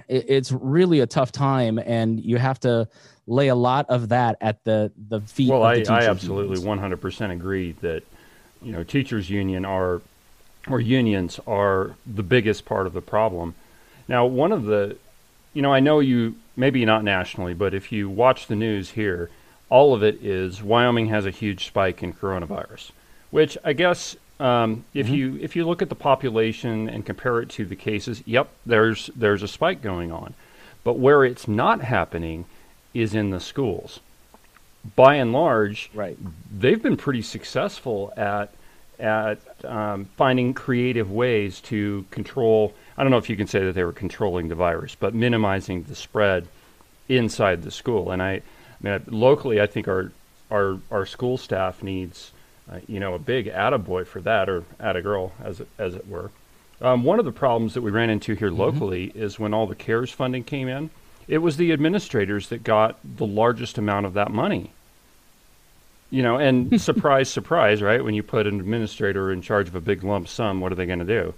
it, 0.07 0.25
it's 0.27 0.51
really 0.51 0.99
a 0.99 1.07
tough 1.07 1.31
time 1.31 1.79
and 1.79 2.19
you 2.23 2.37
have 2.37 2.59
to 2.61 2.87
lay 3.27 3.47
a 3.47 3.55
lot 3.55 3.85
of 3.89 4.09
that 4.09 4.37
at 4.41 4.63
the 4.63 4.91
the 5.07 5.21
feet 5.21 5.49
well 5.49 5.65
of 5.65 5.83
the 5.83 5.91
I, 5.91 6.01
I 6.01 6.09
absolutely 6.09 6.59
unions. 6.59 7.01
100% 7.01 7.31
agree 7.31 7.71
that 7.81 8.03
you 8.61 8.71
know 8.71 8.83
teachers 8.83 9.29
union 9.29 9.65
are 9.65 10.01
or 10.69 10.79
unions 10.79 11.39
are 11.45 11.95
the 12.05 12.23
biggest 12.23 12.65
part 12.65 12.87
of 12.87 12.93
the 12.93 13.01
problem. 13.01 13.55
Now 14.07 14.25
one 14.25 14.51
of 14.51 14.65
the 14.65 14.97
you 15.53 15.61
know 15.61 15.73
i 15.73 15.79
know 15.79 15.99
you 15.99 16.35
maybe 16.57 16.83
not 16.83 17.01
nationally 17.01 17.53
but 17.53 17.73
if 17.73 17.89
you 17.89 18.09
watch 18.09 18.47
the 18.47 18.55
news 18.55 18.89
here 18.91 19.29
all 19.69 19.93
of 19.93 20.03
it 20.03 20.21
is 20.21 20.61
wyoming 20.61 21.07
has 21.07 21.25
a 21.25 21.31
huge 21.31 21.65
spike 21.65 22.03
in 22.03 22.11
coronavirus 22.11 22.91
which 23.31 23.57
i 23.63 23.71
guess 23.71 24.17
um, 24.39 24.83
if 24.93 25.07
you 25.07 25.37
if 25.41 25.55
you 25.55 25.65
look 25.65 25.81
at 25.81 25.89
the 25.89 25.95
population 25.95 26.89
and 26.89 27.05
compare 27.05 27.39
it 27.39 27.49
to 27.51 27.65
the 27.65 27.75
cases 27.75 28.21
yep 28.25 28.49
there's 28.65 29.09
there's 29.15 29.43
a 29.43 29.47
spike 29.47 29.81
going 29.81 30.11
on. 30.11 30.33
But 30.83 30.99
where 30.99 31.23
it's 31.23 31.47
not 31.47 31.81
happening 31.81 32.45
is 32.93 33.15
in 33.15 33.31
the 33.31 33.39
schools. 33.39 34.01
By 34.95 35.15
and 35.15 35.31
large 35.31 35.89
right. 35.93 36.17
they've 36.51 36.81
been 36.81 36.97
pretty 36.97 37.21
successful 37.21 38.13
at 38.17 38.53
at 38.99 39.39
um, 39.65 40.05
finding 40.17 40.53
creative 40.53 41.11
ways 41.11 41.61
to 41.61 42.05
control. 42.11 42.73
I 42.97 43.03
don't 43.03 43.11
know 43.11 43.17
if 43.17 43.29
you 43.29 43.37
can 43.37 43.47
say 43.47 43.65
that 43.65 43.73
they 43.73 43.83
were 43.83 43.93
controlling 43.93 44.47
the 44.47 44.55
virus, 44.55 44.95
but 44.95 45.13
minimizing 45.13 45.83
the 45.83 45.95
spread 45.95 46.47
inside 47.09 47.63
the 47.63 47.71
school. 47.71 48.11
And 48.11 48.21
I, 48.21 48.31
I 48.31 48.41
mean, 48.81 49.03
locally, 49.07 49.61
I 49.61 49.67
think 49.67 49.87
our 49.87 50.11
our 50.51 50.77
our 50.91 51.05
school 51.05 51.37
staff 51.37 51.83
needs, 51.83 52.31
uh, 52.71 52.79
you 52.87 52.99
know, 52.99 53.13
a 53.13 53.19
big 53.19 53.47
attaboy 53.47 54.05
for 54.05 54.21
that, 54.21 54.49
or 54.49 54.61
attagirl, 54.79 55.31
as 55.43 55.59
it, 55.59 55.67
as 55.77 55.95
it 55.95 56.07
were. 56.07 56.31
Um, 56.81 57.03
one 57.03 57.19
of 57.19 57.25
the 57.25 57.31
problems 57.31 57.73
that 57.73 57.81
we 57.81 57.91
ran 57.91 58.09
into 58.09 58.35
here 58.35 58.51
locally 58.51 59.11
is 59.15 59.39
when 59.39 59.53
all 59.53 59.65
the 59.65 59.75
CARES 59.75 60.11
funding 60.11 60.43
came 60.43 60.67
in, 60.67 60.89
it 61.27 61.37
was 61.37 61.57
the 61.57 61.71
administrators 61.71 62.49
that 62.49 62.63
got 62.63 62.99
the 63.03 63.25
largest 63.25 63.77
amount 63.77 64.05
of 64.05 64.13
that 64.13 64.31
money. 64.31 64.71
You 66.09 66.21
know, 66.23 66.37
and 66.37 66.79
surprise, 66.89 67.29
surprise, 67.29 67.81
right? 67.81 68.03
When 68.03 68.13
you 68.13 68.23
put 68.23 68.47
an 68.47 68.59
administrator 68.59 69.31
in 69.31 69.41
charge 69.41 69.67
of 69.67 69.75
a 69.75 69.81
big 69.81 70.03
lump 70.03 70.27
sum, 70.27 70.61
what 70.61 70.71
are 70.71 70.75
they 70.75 70.85
going 70.85 70.99
to 70.99 71.05
do? 71.05 71.33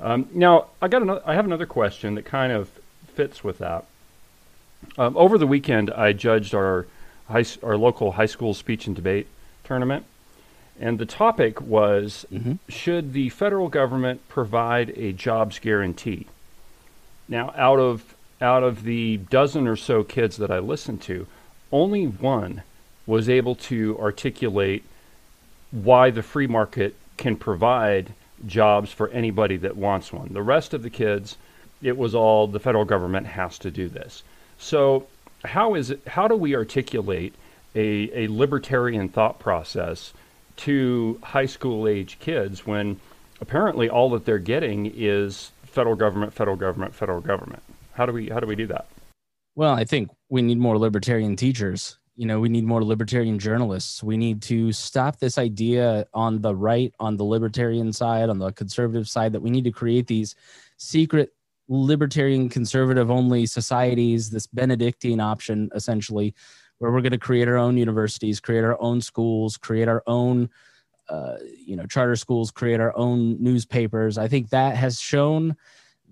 Um, 0.00 0.28
now, 0.32 0.66
I 0.82 0.88
got 0.88 1.02
another. 1.02 1.22
I 1.24 1.34
have 1.34 1.44
another 1.44 1.66
question 1.66 2.14
that 2.16 2.24
kind 2.24 2.52
of 2.52 2.68
fits 3.14 3.42
with 3.42 3.58
that. 3.58 3.84
Um, 4.98 5.16
over 5.16 5.38
the 5.38 5.46
weekend, 5.46 5.90
I 5.90 6.12
judged 6.12 6.54
our 6.54 6.86
high, 7.28 7.44
our 7.62 7.76
local 7.76 8.12
high 8.12 8.26
school 8.26 8.52
speech 8.54 8.86
and 8.86 8.94
debate 8.94 9.26
tournament, 9.64 10.04
and 10.78 10.98
the 10.98 11.06
topic 11.06 11.60
was: 11.62 12.26
Mhm. 12.32 12.58
Should 12.68 13.14
the 13.14 13.30
federal 13.30 13.68
government 13.68 14.28
provide 14.28 14.90
a 14.96 15.12
jobs 15.12 15.58
guarantee? 15.58 16.26
Now, 17.28 17.54
out 17.56 17.78
of 17.78 18.14
out 18.40 18.62
of 18.62 18.82
the 18.84 19.16
dozen 19.16 19.66
or 19.66 19.76
so 19.76 20.04
kids 20.04 20.36
that 20.36 20.50
I 20.50 20.58
listened 20.58 21.00
to, 21.02 21.26
only 21.72 22.04
one 22.06 22.62
was 23.06 23.28
able 23.28 23.54
to 23.54 23.98
articulate 24.00 24.84
why 25.70 26.10
the 26.10 26.22
free 26.22 26.46
market 26.46 26.94
can 27.16 27.36
provide 27.36 28.12
jobs 28.46 28.92
for 28.92 29.08
anybody 29.08 29.56
that 29.56 29.76
wants 29.76 30.12
one. 30.12 30.28
The 30.32 30.42
rest 30.42 30.74
of 30.74 30.82
the 30.82 30.90
kids, 30.90 31.36
it 31.82 31.96
was 31.96 32.14
all 32.14 32.46
the 32.46 32.60
federal 32.60 32.84
government 32.84 33.26
has 33.26 33.58
to 33.58 33.70
do 33.70 33.88
this. 33.88 34.22
So, 34.58 35.06
how 35.44 35.74
is 35.74 35.90
it? 35.90 36.00
How 36.06 36.28
do 36.28 36.34
we 36.34 36.54
articulate 36.54 37.34
a, 37.74 38.24
a 38.24 38.28
libertarian 38.28 39.08
thought 39.08 39.38
process 39.38 40.12
to 40.56 41.20
high 41.22 41.46
school 41.46 41.86
age 41.86 42.18
kids 42.18 42.66
when 42.66 42.98
apparently 43.40 43.88
all 43.88 44.10
that 44.10 44.24
they're 44.24 44.38
getting 44.38 44.90
is 44.94 45.50
federal 45.62 45.94
government, 45.94 46.32
federal 46.32 46.56
government, 46.56 46.94
federal 46.94 47.20
government? 47.20 47.62
How 47.92 48.06
do 48.06 48.12
we 48.12 48.28
how 48.28 48.40
do 48.40 48.46
we 48.46 48.56
do 48.56 48.66
that? 48.68 48.86
Well, 49.54 49.72
I 49.72 49.84
think 49.84 50.10
we 50.28 50.42
need 50.42 50.58
more 50.58 50.78
libertarian 50.78 51.36
teachers. 51.36 51.98
You 52.16 52.26
know, 52.26 52.40
we 52.40 52.48
need 52.48 52.64
more 52.64 52.82
libertarian 52.82 53.38
journalists. 53.38 54.02
We 54.02 54.16
need 54.16 54.40
to 54.42 54.72
stop 54.72 55.18
this 55.18 55.36
idea 55.36 56.06
on 56.14 56.40
the 56.40 56.54
right, 56.54 56.94
on 56.98 57.18
the 57.18 57.24
libertarian 57.24 57.92
side, 57.92 58.30
on 58.30 58.38
the 58.38 58.52
conservative 58.52 59.06
side, 59.08 59.32
that 59.32 59.42
we 59.42 59.50
need 59.50 59.64
to 59.64 59.70
create 59.70 60.06
these 60.06 60.34
secret 60.78 61.32
libertarian 61.68 62.48
conservative 62.48 63.10
only 63.10 63.44
societies, 63.44 64.30
this 64.30 64.46
Benedictine 64.46 65.20
option, 65.20 65.68
essentially, 65.74 66.34
where 66.78 66.90
we're 66.90 67.02
going 67.02 67.12
to 67.12 67.18
create 67.18 67.48
our 67.48 67.56
own 67.56 67.76
universities, 67.76 68.40
create 68.40 68.64
our 68.64 68.80
own 68.80 69.00
schools, 69.00 69.56
create 69.56 69.88
our 69.88 70.02
own, 70.06 70.48
uh, 71.08 71.36
you 71.66 71.76
know, 71.76 71.86
charter 71.86 72.16
schools, 72.16 72.50
create 72.50 72.80
our 72.80 72.96
own 72.96 73.42
newspapers. 73.42 74.16
I 74.16 74.28
think 74.28 74.50
that 74.50 74.76
has 74.76 75.00
shown 75.00 75.56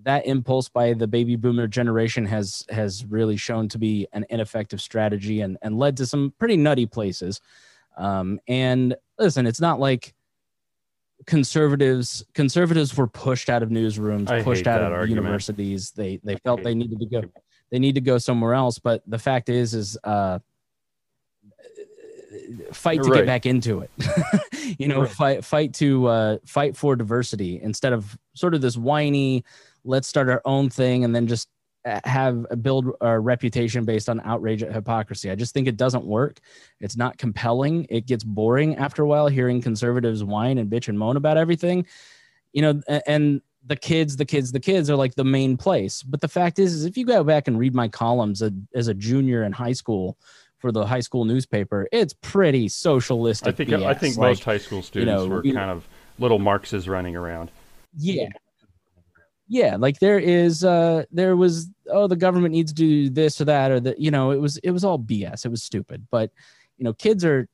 that 0.05 0.25
impulse 0.25 0.69
by 0.69 0.93
the 0.93 1.07
baby 1.07 1.35
boomer 1.35 1.67
generation 1.67 2.25
has 2.25 2.63
has 2.69 3.03
really 3.05 3.35
shown 3.37 3.67
to 3.69 3.77
be 3.77 4.07
an 4.13 4.25
ineffective 4.29 4.79
strategy 4.79 5.41
and 5.41 5.57
and 5.61 5.77
led 5.77 5.97
to 5.97 6.05
some 6.05 6.33
pretty 6.39 6.55
nutty 6.57 6.85
places. 6.85 7.41
Um, 7.97 8.39
and 8.47 8.95
listen, 9.19 9.45
it's 9.47 9.59
not 9.61 9.79
like 9.79 10.13
conservatives 11.25 12.23
conservatives 12.33 12.95
were 12.95 13.07
pushed 13.07 13.49
out 13.49 13.63
of 13.63 13.69
newsrooms, 13.69 14.29
I 14.29 14.43
pushed 14.43 14.67
out 14.67 14.81
of 14.81 14.91
argument. 14.91 15.23
universities. 15.25 15.91
They 15.91 16.19
they 16.23 16.35
felt 16.37 16.61
they 16.63 16.75
needed 16.75 16.99
to 16.99 17.05
go 17.05 17.21
they 17.71 17.79
need 17.79 17.95
to 17.95 18.01
go 18.01 18.17
somewhere 18.17 18.53
else. 18.53 18.79
But 18.79 19.01
the 19.07 19.17
fact 19.19 19.49
is 19.49 19.73
is 19.73 19.97
uh 20.03 20.39
fight 22.73 23.01
to 23.03 23.09
Right. 23.09 23.19
get 23.19 23.25
back 23.25 23.45
into 23.45 23.79
it. 23.81 23.89
you 24.79 24.87
know, 24.87 25.01
Right. 25.01 25.11
fight 25.11 25.45
fight 25.45 25.73
to 25.75 26.05
uh 26.07 26.37
fight 26.45 26.75
for 26.77 26.95
diversity 26.95 27.59
instead 27.61 27.93
of 27.93 28.17
sort 28.33 28.53
of 28.53 28.61
this 28.61 28.77
whiny 28.77 29.43
let's 29.85 30.07
start 30.07 30.29
our 30.29 30.41
own 30.45 30.69
thing 30.69 31.03
and 31.05 31.15
then 31.15 31.27
just 31.27 31.47
uh, 31.85 31.99
have 32.03 32.45
build 32.63 32.87
a 33.01 33.19
reputation 33.19 33.85
based 33.85 34.09
on 34.09 34.19
outrage 34.21 34.63
at 34.63 34.73
hypocrisy. 34.73 35.29
I 35.29 35.35
just 35.35 35.53
think 35.53 35.67
it 35.67 35.77
doesn't 35.77 36.03
work. 36.05 36.39
It's 36.81 36.97
not 36.97 37.17
compelling. 37.19 37.85
It 37.89 38.07
gets 38.07 38.23
boring 38.23 38.75
after 38.77 39.03
a 39.03 39.07
while 39.07 39.27
hearing 39.27 39.61
conservatives 39.61 40.23
whine 40.23 40.57
and 40.57 40.69
bitch 40.69 40.87
and 40.89 40.97
moan 40.97 41.15
about 41.15 41.37
everything. 41.37 41.85
You 42.53 42.61
know, 42.63 42.81
and 43.05 43.41
the 43.67 43.75
kids, 43.75 44.15
the 44.17 44.25
kids, 44.25 44.51
the 44.51 44.59
kids 44.59 44.89
are 44.89 44.95
like 44.95 45.13
the 45.15 45.23
main 45.23 45.57
place. 45.57 46.01
But 46.01 46.21
the 46.21 46.27
fact 46.27 46.57
is, 46.59 46.73
is 46.73 46.85
if 46.85 46.97
you 46.97 47.05
go 47.05 47.23
back 47.23 47.47
and 47.47 47.59
read 47.59 47.75
my 47.75 47.87
columns 47.87 48.41
as 48.73 48.87
a 48.87 48.93
junior 48.95 49.43
in 49.43 49.51
high 49.51 49.73
school 49.73 50.17
for 50.57 50.71
the 50.71 50.85
high 50.85 50.99
school 51.01 51.25
newspaper, 51.25 51.87
it's 51.91 52.13
pretty 52.21 52.67
socialistic. 52.67 53.47
I 53.47 53.51
think 53.51 53.71
I 53.73 53.93
think 53.93 54.17
Like, 54.17 54.29
most 54.31 54.43
high 54.43 54.57
school 54.57 54.81
students 54.81 55.23
know, 55.23 55.27
were 55.27 55.41
we- 55.41 55.51
kind 55.53 55.69
of 55.69 55.87
little 56.17 56.39
Marxes 56.39 56.87
running 56.89 57.15
around. 57.15 57.51
yeah 57.97 58.27
yeah 59.47 59.75
like 59.75 59.99
there 59.99 60.19
is 60.19 60.63
uh 60.63 61.03
there 61.11 61.35
was 61.35 61.69
oh 61.89 62.07
the 62.07 62.15
government 62.15 62.53
needs 62.53 62.71
to 62.71 62.75
do 62.75 63.09
this 63.09 63.39
or 63.39 63.45
that 63.45 63.71
or 63.71 63.79
that 63.79 63.99
you 63.99 64.09
know 64.09 64.31
it 64.31 64.39
was 64.39 64.57
it 64.57 64.71
was 64.71 64.83
all 64.83 64.99
bs 64.99 65.45
it 65.45 65.49
was 65.49 65.63
stupid. 65.63 66.07
But 66.09 66.31
you 66.77 66.83
know 66.83 66.93
kids 66.93 67.23
are 67.23 67.47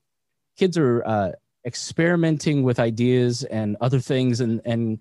kids 0.58 0.78
are 0.78 1.04
uh 1.06 1.32
experimenting 1.66 2.64
with 2.64 2.80
ideas 2.80 3.44
and 3.44 3.78
other 3.82 4.00
things 4.00 4.42
and 4.42 4.62
and 4.66 5.00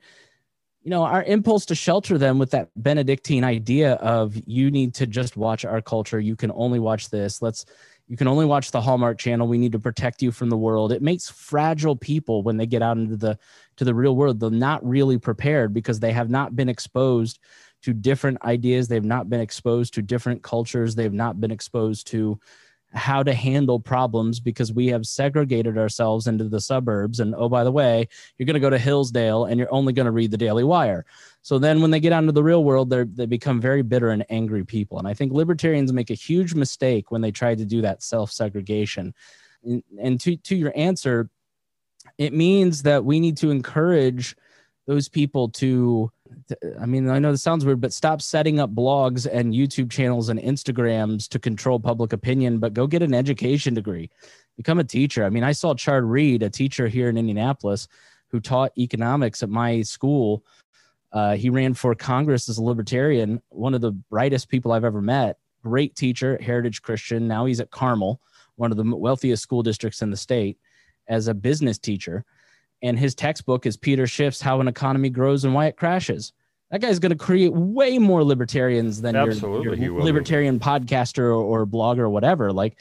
you 0.83 0.91
know 0.91 1.03
our 1.03 1.23
impulse 1.25 1.67
to 1.67 1.75
shelter 1.75 2.19
them 2.19 2.39
with 2.39 2.51
that 2.51 2.69
benedictine 2.77 3.45
idea 3.45 3.95
of 3.95 4.35
you 4.47 4.71
need 4.71 4.95
to 4.95 5.07
just 5.07 5.37
watch 5.37 5.65
our 5.65 5.83
culture. 5.83 6.19
You 6.19 6.37
can 6.37 6.51
only 6.55 6.81
watch 6.81 7.11
this. 7.11 7.43
Let's 7.43 7.65
you 8.11 8.17
can 8.17 8.27
only 8.27 8.45
watch 8.45 8.73
the 8.73 8.81
hallmark 8.81 9.19
channel. 9.19 9.47
We 9.47 9.57
need 9.57 9.71
to 9.71 9.79
protect 9.79 10.21
you 10.21 10.33
from 10.33 10.51
the 10.51 10.57
world. 10.57 10.91
It 10.91 11.01
makes 11.01 11.31
fragile 11.31 11.95
people 11.95 12.43
when 12.43 12.57
they 12.57 12.67
get 12.67 12.83
out 12.83 12.99
into 12.99 13.17
the 13.17 13.39
to 13.77 13.85
the 13.85 13.95
real 13.95 14.17
world 14.17 14.41
they're 14.41 14.51
not 14.51 14.85
really 14.85 15.17
prepared 15.17 15.73
because 15.73 16.01
they 16.01 16.11
have 16.11 16.29
not 16.29 16.57
been 16.57 16.69
exposed 16.69 17.39
to 17.83 17.93
different 17.93 18.43
ideas. 18.43 18.89
They've 18.89 19.05
not 19.05 19.31
been 19.31 19.41
exposed 19.41 19.95
to 19.95 20.03
different 20.03 20.43
cultures. 20.43 20.97
They've 20.97 21.13
not 21.13 21.41
been 21.41 21.53
exposed 21.53 22.09
to 22.09 22.41
how 22.93 23.23
to 23.23 23.33
handle 23.33 23.79
problems 23.79 24.41
because 24.41 24.73
we 24.73 24.89
have 24.89 25.07
segregated 25.07 25.79
ourselves 25.79 26.27
into 26.27 26.49
the 26.49 26.61
suburbs. 26.61 27.21
And 27.21 27.35
oh 27.37 27.49
by 27.49 27.65
the 27.65 27.73
way 27.73 28.09
you're 28.37 28.47
going 28.47 28.55
to 28.55 28.61
go 28.61 28.71
to 28.71 28.79
hillsdale 28.79 29.45
and 29.45 29.59
you're 29.59 29.73
only 29.73 29.93
going 29.93 30.07
to 30.07 30.13
read 30.13 30.31
the 30.31 30.37
daily 30.37 30.65
wire. 30.65 31.05
So 31.43 31.59
then 31.59 31.81
when 31.81 31.91
they 31.91 32.01
get 32.01 32.13
out 32.13 32.23
into 32.23 32.33
the 32.33 32.43
real 32.43 32.65
world 32.65 32.91
they 32.91 33.05
they 33.05 33.27
become 33.27 33.61
very 33.61 33.83
bitter 33.83 34.11
and 34.11 34.25
angry 34.29 34.65
people. 34.65 34.99
And 34.99 35.07
i 35.07 35.15
think 35.15 35.33
libertarians 35.33 35.93
make 35.93 36.11
a 36.11 36.15
huge 36.15 36.55
mistake 36.55 37.11
when 37.11 37.21
they 37.21 37.31
try 37.31 37.55
to 37.55 37.65
do 37.65 37.83
that 37.83 38.03
self 38.03 38.33
segregation 38.33 39.15
and, 39.65 39.83
and 40.01 40.21
to 40.21 40.37
to 40.37 40.57
your 40.57 40.73
answer 40.75 41.31
it 42.19 42.33
means 42.33 42.83
that 42.83 43.05
we 43.05 43.21
need 43.21 43.37
to 43.39 43.51
encourage 43.51 44.37
those 44.91 45.09
people 45.09 45.49
to 45.49 46.11
I 46.81 46.87
mean, 46.87 47.09
I 47.09 47.21
know 47.21 47.31
this 47.31 47.43
sounds 47.43 47.65
weird, 47.65 47.81
but 47.81 47.93
stop 47.93 48.21
setting 48.21 48.59
up 48.59 48.75
blogs 48.75 49.27
and 49.31 49.55
YouTube 49.55 49.89
channels 49.89 50.29
and 50.29 50.41
Instagrams 50.41 51.29
to 51.29 51.39
control 51.39 51.79
public 51.79 52.13
opinion, 52.13 52.59
but 52.59 52.75
go 52.75 52.89
get 52.89 53.03
an 53.03 53.15
education 53.15 53.75
degree. 53.75 54.11
Become 54.57 54.81
a 54.81 54.85
teacher. 54.85 55.25
I 55.25 55.31
mean, 55.31 55.45
I 55.45 55.53
saw 55.53 55.75
Chard 55.75 56.05
Reed, 56.05 56.43
a 56.43 56.51
teacher 56.51 56.89
here 56.89 57.09
in 57.09 57.17
Indianapolis, 57.17 57.87
who 58.29 58.41
taught 58.41 58.77
economics 58.77 59.45
at 59.45 59.49
my 59.49 59.83
school. 59.83 60.45
Uh, 61.13 61.37
he 61.37 61.51
ran 61.51 61.75
for 61.75 61.95
Congress 61.95 62.49
as 62.49 62.59
a 62.59 62.65
libertarian, 62.65 63.41
one 63.51 63.75
of 63.75 63.81
the 63.81 63.93
brightest 63.93 64.49
people 64.49 64.73
I've 64.73 64.85
ever 64.85 65.03
met. 65.03 65.39
Great 65.63 65.95
teacher 65.95 66.39
Heritage 66.43 66.83
Christian. 66.83 67.29
Now 67.29 67.45
he's 67.45 67.61
at 67.61 67.71
Carmel, 67.71 68.21
one 68.57 68.73
of 68.73 68.77
the 68.77 68.97
wealthiest 68.97 69.43
school 69.43 69.63
districts 69.63 70.03
in 70.03 70.11
the 70.11 70.17
state, 70.17 70.59
as 71.07 71.29
a 71.29 71.35
business 71.35 71.79
teacher 71.79 72.25
and 72.83 72.99
his 72.99 73.15
textbook 73.15 73.67
is 73.67 73.77
Peter 73.77 74.07
Schiff's 74.07 74.41
How 74.41 74.61
an 74.61 74.69
Economy 74.69 75.11
Grows 75.11 75.45
and 75.45 75.55
Why 75.55 75.67
It 75.67 75.77
Crashes. 75.77 76.33
That 76.71 76.81
guy's 76.81 76.99
going 76.99 77.11
to 77.11 77.19
create 77.19 77.53
way 77.53 77.99
more 77.99 78.23
libertarians 78.23 79.01
than 79.01 79.17
Absolutely, 79.17 79.81
your, 79.81 79.95
your 79.95 80.03
libertarian 80.03 80.59
be. 80.59 80.65
podcaster 80.65 81.19
or, 81.19 81.33
or 81.33 81.67
blogger 81.67 82.01
or 82.01 82.11
whatever. 82.11 82.53
Like, 82.53 82.79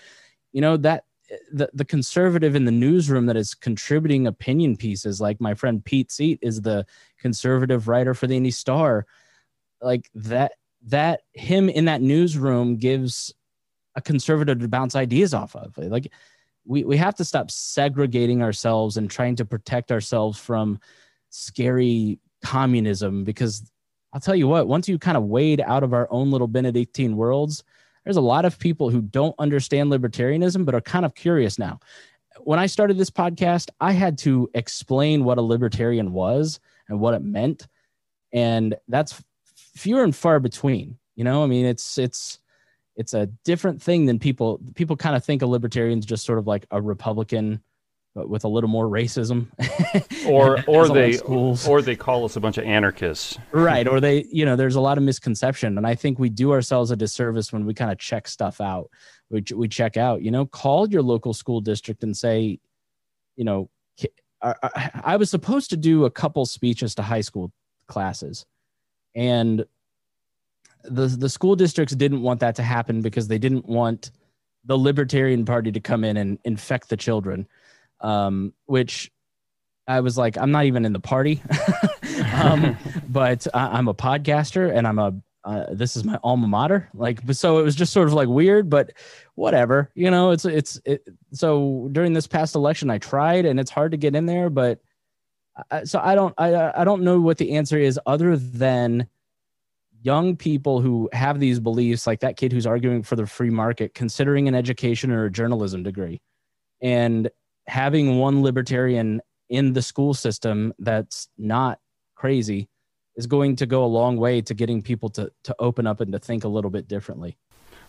you 0.52 0.62
know, 0.62 0.78
that 0.78 1.06
the, 1.52 1.70
the 1.74 1.86
conservative 1.86 2.56
in 2.56 2.66
the 2.66 2.72
newsroom 2.72 3.26
that 3.26 3.36
is 3.36 3.54
contributing 3.54 4.28
opinion 4.28 4.78
pieces, 4.78 5.20
like 5.20 5.42
my 5.42 5.54
friend 5.54 5.84
Pete 5.84 6.12
Seat 6.12 6.40
is 6.42 6.62
the 6.62 6.86
conservative 7.20 7.88
writer 7.88 8.14
for 8.14 8.28
the 8.28 8.38
Indy 8.38 8.52
Star. 8.52 9.06
Like 9.82 10.10
that, 10.14 10.54
that 10.86 11.22
him 11.34 11.68
in 11.68 11.86
that 11.86 12.02
newsroom 12.02 12.78
gives 12.78 13.34
a 13.96 14.02
conservative 14.02 14.60
to 14.60 14.68
bounce 14.68 14.96
ideas 14.96 15.34
off 15.34 15.56
of. 15.56 15.78
Like, 15.78 16.12
we, 16.70 16.84
we 16.84 16.98
have 16.98 17.16
to 17.16 17.26
stop 17.26 17.50
segregating 17.50 18.44
ourselves 18.44 18.96
and 18.96 19.10
trying 19.10 19.36
to 19.38 19.44
protect 19.44 19.92
ourselves 19.92 20.38
from 20.38 20.80
scary 21.32 22.20
communism 22.46 23.24
because 23.24 23.70
I'll 24.14 24.22
tell 24.22 24.36
you 24.36 24.48
what, 24.48 24.68
once 24.68 24.88
you 24.88 25.00
kind 25.00 25.18
of 25.18 25.24
wade 25.24 25.62
out 25.62 25.82
of 25.82 25.94
our 25.94 26.08
own 26.12 26.30
little 26.30 26.48
Benedictine 26.48 27.18
worlds, 27.18 27.64
there's 28.04 28.18
a 28.18 28.22
lot 28.22 28.46
of 28.46 28.60
people 28.60 28.92
who 28.92 29.02
don't 29.02 29.36
understand 29.40 29.92
libertarianism 29.92 30.64
but 30.64 30.76
are 30.76 30.82
kind 30.82 31.06
of 31.06 31.16
curious 31.16 31.58
now. 31.58 31.80
When 32.42 32.60
I 32.60 32.68
started 32.68 33.00
this 33.00 33.10
podcast, 33.10 33.70
I 33.82 33.92
had 33.92 34.20
to 34.20 34.48
explain 34.54 35.24
what 35.24 35.40
a 35.40 35.42
libertarian 35.42 36.14
was 36.14 36.60
and 36.88 37.00
what 37.00 37.16
it 37.16 37.24
meant. 37.24 37.68
And 38.32 38.76
that's 38.88 39.24
fewer 39.56 40.04
and 40.04 40.16
far 40.16 40.40
between. 40.40 41.00
You 41.16 41.24
know, 41.24 41.44
I 41.44 41.48
mean, 41.48 41.66
it's, 41.66 41.98
it's, 41.98 42.38
it's 43.00 43.14
a 43.14 43.28
different 43.46 43.82
thing 43.82 44.06
than 44.06 44.20
people 44.20 44.60
people 44.76 44.96
kind 44.98 45.16
of 45.16 45.24
think 45.24 45.42
a 45.42 45.48
libertarian's 45.48 46.06
just 46.06 46.26
sort 46.26 46.38
of 46.38 46.46
like 46.46 46.68
a 46.70 46.82
republican 46.82 47.62
but 48.16 48.28
with 48.28 48.44
a 48.44 48.48
little 48.48 48.70
more 48.70 48.88
racism. 48.88 49.48
Or 50.28 50.64
or 50.68 50.90
they 50.90 51.18
or 51.20 51.82
they 51.82 51.96
call 51.96 52.26
us 52.26 52.36
a 52.36 52.40
bunch 52.40 52.58
of 52.58 52.66
anarchists. 52.66 53.40
Right 53.52 53.88
or 53.88 54.00
they 54.00 54.26
you 54.32 54.46
know 54.46 54.56
there's 54.56 54.76
a 54.76 54.82
lot 54.82 54.98
of 54.98 55.04
misconception 55.04 55.78
and 55.78 55.88
i 55.88 55.96
think 55.96 56.20
we 56.20 56.30
do 56.30 56.52
ourselves 56.52 56.92
a 56.92 56.96
disservice 56.96 57.52
when 57.52 57.66
we 57.66 57.74
kind 57.74 57.92
of 57.92 57.98
check 57.98 58.28
stuff 58.28 58.62
out. 58.62 58.92
We, 59.32 59.44
we 59.56 59.68
check 59.68 59.98
out 59.98 60.22
you 60.22 60.30
know 60.30 60.46
call 60.46 60.88
your 60.90 61.02
local 61.02 61.34
school 61.34 61.62
district 61.62 62.04
and 62.04 62.16
say 62.16 62.60
you 63.38 63.46
know 63.46 63.70
I, 64.42 64.92
I 65.04 65.16
was 65.18 65.30
supposed 65.30 65.72
to 65.72 65.78
do 65.78 66.06
a 66.06 66.12
couple 66.12 66.46
speeches 66.46 66.96
to 66.96 67.02
high 67.02 67.22
school 67.22 67.52
classes 67.88 68.46
and 69.16 69.66
the 70.84 71.08
the 71.08 71.30
school 71.30 71.56
districts 71.56 71.96
didn't 71.96 72.22
want 72.22 72.40
that 72.40 72.56
to 72.56 72.64
happen 72.64 73.02
because 73.02 73.28
they 73.28 73.38
didn't 73.38 73.66
want 73.66 74.12
the 74.66 74.78
Libertarian 74.78 75.46
Party 75.46 75.72
to 75.72 75.80
come 75.80 76.04
in 76.04 76.18
and 76.18 76.40
infect 76.44 76.90
the 76.90 76.98
children, 76.98 77.48
um, 78.02 78.54
which 78.66 79.12
I 79.88 80.02
was 80.02 80.18
like, 80.18 80.38
I'm 80.38 80.52
not 80.52 80.66
even 80.66 80.86
in 80.86 80.94
the 80.94 81.00
party, 81.00 81.42
um, 82.34 82.78
but 83.10 83.48
I, 83.54 83.80
am 83.80 83.88
a 83.88 83.94
podcaster 83.94 84.74
and 84.74 84.88
I'm 84.88 85.00
a 85.00 85.16
uh, 85.46 85.66
this 85.72 85.96
is 85.96 86.04
my 86.04 86.20
alma 86.22 86.48
mater. 86.48 86.90
Like, 86.94 87.22
so 87.32 87.60
it 87.60 87.64
was 87.64 87.76
just 87.76 87.94
sort 87.94 88.08
of 88.08 88.14
like 88.14 88.28
weird, 88.28 88.70
but 88.70 88.92
whatever, 89.36 89.90
you 89.96 90.12
know. 90.12 90.32
It's 90.32 90.46
it's 90.46 90.80
it, 90.86 91.08
so 91.32 91.90
during 91.92 92.14
this 92.14 92.28
past 92.28 92.56
election, 92.56 92.90
I 92.90 92.98
tried 92.98 93.46
and 93.46 93.60
it's 93.60 93.72
hard 93.72 93.92
to 93.92 93.98
get 93.98 94.16
in 94.16 94.26
there, 94.26 94.50
but 94.50 94.80
I, 95.72 95.86
so 95.86 96.00
I 96.04 96.14
don't 96.14 96.34
I 96.38 96.82
I 96.82 96.84
don't 96.84 97.04
know 97.04 97.20
what 97.20 97.38
the 97.38 97.54
answer 97.54 97.80
is 97.80 98.00
other 98.06 98.36
than 98.38 99.08
young 100.02 100.36
people 100.36 100.82
who 100.82 101.10
have 101.14 101.40
these 101.40 101.60
beliefs, 101.60 102.08
like 102.08 102.22
that 102.22 102.38
kid 102.38 102.52
who's 102.52 102.66
arguing 102.66 103.04
for 103.04 103.16
the 103.16 103.26
free 103.26 103.50
market, 103.50 103.94
considering 103.94 104.48
an 104.48 104.56
education 104.56 105.12
or 105.12 105.26
a 105.26 105.32
journalism 105.32 105.84
degree, 105.84 106.22
and 106.82 107.30
having 107.68 108.18
one 108.18 108.42
libertarian 108.42 109.22
in 109.50 109.74
the 109.74 109.82
school 109.82 110.14
system 110.14 110.74
that's 110.80 111.28
not 111.38 111.80
crazy 112.16 112.70
is 113.16 113.28
going 113.28 113.56
to 113.58 113.66
go 113.66 113.84
a 113.84 113.88
long 113.88 114.18
way 114.18 114.42
to 114.42 114.54
getting 114.54 114.82
people 114.82 115.10
to, 115.10 115.32
to 115.44 115.56
open 115.60 115.86
up 115.86 116.00
and 116.00 116.12
to 116.12 116.20
think 116.20 116.44
a 116.44 116.48
little 116.48 116.72
bit 116.72 116.88
differently. 116.88 117.38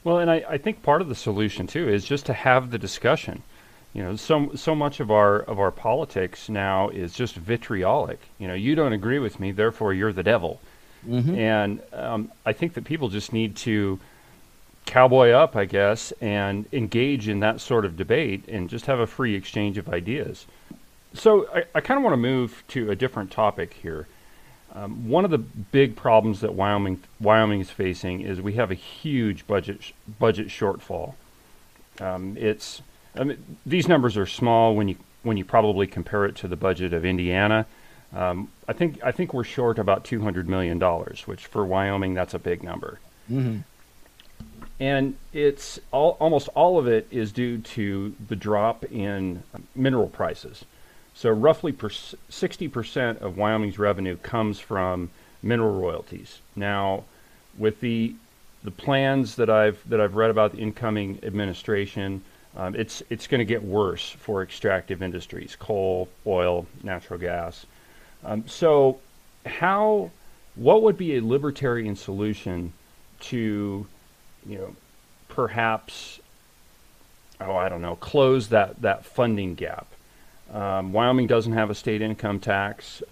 Well, 0.02 0.18
and 0.18 0.30
I, 0.30 0.44
I 0.48 0.58
think 0.58 0.82
part 0.82 1.02
of 1.02 1.08
the 1.08 1.14
solution 1.14 1.66
too 1.66 1.88
is 1.88 2.04
just 2.04 2.26
to 2.26 2.32
have 2.32 2.70
the 2.70 2.78
discussion. 2.78 3.42
You 3.92 4.04
know, 4.04 4.16
so 4.16 4.52
so 4.54 4.74
much 4.74 5.00
of 5.00 5.10
our 5.10 5.40
of 5.40 5.58
our 5.58 5.72
politics 5.72 6.48
now 6.48 6.90
is 6.90 7.12
just 7.12 7.34
vitriolic. 7.34 8.20
You 8.38 8.46
know, 8.46 8.54
you 8.54 8.76
don't 8.76 8.92
agree 8.92 9.18
with 9.18 9.40
me, 9.40 9.50
therefore 9.50 9.92
you're 9.92 10.12
the 10.12 10.22
devil 10.22 10.60
Mm-hmm. 11.08 11.34
And 11.34 11.82
um, 11.92 12.32
I 12.44 12.52
think 12.52 12.74
that 12.74 12.84
people 12.84 13.08
just 13.08 13.32
need 13.32 13.56
to 13.56 13.98
cowboy 14.86 15.30
up, 15.30 15.56
I 15.56 15.64
guess, 15.64 16.12
and 16.20 16.66
engage 16.72 17.28
in 17.28 17.40
that 17.40 17.60
sort 17.60 17.84
of 17.84 17.96
debate 17.96 18.44
and 18.48 18.68
just 18.68 18.86
have 18.86 18.98
a 18.98 19.06
free 19.06 19.34
exchange 19.34 19.78
of 19.78 19.88
ideas. 19.88 20.46
So 21.14 21.48
I, 21.54 21.64
I 21.74 21.80
kind 21.80 21.98
of 21.98 22.04
want 22.04 22.14
to 22.14 22.18
move 22.18 22.62
to 22.68 22.90
a 22.90 22.96
different 22.96 23.30
topic 23.30 23.74
here. 23.74 24.06
Um, 24.74 25.08
one 25.08 25.24
of 25.24 25.30
the 25.30 25.38
big 25.38 25.96
problems 25.96 26.40
that 26.40 26.54
Wyoming 26.54 27.02
Wyoming 27.20 27.60
is 27.60 27.70
facing 27.70 28.20
is 28.20 28.40
we 28.40 28.52
have 28.52 28.70
a 28.70 28.74
huge 28.74 29.46
budget 29.46 29.82
sh- 29.82 29.92
budget 30.18 30.46
shortfall. 30.46 31.14
Um, 32.00 32.36
it's 32.38 32.80
I 33.16 33.24
mean, 33.24 33.58
these 33.66 33.88
numbers 33.88 34.16
are 34.16 34.26
small 34.26 34.76
when 34.76 34.88
you 34.88 34.96
when 35.22 35.36
you 35.36 35.44
probably 35.44 35.86
compare 35.86 36.24
it 36.24 36.36
to 36.36 36.48
the 36.48 36.56
budget 36.56 36.92
of 36.92 37.04
Indiana, 37.04 37.66
um, 38.12 38.48
I 38.66 38.72
think 38.72 39.02
I 39.02 39.12
think 39.12 39.32
we're 39.32 39.44
short 39.44 39.78
about 39.78 40.04
two 40.04 40.20
hundred 40.22 40.48
million 40.48 40.78
dollars, 40.78 41.26
which 41.26 41.46
for 41.46 41.64
Wyoming 41.64 42.14
that's 42.14 42.34
a 42.34 42.38
big 42.38 42.62
number. 42.62 42.98
Mm-hmm. 43.30 43.58
And 44.80 45.16
it's 45.32 45.78
all, 45.92 46.16
almost 46.20 46.48
all 46.54 46.78
of 46.78 46.86
it 46.88 47.06
is 47.10 47.32
due 47.32 47.58
to 47.58 48.14
the 48.28 48.36
drop 48.36 48.84
in 48.84 49.42
mineral 49.74 50.08
prices. 50.08 50.64
So 51.14 51.30
roughly 51.30 51.74
sixty 52.28 52.66
percent 52.68 53.18
of 53.18 53.36
Wyoming's 53.36 53.78
revenue 53.78 54.16
comes 54.16 54.58
from 54.58 55.10
mineral 55.42 55.78
royalties. 55.78 56.40
Now, 56.56 57.04
with 57.58 57.80
the 57.80 58.14
the 58.64 58.70
plans 58.70 59.36
that 59.36 59.50
I've 59.50 59.86
that 59.88 60.00
I've 60.00 60.14
read 60.14 60.30
about 60.30 60.52
the 60.52 60.58
incoming 60.58 61.18
administration, 61.22 62.22
um, 62.56 62.74
it's 62.74 63.02
it's 63.10 63.26
going 63.26 63.40
to 63.40 63.44
get 63.44 63.62
worse 63.62 64.08
for 64.08 64.42
extractive 64.42 65.02
industries: 65.02 65.56
coal, 65.56 66.08
oil, 66.26 66.66
natural 66.82 67.18
gas. 67.18 67.66
Um, 68.24 68.46
so, 68.46 68.98
how, 69.46 70.10
what 70.54 70.82
would 70.82 70.96
be 70.96 71.16
a 71.16 71.22
libertarian 71.22 71.96
solution 71.96 72.72
to, 73.20 73.86
you 74.46 74.58
know, 74.58 74.76
perhaps, 75.28 76.20
oh, 77.40 77.56
I 77.56 77.68
don't 77.68 77.82
know, 77.82 77.96
close 77.96 78.48
that 78.48 78.82
that 78.82 79.04
funding 79.04 79.54
gap? 79.54 79.86
Um, 80.52 80.92
Wyoming 80.92 81.26
doesn't 81.26 81.52
have 81.52 81.70
a 81.70 81.74
state 81.74 82.02
income 82.02 82.40
tax. 82.40 83.02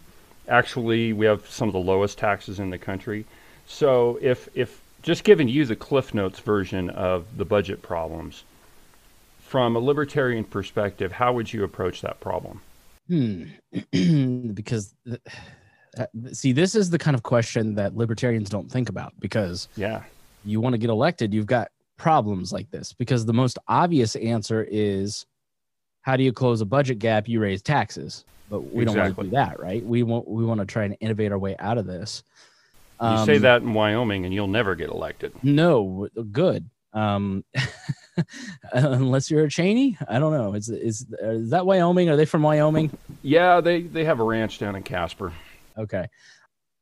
Actually, 0.48 1.12
we 1.12 1.26
have 1.26 1.48
some 1.48 1.68
of 1.68 1.72
the 1.72 1.80
lowest 1.80 2.18
taxes 2.18 2.58
in 2.58 2.70
the 2.70 2.78
country. 2.78 3.24
So, 3.66 4.18
if 4.20 4.48
if 4.54 4.80
just 5.02 5.24
giving 5.24 5.48
you 5.48 5.64
the 5.64 5.76
Cliff 5.76 6.12
Notes 6.12 6.40
version 6.40 6.90
of 6.90 7.36
the 7.36 7.44
budget 7.44 7.82
problems, 7.82 8.42
from 9.40 9.74
a 9.76 9.78
libertarian 9.78 10.44
perspective, 10.44 11.12
how 11.12 11.32
would 11.32 11.52
you 11.52 11.64
approach 11.64 12.02
that 12.02 12.20
problem? 12.20 12.60
Hmm. 13.08 13.44
because 14.54 14.94
uh, 15.10 16.06
see, 16.32 16.52
this 16.52 16.74
is 16.74 16.90
the 16.90 16.98
kind 16.98 17.14
of 17.14 17.22
question 17.22 17.74
that 17.74 17.96
libertarians 17.96 18.50
don't 18.50 18.70
think 18.70 18.88
about 18.88 19.12
because 19.18 19.68
yeah, 19.76 20.02
you 20.44 20.60
want 20.60 20.74
to 20.74 20.78
get 20.78 20.90
elected, 20.90 21.34
you've 21.34 21.46
got 21.46 21.70
problems 21.96 22.52
like 22.52 22.70
this 22.70 22.92
because 22.92 23.26
the 23.26 23.32
most 23.32 23.58
obvious 23.66 24.14
answer 24.16 24.66
is 24.70 25.26
how 26.02 26.16
do 26.16 26.22
you 26.22 26.32
close 26.32 26.60
a 26.60 26.66
budget 26.66 26.98
gap? 26.98 27.28
You 27.28 27.40
raise 27.40 27.60
taxes, 27.60 28.24
but 28.48 28.60
we 28.60 28.82
exactly. 28.82 28.84
don't 28.84 28.96
want 28.96 29.16
to 29.16 29.22
do 29.24 29.30
that, 29.30 29.60
right? 29.60 29.84
We 29.84 30.02
want 30.02 30.28
we 30.28 30.44
want 30.44 30.60
to 30.60 30.66
try 30.66 30.84
and 30.84 30.96
innovate 31.00 31.32
our 31.32 31.38
way 31.38 31.56
out 31.58 31.78
of 31.78 31.86
this. 31.86 32.22
Um, 33.00 33.18
you 33.18 33.24
say 33.26 33.36
um, 33.36 33.42
that 33.42 33.62
in 33.62 33.74
Wyoming, 33.74 34.24
and 34.24 34.34
you'll 34.34 34.48
never 34.48 34.74
get 34.74 34.90
elected. 34.90 35.32
No, 35.42 36.08
good. 36.32 36.68
Um, 36.92 37.44
unless 38.72 39.30
you're 39.30 39.44
a 39.44 39.50
Cheney. 39.50 39.96
I 40.08 40.18
don't 40.18 40.32
know. 40.32 40.54
Is 40.54 40.68
is 40.68 41.06
is 41.20 41.50
that 41.50 41.66
Wyoming? 41.66 42.08
Are 42.08 42.16
they 42.16 42.24
from 42.24 42.42
Wyoming? 42.42 42.90
Yeah, 43.22 43.60
they 43.60 43.82
they 43.82 44.04
have 44.04 44.20
a 44.20 44.24
ranch 44.24 44.58
down 44.58 44.74
in 44.76 44.82
Casper. 44.82 45.32
Okay, 45.76 46.06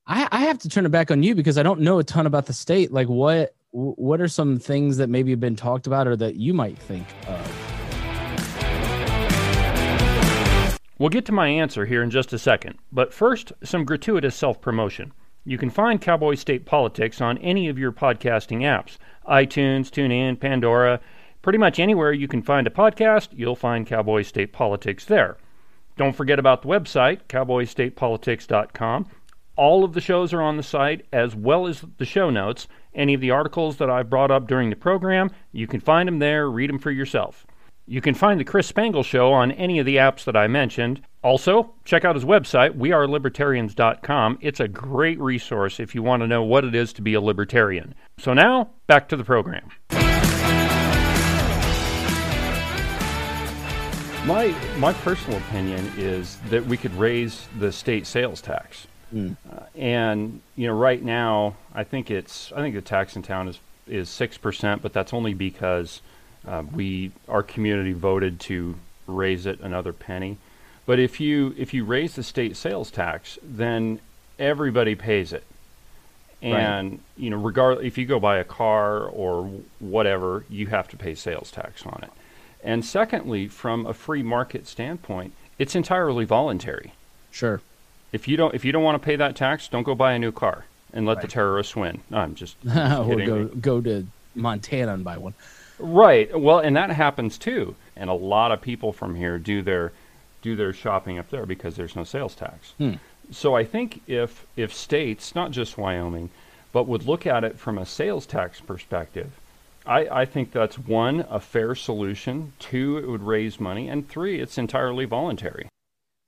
I 0.07 0.29
I 0.31 0.41
have 0.43 0.59
to 0.59 0.69
turn 0.69 0.87
it 0.87 0.91
back 0.91 1.11
on 1.11 1.23
you 1.23 1.35
because 1.35 1.59
I 1.59 1.63
don't 1.63 1.81
know 1.81 1.99
a 1.99 2.05
ton 2.05 2.27
about 2.27 2.47
the 2.47 2.53
state. 2.53 2.93
Like 2.93 3.09
what 3.09 3.55
what 3.73 4.21
are 4.21 4.29
some 4.29 4.59
things 4.59 4.97
that 4.97 5.09
maybe 5.09 5.31
have 5.33 5.41
been 5.41 5.57
talked 5.57 5.87
about 5.87 6.07
or 6.07 6.17
that 6.17 6.37
you 6.37 6.55
might 6.55 6.79
think 6.79 7.07
of? 7.29 7.67
We'll 10.99 11.11
get 11.11 11.27
to 11.27 11.33
my 11.33 11.49
answer 11.49 11.85
here 11.85 12.03
in 12.03 12.11
just 12.11 12.33
a 12.33 12.39
second, 12.39 12.79
but 12.91 13.13
first, 13.13 13.53
some 13.63 13.85
gratuitous 13.85 14.35
self 14.35 14.63
promotion. 14.63 15.13
You 15.49 15.59
can 15.59 15.71
find 15.71 16.01
Cowboy 16.01 16.35
State 16.35 16.67
Politics 16.67 17.21
on 17.21 17.39
any 17.39 17.69
of 17.69 17.79
your 17.79 17.93
podcasting 17.93 18.63
apps 18.63 18.99
iTunes, 19.29 19.89
TuneIn, 19.89 20.41
Pandora. 20.41 20.99
Pretty 21.41 21.57
much 21.57 21.79
anywhere 21.79 22.13
you 22.13 22.27
can 22.27 22.43
find 22.43 22.67
a 22.67 22.71
podcast, 22.71 23.29
you'll 23.31 23.55
find 23.55 23.87
Cowboy 23.87 24.23
State 24.23 24.53
Politics 24.53 25.05
there. 25.05 25.37
Don't 25.97 26.17
forget 26.17 26.41
about 26.41 26.63
the 26.63 26.69
website, 26.69 27.21
cowboystatepolitics.com. 27.29 29.07
All 29.55 29.85
of 29.85 29.93
the 29.93 30.01
shows 30.01 30.33
are 30.33 30.43
on 30.43 30.57
the 30.57 30.65
site, 30.65 31.07
as 31.13 31.37
well 31.37 31.69
as 31.69 31.85
the 31.99 32.05
show 32.05 32.29
notes. 32.29 32.67
Any 32.93 33.15
of 33.15 33.21
the 33.21 33.31
articles 33.31 33.77
that 33.77 33.89
I've 33.89 34.11
brought 34.11 34.33
up 34.33 34.49
during 34.49 34.71
the 34.71 34.77
program, 34.77 35.31
you 35.53 35.69
can 35.69 35.79
find 35.79 36.09
them 36.09 36.19
there, 36.19 36.51
read 36.51 36.71
them 36.71 36.81
for 36.81 36.91
yourself. 36.91 37.47
You 37.89 38.01
can 38.01 38.15
find 38.15 38.41
the 38.41 38.45
Chris 38.45 38.67
Spangle 38.67 39.05
Show 39.05 39.33
on 39.33 39.53
any 39.53 39.79
of 39.79 39.87
the 39.87 39.97
apps 39.97 40.25
that 40.25 40.37
I 40.37 40.49
mentioned. 40.49 41.03
Also, 41.23 41.73
check 41.85 42.05
out 42.05 42.17
his 42.17 42.25
website, 42.25 42.77
wearelibertarians.com. 42.77 44.39
It's 44.41 44.59
a 44.59 44.67
great 44.67 45.21
resource 45.21 45.79
if 45.79 45.95
you 45.95 46.03
want 46.03 46.23
to 46.23 46.27
know 46.27 46.43
what 46.43 46.65
it 46.65 46.75
is 46.75 46.93
to 46.95 47.03
be 47.03 47.15
a 47.15 47.21
libertarian. 47.21 47.95
So 48.19 48.35
now, 48.35 48.71
back 48.89 49.09
to 49.11 49.17
the 49.17 49.23
program. 49.23 49.71
My, 54.27 54.53
my 54.79 54.93
personal 55.05 55.39
opinion 55.39 55.93
is 55.97 56.39
that 56.51 56.67
we 56.67 56.77
could 56.77 56.95
raise 56.97 57.47
the 57.61 57.71
state 57.71 58.09
sales 58.09 58.41
tax. 58.41 58.89
Mm. 59.15 59.37
Uh, 59.49 59.61
and 59.77 60.41
you 60.57 60.67
know, 60.67 60.75
right 60.75 61.01
now, 61.01 61.55
I 61.73 61.85
think 61.85 62.11
it's 62.11 62.51
I 62.51 62.57
think 62.57 62.75
the 62.75 62.83
tax 62.83 63.15
in 63.15 63.23
town 63.23 63.47
is 63.47 63.61
is 63.87 64.09
six 64.09 64.37
percent, 64.37 64.83
but 64.83 64.93
that's 64.93 65.15
only 65.15 65.33
because 65.33 66.03
uh, 66.47 66.63
we 66.73 67.13
our 67.29 67.43
community 67.43 67.93
voted 67.93 68.41
to 68.41 68.77
raise 69.07 69.47
it 69.47 69.61
another 69.61 69.93
penny. 69.93 70.39
But 70.87 70.99
if 70.99 71.21
you 71.21 71.55
if 71.59 71.75
you 71.75 71.85
raise 71.85 72.15
the 72.15 72.23
state 72.23 72.57
sales 72.57 72.91
tax, 72.91 73.39
then 73.43 74.01
everybody 74.39 74.95
pays 74.95 75.33
it. 75.33 75.45
And 76.43 76.91
right. 76.93 77.01
you 77.17 77.31
know, 77.31 77.39
regard 77.39 77.85
if 77.85 77.99
you 77.99 78.07
go 78.07 78.21
buy 78.21 78.39
a 78.39 78.45
car 78.45 79.01
or 79.01 79.51
whatever, 79.81 80.45
you 80.49 80.69
have 80.69 80.89
to 80.89 80.97
pay 80.97 81.15
sales 81.15 81.51
tax 81.51 81.85
on 81.85 82.01
it. 82.03 82.11
And 82.63 82.85
secondly, 82.85 83.49
from 83.49 83.87
a 83.87 83.95
free 83.95 84.23
market 84.23 84.67
standpoint, 84.67 85.33
it's 85.59 85.75
entirely 85.75 86.25
voluntary. 86.25 86.93
Sure. 87.31 87.61
If 88.13 88.29
you 88.29 88.37
don't 88.37 88.55
if 88.55 88.65
you 88.65 88.73
don't 88.73 88.85
want 88.85 89.01
to 89.01 89.05
pay 89.05 89.17
that 89.17 89.35
tax, 89.35 89.69
don't 89.69 89.83
go 89.83 89.95
buy 89.95 90.13
a 90.13 90.19
new 90.19 90.33
car 90.33 90.67
and 90.93 91.05
let 91.07 91.17
right. 91.17 91.23
the 91.23 91.29
terrorists 91.29 91.75
win. 91.75 92.03
No, 92.11 92.19
I'm 92.19 92.35
just, 92.35 92.61
just 92.63 92.77
or 93.09 93.17
go 93.17 93.45
go 93.47 93.81
to 93.81 94.07
Montana 94.35 94.95
and 94.95 95.05
buy 95.05 95.19
one. 95.19 95.35
Right. 95.79 96.39
Well, 96.39 96.59
and 96.59 96.77
that 96.77 96.91
happens 96.91 97.39
too. 97.39 97.75
And 97.97 98.11
a 98.11 98.15
lot 98.15 98.53
of 98.53 98.61
people 98.61 98.93
from 98.93 99.15
here 99.15 99.39
do 99.39 99.63
their 99.63 99.93
do 100.43 100.57
their 100.57 100.73
shopping 100.73 101.19
up 101.19 101.31
there 101.31 101.47
because 101.47 101.77
there's 101.77 101.97
no 101.97 102.05
sales 102.05 102.35
tax. 102.35 102.73
Hmm. 102.79 102.95
So 103.31 103.55
I 103.55 103.65
think 103.65 104.03
if 104.07 104.47
if 104.57 104.73
states, 104.73 105.35
not 105.35 105.51
just 105.51 105.79
Wyoming, 105.79 106.31
but 106.73 106.87
would 106.87 107.07
look 107.07 107.27
at 107.27 107.45
it 107.45 107.59
from 107.59 107.79
a 107.79 107.87
sales 107.87 108.27
tax 108.27 108.61
perspective, 108.61 109.33
I, 109.85 110.09
I 110.09 110.25
think 110.25 110.53
that's 110.53 110.79
one, 110.79 111.27
a 111.31 111.41
fair 111.41 111.75
solution. 111.75 112.53
Two, 112.59 112.99
it 112.99 113.09
would 113.09 113.23
raise 113.23 113.61
money, 113.61 113.89
and 113.89 114.09
three, 114.09 114.41
it's 114.41 114.59
entirely 114.59 115.05
voluntary. 115.05 115.69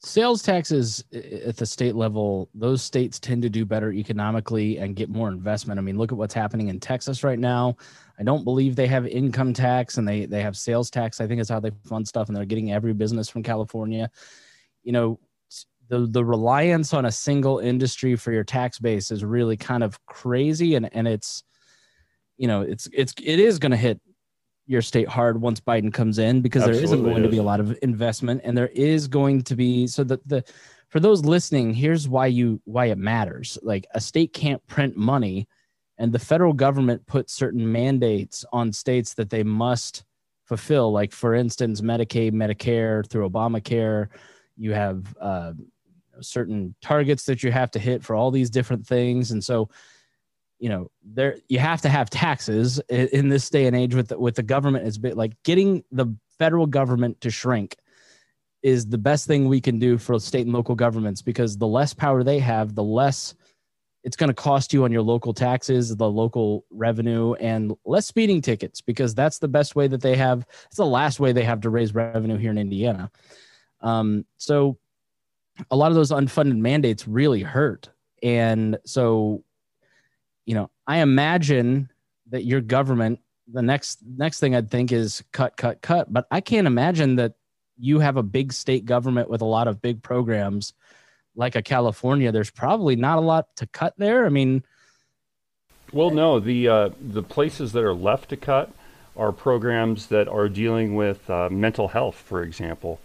Sales 0.01 0.43
taxes 0.43 1.03
at 1.13 1.57
the 1.57 1.67
state 1.67 1.97
level, 1.97 2.49
those 2.55 2.83
states 2.83 3.19
tend 3.19 3.43
to 3.43 3.51
do 3.51 3.65
better 3.65 3.93
economically 3.93 4.79
and 4.79 4.95
get 4.95 5.09
more 5.09 5.29
investment. 5.29 5.77
I 5.77 5.83
mean, 5.83 5.99
look 5.99 6.13
at 6.13 6.19
what's 6.19 6.35
happening 6.35 6.69
in 6.69 6.79
Texas 6.79 7.25
right 7.25 7.39
now. 7.39 7.77
I 8.17 8.23
don't 8.23 8.45
believe 8.45 8.77
they 8.77 8.87
have 8.87 9.09
income 9.09 9.53
tax 9.53 9.99
and 9.99 10.07
they 10.07 10.25
they 10.27 10.41
have 10.41 10.57
sales 10.57 10.89
tax. 10.89 11.21
I 11.21 11.27
think 11.27 11.41
is 11.41 11.49
how 11.49 11.59
they 11.59 11.73
fund 11.85 12.07
stuff, 12.07 12.29
and 12.29 12.37
they're 12.37 12.45
getting 12.45 12.73
every 12.73 12.93
business 12.93 13.29
from 13.29 13.43
California. 13.43 14.09
You 14.85 14.93
know, 14.93 15.19
the 15.89 16.07
the 16.07 16.25
reliance 16.25 16.95
on 16.95 17.07
a 17.07 17.13
single 17.13 17.59
industry 17.59 18.15
for 18.15 18.31
your 18.31 18.45
tax 18.45 18.79
base 18.79 19.11
is 19.11 19.25
really 19.25 19.57
kind 19.57 19.83
of 19.83 20.05
crazy, 20.07 20.77
and 20.77 20.89
and 20.95 21.09
it's 21.09 21.43
you 22.37 22.47
know 22.47 22.63
it's 22.63 22.89
it's 22.93 23.15
it 23.21 23.41
is 23.41 23.59
going 23.59 23.73
to 23.73 23.77
hit 23.77 24.01
your 24.69 24.83
state 24.83 25.09
hard 25.09 25.41
once 25.41 25.61
Biden 25.61 25.93
comes 25.93 26.19
in 26.19 26.43
because 26.43 26.63
Absolutely 26.63 26.79
there 26.79 26.85
isn't 26.85 27.05
going 27.05 27.17
is. 27.19 27.23
to 27.25 27.31
be 27.31 27.39
a 27.39 27.43
lot 27.43 27.59
of 27.59 27.77
investment, 27.83 28.43
and 28.45 28.57
there 28.57 28.69
is 28.69 29.09
going 29.09 29.43
to 29.43 29.57
be 29.57 29.89
so 29.89 30.05
that 30.05 30.27
the 30.29 30.45
for 30.89 31.01
those 31.01 31.25
listening, 31.25 31.75
here's 31.75 32.09
why 32.09 32.27
you 32.27 32.61
why 32.65 32.87
it 32.87 32.99
matters. 32.99 33.59
Like 33.63 33.87
a 33.95 34.01
state 34.01 34.33
can't 34.33 34.65
print 34.67 34.97
money 34.97 35.49
and 35.99 36.13
the 36.13 36.19
federal 36.19 36.53
government 36.53 37.07
puts 37.07 37.33
certain 37.33 37.71
mandates 37.71 38.45
on 38.53 38.73
states 38.73 39.15
that 39.15 39.31
they 39.31 39.43
must 39.43 40.05
fulfill 40.45 40.91
like 40.91 41.13
for 41.13 41.35
instance 41.35 41.83
medicaid 41.83 42.33
medicare 42.33 43.07
through 43.09 43.29
obamacare 43.29 44.09
you 44.57 44.73
have 44.73 45.15
uh, 45.21 45.53
certain 46.21 46.75
targets 46.81 47.25
that 47.25 47.43
you 47.43 47.53
have 47.53 47.71
to 47.71 47.79
hit 47.79 48.03
for 48.03 48.17
all 48.17 48.31
these 48.31 48.49
different 48.49 48.87
things 48.87 49.31
and 49.31 49.45
so 49.45 49.69
you 50.59 50.69
know 50.69 50.91
there 51.05 51.37
you 51.49 51.59
have 51.59 51.81
to 51.81 51.89
have 51.89 52.11
taxes 52.11 52.81
in, 52.89 53.29
this 53.29 53.49
day 53.51 53.67
and 53.67 53.77
age 53.77 53.95
with 53.95 54.09
the, 54.09 54.19
with 54.19 54.35
the 54.35 54.43
government 54.43 55.01
bit 55.01 55.17
like 55.17 55.33
getting 55.45 55.85
the 55.93 56.07
federal 56.39 56.67
government 56.67 57.21
to 57.21 57.31
shrink 57.31 57.77
is 58.63 58.87
the 58.87 58.99
best 58.99 59.27
thing 59.27 59.47
we 59.47 59.61
can 59.61 59.79
do 59.79 59.99
for 59.99 60.19
state 60.19 60.47
and 60.47 60.53
local 60.53 60.75
governments 60.75 61.23
because 61.23 61.57
the 61.57 61.67
less 61.67 61.95
power 61.95 62.25
they 62.25 62.39
have 62.39 62.75
the 62.75 62.83
less 62.83 63.35
it's 64.05 64.17
going 64.17 64.29
to 64.29 64.35
cost 64.35 64.73
you 64.73 64.85
on 64.85 64.93
your 64.93 65.03
local 65.03 65.35
taxes, 65.35 65.95
the 65.95 66.09
local 66.09 66.65
revenue, 66.71 67.35
and 67.35 67.75
less 67.85 68.07
speeding 68.07 68.41
tickets 68.41 68.81
because 68.81 69.15
that's 69.15 69.39
the 69.39 69.49
best 69.49 69.75
way 69.75 69.89
that 69.89 70.01
they 70.01 70.17
have. 70.17 70.47
It's 70.67 70.77
the 70.77 70.87
last 70.87 71.21
way 71.21 71.33
they 71.33 71.45
have 71.45 71.61
to 71.63 71.71
raise 71.71 71.93
revenue 71.93 72.37
here 72.37 72.51
in 72.51 72.59
Indiana. 72.59 73.11
Um, 73.81 74.25
so 74.37 74.79
a 75.71 75.77
lot 75.77 75.91
of 75.91 75.95
those 75.95 76.11
unfunded 76.11 76.57
mandates 76.57 77.09
really 77.09 77.43
hurt. 77.43 77.91
And 78.23 78.79
so, 78.87 79.45
you 80.49 80.55
know, 80.55 80.71
I 80.87 80.99
imagine 80.99 81.91
that 82.31 82.45
your 82.45 82.63
government, 82.63 83.21
the 83.53 83.63
next 83.63 83.99
next 84.17 84.41
thing 84.41 84.55
I'd 84.55 84.71
think 84.71 84.93
is 84.93 85.23
cut, 85.33 85.57
cut, 85.59 85.83
cut. 85.83 86.11
But 86.11 86.27
I 86.31 86.41
can't 86.41 86.67
imagine 86.67 87.17
that 87.17 87.35
you 87.79 87.99
have 88.01 88.17
a 88.17 88.23
big 88.23 88.53
state 88.53 88.87
government 88.87 89.29
with 89.29 89.43
a 89.43 89.47
lot 89.47 89.69
of 89.69 89.83
big 89.83 90.03
programs 90.03 90.73
like 91.39 91.55
a 91.55 91.63
California, 91.63 92.33
there's 92.33 92.51
probably 92.51 92.97
not 92.97 93.17
a 93.17 93.21
lot 93.21 93.55
to 93.57 93.67
cut 93.67 93.95
there. 93.97 94.27
I 94.27 94.29
mean, 94.29 94.65
well, 95.93 96.11
no, 96.11 96.41
the 96.41 96.69
uh, 96.69 96.91
the 97.01 97.23
places 97.23 97.73
that 97.73 97.85
are 97.85 97.95
left 97.95 98.31
to 98.31 98.37
cut 98.37 98.73
are 99.17 99.33
programs 99.33 100.07
that 100.09 100.29
are 100.29 100.49
dealing 100.49 100.97
with 100.97 101.29
uh, 101.31 101.49
mental 101.49 101.89
health, 101.89 102.17
for 102.17 102.43
example. 102.43 103.01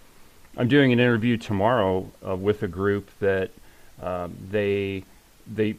I'm 0.57 0.67
doing 0.67 0.91
an 0.91 0.99
interview 0.99 1.37
tomorrow 1.37 2.09
uh, 2.27 2.35
with 2.35 2.63
a 2.63 2.67
group 2.67 3.09
that 3.19 3.51
um, 4.01 4.35
they 4.49 5.03
they 5.45 5.75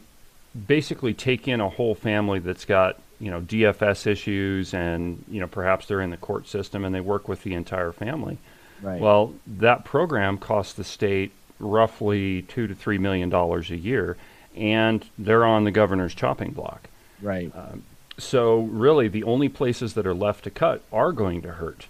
basically 0.67 1.13
take 1.13 1.47
in 1.47 1.59
a 1.59 1.69
whole 1.69 1.95
family 1.95 2.39
that's 2.39 2.65
got 2.65 2.99
you 3.19 3.31
know 3.31 3.41
DFS 3.41 4.07
issues 4.07 4.73
and 4.73 5.23
you 5.29 5.39
know 5.39 5.47
perhaps 5.47 5.85
they're 5.87 6.01
in 6.01 6.09
the 6.09 6.17
court 6.17 6.47
system 6.47 6.85
and 6.85 6.93
they 6.93 7.01
work 7.01 7.27
with 7.27 7.43
the 7.43 7.53
entire 7.53 7.91
family. 7.91 8.37
Right. 8.81 8.99
Well, 8.99 9.33
that 9.47 9.85
program 9.85 10.37
costs 10.37 10.73
the 10.73 10.83
state 10.83 11.31
roughly 11.59 12.41
two 12.43 12.67
to 12.67 12.75
three 12.75 12.97
million 12.97 13.29
dollars 13.29 13.71
a 13.71 13.77
year, 13.77 14.17
and 14.55 15.03
they're 15.17 15.45
on 15.45 15.63
the 15.63 15.71
governor's 15.71 16.13
chopping 16.13 16.51
block. 16.51 16.89
Right. 17.21 17.51
Um, 17.55 17.83
so 18.17 18.61
really, 18.61 19.07
the 19.07 19.23
only 19.23 19.49
places 19.49 19.93
that 19.93 20.05
are 20.05 20.13
left 20.13 20.43
to 20.45 20.49
cut 20.49 20.81
are 20.91 21.11
going 21.11 21.41
to 21.43 21.51
hurt, 21.53 21.87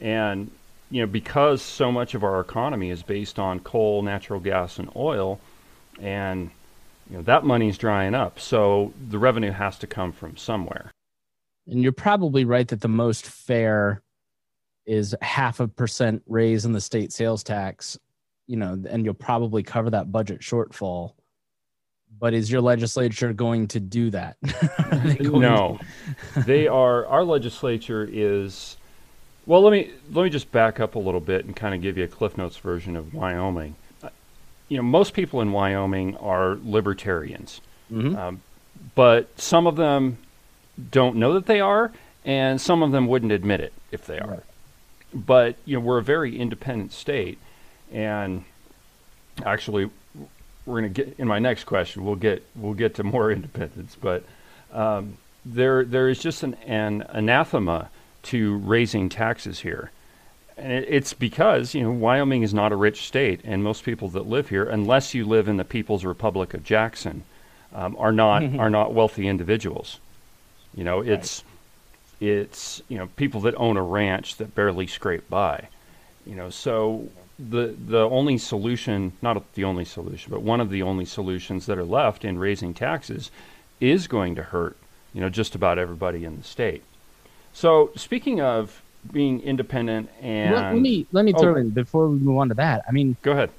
and 0.00 0.50
you 0.90 1.00
know 1.00 1.06
because 1.06 1.62
so 1.62 1.90
much 1.90 2.14
of 2.14 2.22
our 2.24 2.40
economy 2.40 2.90
is 2.90 3.02
based 3.02 3.38
on 3.38 3.60
coal, 3.60 4.02
natural 4.02 4.40
gas, 4.40 4.78
and 4.78 4.90
oil, 4.96 5.40
and 6.00 6.50
you 7.10 7.16
know 7.16 7.22
that 7.22 7.44
money's 7.44 7.78
drying 7.78 8.14
up. 8.14 8.40
So 8.40 8.92
the 9.08 9.18
revenue 9.18 9.52
has 9.52 9.78
to 9.78 9.86
come 9.86 10.12
from 10.12 10.36
somewhere. 10.36 10.90
And 11.66 11.82
you're 11.82 11.92
probably 11.92 12.44
right 12.44 12.68
that 12.68 12.80
the 12.80 12.88
most 12.88 13.26
fair 13.26 14.02
is 14.86 15.14
half 15.20 15.58
a 15.58 15.66
percent 15.66 16.22
raise 16.26 16.64
in 16.64 16.72
the 16.72 16.80
state 16.80 17.12
sales 17.12 17.42
tax 17.42 17.98
you 18.46 18.56
know, 18.56 18.80
and 18.88 19.04
you'll 19.04 19.14
probably 19.14 19.62
cover 19.62 19.90
that 19.90 20.10
budget 20.10 20.40
shortfall. 20.40 21.12
But 22.18 22.32
is 22.32 22.50
your 22.50 22.62
legislature 22.62 23.32
going 23.32 23.68
to 23.68 23.80
do 23.80 24.10
that? 24.10 24.36
no, 25.20 25.78
they 26.36 26.66
are. 26.66 27.04
Our 27.06 27.24
legislature 27.24 28.08
is. 28.10 28.76
Well, 29.44 29.60
let 29.60 29.70
me 29.70 29.90
let 30.12 30.24
me 30.24 30.30
just 30.30 30.50
back 30.50 30.80
up 30.80 30.94
a 30.94 30.98
little 30.98 31.20
bit 31.20 31.44
and 31.44 31.54
kind 31.54 31.74
of 31.74 31.82
give 31.82 31.98
you 31.98 32.04
a 32.04 32.08
Cliff 32.08 32.38
Notes 32.38 32.56
version 32.56 32.96
of 32.96 33.12
Wyoming. 33.12 33.76
You 34.68 34.78
know, 34.78 34.82
most 34.82 35.14
people 35.14 35.40
in 35.40 35.52
Wyoming 35.52 36.16
are 36.16 36.58
libertarians, 36.64 37.60
mm-hmm. 37.92 38.16
um, 38.16 38.42
but 38.94 39.38
some 39.40 39.66
of 39.66 39.76
them 39.76 40.18
don't 40.90 41.16
know 41.16 41.34
that 41.34 41.46
they 41.46 41.60
are, 41.60 41.92
and 42.24 42.60
some 42.60 42.82
of 42.82 42.90
them 42.90 43.06
wouldn't 43.06 43.32
admit 43.32 43.60
it 43.60 43.72
if 43.92 44.06
they 44.06 44.18
are. 44.18 44.28
Right. 44.28 44.42
But 45.14 45.56
you 45.64 45.76
know, 45.76 45.80
we're 45.80 45.98
a 45.98 46.02
very 46.02 46.38
independent 46.38 46.92
state, 46.92 47.38
and 47.92 48.44
actually, 49.44 49.90
we're 50.66 50.80
going 50.80 50.92
to 50.92 51.04
get 51.04 51.14
in 51.18 51.28
my 51.28 51.38
next 51.38 51.64
question. 51.64 52.04
We'll 52.04 52.16
get 52.16 52.44
we'll 52.54 52.74
get 52.74 52.96
to 52.96 53.04
more 53.04 53.30
independence, 53.32 53.96
but 54.00 54.24
um, 54.72 55.16
there 55.44 55.84
there 55.84 56.08
is 56.08 56.18
just 56.18 56.42
an, 56.42 56.54
an 56.66 57.04
anathema 57.08 57.90
to 58.24 58.56
raising 58.58 59.08
taxes 59.08 59.60
here. 59.60 59.90
And 60.56 60.72
it, 60.72 60.86
it's 60.88 61.12
because, 61.12 61.74
you 61.74 61.82
know, 61.82 61.90
Wyoming 61.90 62.42
is 62.42 62.54
not 62.54 62.72
a 62.72 62.76
rich 62.76 63.06
state, 63.06 63.40
and 63.44 63.62
most 63.62 63.84
people 63.84 64.08
that 64.10 64.26
live 64.26 64.48
here, 64.48 64.64
unless 64.64 65.14
you 65.14 65.24
live 65.24 65.48
in 65.48 65.56
the 65.56 65.64
People's 65.64 66.04
Republic 66.04 66.54
of 66.54 66.64
Jackson, 66.64 67.24
um, 67.74 67.96
are 67.98 68.12
not 68.12 68.42
are 68.58 68.70
not 68.70 68.94
wealthy 68.94 69.28
individuals. 69.28 69.98
You 70.74 70.84
know, 70.84 71.00
it's 71.00 71.42
right. 72.20 72.28
it's 72.28 72.82
you 72.88 72.98
know 72.98 73.08
people 73.16 73.40
that 73.42 73.54
own 73.56 73.76
a 73.76 73.82
ranch 73.82 74.36
that 74.36 74.54
barely 74.54 74.86
scrape 74.86 75.28
by. 75.28 75.68
You 76.24 76.34
know, 76.34 76.50
so 76.50 77.08
the 77.38 77.74
the 77.86 78.08
only 78.08 78.38
solution, 78.38 79.12
not 79.20 79.52
the 79.54 79.64
only 79.64 79.84
solution, 79.84 80.32
but 80.32 80.42
one 80.42 80.60
of 80.60 80.70
the 80.70 80.82
only 80.82 81.04
solutions 81.04 81.66
that 81.66 81.78
are 81.78 81.84
left 81.84 82.24
in 82.24 82.38
raising 82.38 82.72
taxes 82.72 83.30
is 83.80 84.06
going 84.06 84.34
to 84.36 84.42
hurt, 84.42 84.76
you 85.12 85.20
know, 85.20 85.28
just 85.28 85.54
about 85.54 85.78
everybody 85.78 86.24
in 86.24 86.38
the 86.38 86.44
state. 86.44 86.82
So 87.52 87.90
speaking 87.94 88.40
of 88.40 88.82
being 89.12 89.40
independent 89.42 90.10
and 90.20 90.54
let, 90.54 90.72
let 90.72 90.80
me 90.80 91.06
let 91.12 91.24
me 91.24 91.32
throw 91.32 91.54
oh, 91.54 91.56
in 91.56 91.70
before 91.70 92.08
we 92.08 92.18
move 92.18 92.38
on 92.38 92.48
to 92.48 92.54
that. 92.54 92.82
I 92.88 92.92
mean, 92.92 93.16
go 93.22 93.32
ahead. 93.32 93.50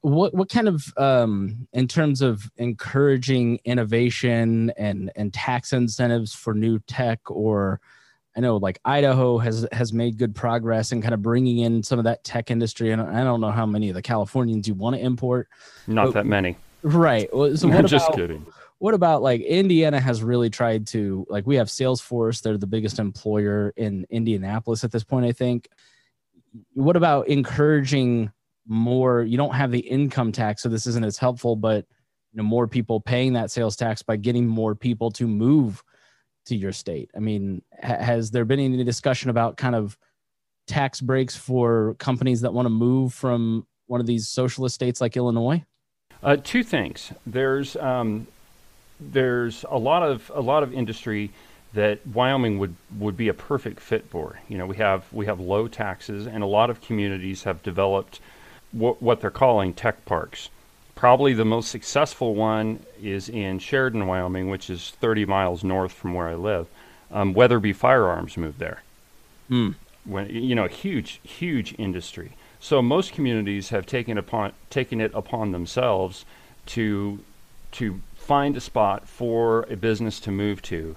What 0.00 0.34
what 0.34 0.48
kind 0.48 0.68
of 0.68 0.92
um, 0.96 1.68
in 1.72 1.86
terms 1.88 2.22
of 2.22 2.50
encouraging 2.56 3.60
innovation 3.64 4.72
and 4.76 5.10
and 5.14 5.32
tax 5.32 5.72
incentives 5.72 6.34
for 6.34 6.54
new 6.54 6.78
tech 6.80 7.20
or 7.30 7.80
I 8.36 8.40
know 8.40 8.58
like 8.58 8.78
Idaho 8.84 9.38
has 9.38 9.66
has 9.72 9.92
made 9.92 10.18
good 10.18 10.34
progress 10.34 10.92
in 10.92 11.00
kind 11.00 11.14
of 11.14 11.22
bringing 11.22 11.58
in 11.58 11.82
some 11.82 11.98
of 11.98 12.04
that 12.04 12.22
tech 12.22 12.50
industry, 12.50 12.90
and 12.90 13.00
I 13.00 13.24
don't 13.24 13.40
know 13.40 13.50
how 13.50 13.64
many 13.64 13.88
of 13.88 13.94
the 13.94 14.02
Californians 14.02 14.68
you 14.68 14.74
want 14.74 14.94
to 14.96 15.02
import. 15.02 15.48
Not 15.86 16.06
but, 16.06 16.14
that 16.14 16.26
many, 16.26 16.56
right? 16.82 17.30
So 17.30 17.38
what 17.68 17.86
just 17.86 18.08
about, 18.08 18.16
kidding. 18.16 18.46
What 18.78 18.94
about 18.94 19.22
like 19.22 19.40
Indiana 19.40 20.00
has 20.00 20.22
really 20.22 20.50
tried 20.50 20.86
to 20.88 21.26
like 21.30 21.46
we 21.46 21.56
have 21.56 21.68
Salesforce; 21.68 22.42
they're 22.42 22.58
the 22.58 22.66
biggest 22.66 22.98
employer 22.98 23.72
in 23.76 24.06
Indianapolis 24.10 24.84
at 24.84 24.92
this 24.92 25.04
point, 25.04 25.24
I 25.24 25.32
think. 25.32 25.68
What 26.74 26.96
about 26.96 27.28
encouraging 27.28 28.32
more? 28.66 29.22
You 29.22 29.38
don't 29.38 29.54
have 29.54 29.70
the 29.70 29.80
income 29.80 30.32
tax, 30.32 30.62
so 30.62 30.68
this 30.68 30.86
isn't 30.86 31.04
as 31.04 31.16
helpful, 31.16 31.56
but 31.56 31.86
you 32.32 32.38
know 32.38 32.42
more 32.42 32.68
people 32.68 33.00
paying 33.00 33.32
that 33.32 33.50
sales 33.50 33.76
tax 33.76 34.02
by 34.02 34.16
getting 34.16 34.46
more 34.46 34.74
people 34.74 35.10
to 35.12 35.26
move 35.26 35.82
to 36.46 36.56
your 36.56 36.72
state? 36.72 37.10
I 37.16 37.20
mean, 37.20 37.62
ha- 37.82 38.02
has 38.02 38.30
there 38.30 38.44
been 38.44 38.60
any 38.60 38.84
discussion 38.84 39.30
about 39.30 39.56
kind 39.56 39.74
of 39.74 39.96
tax 40.66 41.00
breaks 41.00 41.36
for 41.36 41.94
companies 41.98 42.40
that 42.40 42.52
want 42.52 42.66
to 42.66 42.70
move 42.70 43.14
from 43.14 43.66
one 43.86 44.00
of 44.00 44.06
these 44.06 44.28
socialist 44.28 44.74
states 44.74 45.00
like 45.00 45.16
Illinois? 45.16 45.64
Uh, 46.22 46.36
two 46.42 46.62
things. 46.62 47.12
There's 47.26 47.76
um, 47.76 48.26
there's 49.00 49.64
a 49.70 49.78
lot 49.78 50.02
of 50.02 50.30
a 50.34 50.40
lot 50.40 50.62
of 50.62 50.72
industry 50.72 51.30
that 51.74 52.06
Wyoming 52.06 52.58
would, 52.58 52.74
would 52.98 53.16
be 53.16 53.28
a 53.28 53.34
perfect 53.34 53.80
fit 53.80 54.06
for. 54.08 54.38
You 54.48 54.56
know, 54.56 54.66
we 54.66 54.76
have 54.76 55.04
we 55.12 55.26
have 55.26 55.40
low 55.40 55.68
taxes, 55.68 56.26
and 56.26 56.42
a 56.42 56.46
lot 56.46 56.70
of 56.70 56.80
communities 56.80 57.44
have 57.44 57.62
developed 57.62 58.20
what, 58.72 59.00
what 59.00 59.20
they're 59.20 59.30
calling 59.30 59.74
tech 59.74 60.04
parks. 60.04 60.48
Probably 60.94 61.34
the 61.34 61.44
most 61.44 61.70
successful 61.70 62.34
one 62.34 62.80
is 63.02 63.28
in 63.28 63.58
Sheridan, 63.58 64.06
Wyoming, 64.06 64.48
which 64.48 64.70
is 64.70 64.90
30 65.00 65.26
miles 65.26 65.62
north 65.62 65.92
from 65.92 66.14
where 66.14 66.28
I 66.28 66.34
live. 66.34 66.66
Um, 67.12 67.34
Weatherby 67.34 67.74
Firearms 67.74 68.38
moved 68.38 68.58
there. 68.58 68.82
Mm. 69.50 69.74
When 70.06 70.30
you 70.30 70.54
know, 70.54 70.68
huge, 70.68 71.20
huge 71.22 71.74
industry. 71.78 72.32
So 72.58 72.80
most 72.80 73.12
communities 73.12 73.68
have 73.68 73.84
taken 73.84 74.16
upon 74.16 74.52
taken 74.70 75.00
it 75.00 75.12
upon 75.14 75.52
themselves 75.52 76.24
to 76.66 77.20
to 77.72 78.00
find 78.26 78.56
a 78.56 78.60
spot 78.60 79.08
for 79.08 79.62
a 79.70 79.76
business 79.76 80.18
to 80.20 80.30
move 80.32 80.60
to, 80.62 80.96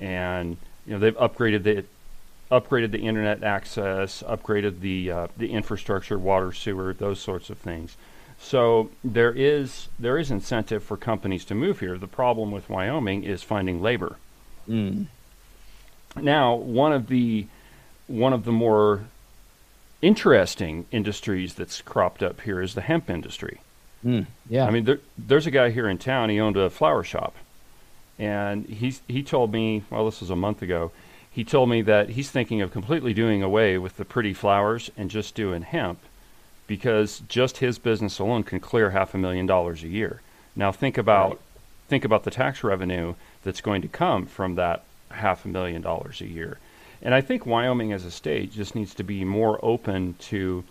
and 0.00 0.56
you 0.84 0.92
know 0.92 0.98
they've 0.98 1.16
upgraded 1.16 1.62
the 1.62 1.84
upgraded 2.50 2.90
the 2.90 2.98
internet 2.98 3.42
access, 3.42 4.22
upgraded 4.22 4.80
the 4.80 5.10
uh, 5.10 5.26
the 5.36 5.52
infrastructure, 5.52 6.18
water, 6.18 6.52
sewer, 6.52 6.92
those 6.92 7.20
sorts 7.20 7.48
of 7.48 7.58
things. 7.58 7.96
So 8.38 8.90
there 9.04 9.32
is 9.32 9.88
there 9.98 10.18
is 10.18 10.30
incentive 10.30 10.82
for 10.82 10.96
companies 10.96 11.44
to 11.46 11.54
move 11.54 11.80
here. 11.80 11.96
The 11.96 12.08
problem 12.08 12.50
with 12.50 12.68
Wyoming 12.68 13.22
is 13.22 13.42
finding 13.42 13.80
labor. 13.80 14.16
Mm. 14.68 15.06
Now, 16.16 16.54
one 16.54 16.92
of 16.92 17.06
the 17.06 17.46
one 18.06 18.32
of 18.32 18.44
the 18.44 18.52
more 18.52 19.04
interesting 20.02 20.86
industries 20.90 21.54
that's 21.54 21.80
cropped 21.80 22.22
up 22.22 22.42
here 22.42 22.60
is 22.60 22.74
the 22.74 22.82
hemp 22.82 23.08
industry. 23.08 23.60
Mm, 24.04 24.26
yeah, 24.48 24.66
I 24.66 24.70
mean, 24.70 24.84
there, 24.84 25.00
there's 25.16 25.46
a 25.46 25.50
guy 25.50 25.70
here 25.70 25.88
in 25.88 25.98
town. 25.98 26.28
He 26.28 26.38
owned 26.38 26.56
a 26.56 26.68
flower 26.68 27.02
shop, 27.02 27.34
and 28.18 28.66
he 28.66 28.94
he 29.08 29.22
told 29.22 29.52
me, 29.52 29.82
well, 29.90 30.04
this 30.04 30.20
was 30.20 30.30
a 30.30 30.36
month 30.36 30.62
ago. 30.62 30.92
He 31.30 31.42
told 31.42 31.68
me 31.68 31.82
that 31.82 32.10
he's 32.10 32.30
thinking 32.30 32.60
of 32.60 32.70
completely 32.70 33.12
doing 33.12 33.42
away 33.42 33.76
with 33.76 33.96
the 33.96 34.04
pretty 34.04 34.34
flowers 34.34 34.90
and 34.96 35.10
just 35.10 35.34
doing 35.34 35.62
hemp 35.62 35.98
because 36.66 37.22
just 37.28 37.58
his 37.58 37.78
business 37.78 38.18
alone 38.18 38.42
can 38.42 38.60
clear 38.60 38.90
half 38.90 39.14
a 39.14 39.18
million 39.18 39.46
dollars 39.46 39.82
a 39.82 39.88
year. 39.88 40.20
Now 40.54 40.70
think 40.70 40.96
about 40.96 41.30
right. 41.30 41.40
think 41.88 42.04
about 42.04 42.24
the 42.24 42.30
tax 42.30 42.62
revenue 42.62 43.14
that's 43.42 43.60
going 43.60 43.82
to 43.82 43.88
come 43.88 44.26
from 44.26 44.54
that 44.54 44.84
half 45.10 45.44
a 45.44 45.48
million 45.48 45.82
dollars 45.82 46.20
a 46.20 46.26
year. 46.26 46.58
And 47.02 47.14
I 47.14 47.20
think 47.20 47.44
Wyoming 47.44 47.92
as 47.92 48.04
a 48.04 48.10
state 48.10 48.52
just 48.52 48.74
needs 48.74 48.94
to 48.94 49.02
be 49.02 49.24
more 49.24 49.58
open 49.62 50.14
to 50.20 50.64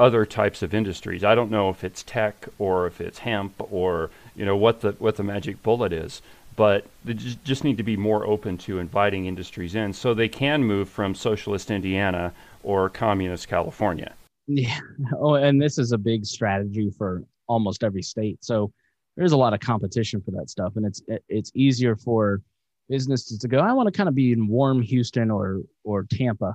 other 0.00 0.24
types 0.24 0.62
of 0.62 0.72
industries. 0.72 1.22
I 1.22 1.34
don't 1.34 1.50
know 1.50 1.68
if 1.68 1.84
it's 1.84 2.02
tech 2.02 2.48
or 2.58 2.86
if 2.86 3.00
it's 3.00 3.18
hemp 3.18 3.54
or 3.70 4.10
you 4.34 4.46
know 4.46 4.56
what 4.56 4.80
the 4.80 4.92
what 4.92 5.16
the 5.16 5.22
magic 5.22 5.62
bullet 5.62 5.92
is, 5.92 6.22
but 6.56 6.86
they 7.04 7.14
just, 7.14 7.64
need 7.64 7.76
to 7.76 7.82
be 7.82 7.96
more 7.96 8.26
open 8.26 8.56
to 8.58 8.78
inviting 8.78 9.26
industries 9.26 9.74
in 9.74 9.92
so 9.92 10.14
they 10.14 10.28
can 10.28 10.64
move 10.64 10.88
from 10.88 11.14
socialist 11.14 11.70
Indiana 11.70 12.32
or 12.62 12.88
communist 12.88 13.46
California. 13.46 14.14
Yeah. 14.46 14.80
Oh, 15.18 15.34
and 15.34 15.60
this 15.60 15.78
is 15.78 15.92
a 15.92 15.98
big 15.98 16.24
strategy 16.24 16.90
for 16.96 17.22
almost 17.46 17.84
every 17.84 18.02
state. 18.02 18.38
So 18.42 18.72
there's 19.16 19.32
a 19.32 19.36
lot 19.36 19.52
of 19.52 19.60
competition 19.60 20.22
for 20.22 20.30
that 20.32 20.48
stuff, 20.48 20.72
and 20.76 20.86
it's 20.86 21.02
it's 21.28 21.52
easier 21.54 21.94
for 21.94 22.40
businesses 22.88 23.38
to 23.38 23.48
go. 23.48 23.58
I 23.58 23.72
want 23.72 23.86
to 23.86 23.92
kind 23.92 24.08
of 24.08 24.14
be 24.14 24.32
in 24.32 24.48
warm 24.48 24.80
Houston 24.80 25.30
or 25.30 25.60
or 25.84 26.06
Tampa 26.10 26.54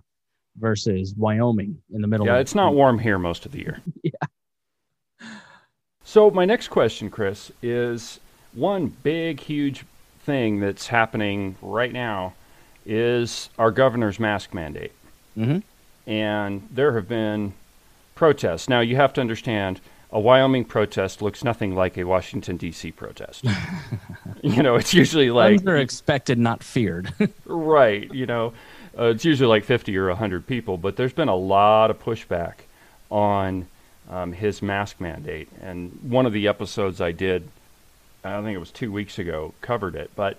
versus 0.58 1.14
Wyoming 1.16 1.82
in 1.94 2.02
the 2.02 2.08
middle. 2.08 2.26
Yeah, 2.26 2.38
it's 2.38 2.56
not 2.56 2.74
warm 2.74 3.00
here 3.00 3.20
most 3.20 3.46
of 3.46 3.52
the 3.52 3.60
year. 3.60 3.82
yeah. 4.04 4.12
So 6.04 6.30
my 6.32 6.46
next 6.46 6.70
question, 6.70 7.10
Chris, 7.10 7.52
is 7.62 8.20
one 8.54 8.88
big, 8.88 9.40
huge 9.40 9.86
thing 10.22 10.60
that's 10.60 10.88
happening 10.88 11.56
right 11.62 11.92
now 11.92 12.34
is 12.86 13.50
our 13.58 13.72
governor's 13.72 14.20
mask 14.20 14.54
mandate. 14.54 14.92
Mm-hmm. 15.38 15.60
And 16.10 16.68
there 16.72 16.94
have 16.94 17.08
been 17.08 17.54
protests. 18.14 18.70
Now, 18.70 18.80
you 18.80 18.96
have 18.96 19.14
to 19.14 19.22
understand 19.22 19.82
a 20.12 20.20
Wyoming 20.20 20.64
protest 20.64 21.22
looks 21.22 21.44
nothing 21.44 21.76
like 21.76 21.98
a 21.98 22.06
Washington, 22.06 22.56
D.C. 22.58 22.92
protest. 22.92 23.44
you 24.44 24.64
know, 24.64 24.76
it's 24.76 24.94
usually 24.94 25.30
like. 25.30 25.64
They're 25.64 25.78
expected, 25.78 26.40
not 26.40 26.64
feared. 26.64 27.14
right. 27.46 28.12
You 28.14 28.26
know, 28.26 28.54
uh, 28.98 29.06
it's 29.06 29.26
usually 29.26 29.48
like 29.48 29.64
50 29.64 29.96
or 29.98 30.08
100 30.08 30.48
people, 30.48 30.78
but 30.78 30.96
there's 30.96 31.14
been 31.14 31.30
a 31.30 31.36
lot 31.36 31.92
of 31.92 32.02
pushback 32.02 32.54
on 33.12 33.68
um, 34.10 34.34
his 34.34 34.62
mask 34.62 35.00
mandate. 35.00 35.50
And 35.62 35.98
one 36.04 36.26
of 36.26 36.34
the 36.34 36.48
episodes 36.48 37.02
I 37.02 37.12
did, 37.12 37.48
I 38.24 38.42
think 38.42 38.56
it 38.56 38.60
was 38.60 38.72
two 38.72 38.92
weeks 38.92 39.20
ago, 39.20 39.54
covered 39.62 39.96
it. 39.96 40.12
But 40.16 40.38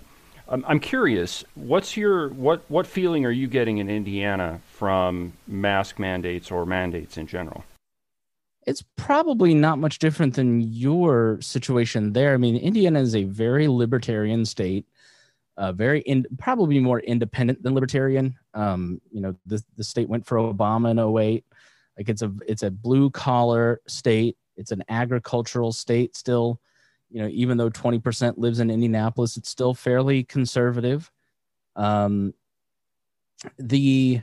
I'm, 0.48 0.64
I'm 0.66 0.80
curious, 0.80 1.44
what's 1.54 1.96
your 1.96 2.28
what 2.30 2.62
what 2.68 2.86
feeling 2.86 3.24
are 3.24 3.30
you 3.30 3.46
getting 3.48 3.78
in 3.78 3.90
Indiana 3.90 4.60
from 4.72 5.32
mask 5.46 5.98
mandates 5.98 6.50
or 6.50 6.64
mandates 6.66 7.16
in 7.16 7.26
general? 7.26 7.64
It's 8.66 8.82
probably 8.96 9.54
not 9.54 9.78
much 9.78 10.00
different 10.00 10.34
than 10.34 10.60
your 10.60 11.40
situation 11.40 12.12
there. 12.12 12.34
I 12.34 12.36
mean, 12.36 12.56
Indiana 12.56 13.00
is 13.00 13.14
a 13.14 13.22
very 13.22 13.68
libertarian 13.68 14.44
state, 14.44 14.86
uh, 15.56 15.70
very 15.72 16.00
in, 16.00 16.26
probably 16.36 16.80
more 16.80 16.98
independent 17.00 17.62
than 17.62 17.74
libertarian. 17.74 18.36
Um, 18.56 19.00
you 19.12 19.20
know, 19.20 19.36
the 19.46 19.62
the 19.76 19.84
state 19.84 20.08
went 20.08 20.26
for 20.26 20.38
Obama 20.38 20.90
in 20.90 20.98
08. 20.98 21.44
Like 21.96 22.08
it's 22.08 22.22
a 22.22 22.32
it's 22.48 22.62
a 22.62 22.70
blue 22.70 23.10
collar 23.10 23.80
state. 23.86 24.36
It's 24.56 24.72
an 24.72 24.82
agricultural 24.88 25.72
state 25.72 26.16
still 26.16 26.60
you 27.10 27.22
know, 27.22 27.28
even 27.28 27.56
though 27.56 27.70
20% 27.70 28.38
lives 28.38 28.60
in 28.60 28.70
Indianapolis, 28.70 29.36
it's 29.36 29.48
still 29.48 29.74
fairly 29.74 30.24
conservative. 30.24 31.10
Um, 31.76 32.34
the 33.58 34.22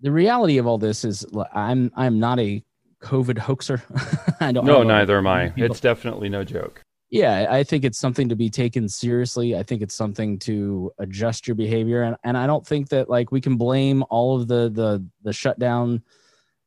the 0.00 0.10
reality 0.10 0.58
of 0.58 0.66
all 0.66 0.78
this 0.78 1.04
is 1.04 1.24
I'm 1.52 1.92
I'm 1.94 2.18
not 2.18 2.38
a 2.40 2.64
COVID 3.02 3.38
hoaxer. 3.38 3.82
I 4.40 4.50
don't. 4.52 4.64
No, 4.64 4.82
neither 4.82 5.18
am 5.18 5.26
I. 5.26 5.50
People. 5.50 5.70
It's 5.70 5.80
definitely 5.80 6.28
no 6.28 6.42
joke. 6.42 6.82
Yeah, 7.14 7.46
I 7.48 7.62
think 7.62 7.84
it's 7.84 7.98
something 7.98 8.28
to 8.28 8.34
be 8.34 8.50
taken 8.50 8.88
seriously. 8.88 9.56
I 9.56 9.62
think 9.62 9.82
it's 9.82 9.94
something 9.94 10.36
to 10.40 10.90
adjust 10.98 11.46
your 11.46 11.54
behavior, 11.54 12.02
and 12.02 12.16
and 12.24 12.36
I 12.36 12.48
don't 12.48 12.66
think 12.66 12.88
that 12.88 13.08
like 13.08 13.30
we 13.30 13.40
can 13.40 13.56
blame 13.56 14.02
all 14.10 14.34
of 14.34 14.48
the 14.48 14.68
the 14.68 15.06
the 15.22 15.32
shutdown 15.32 16.02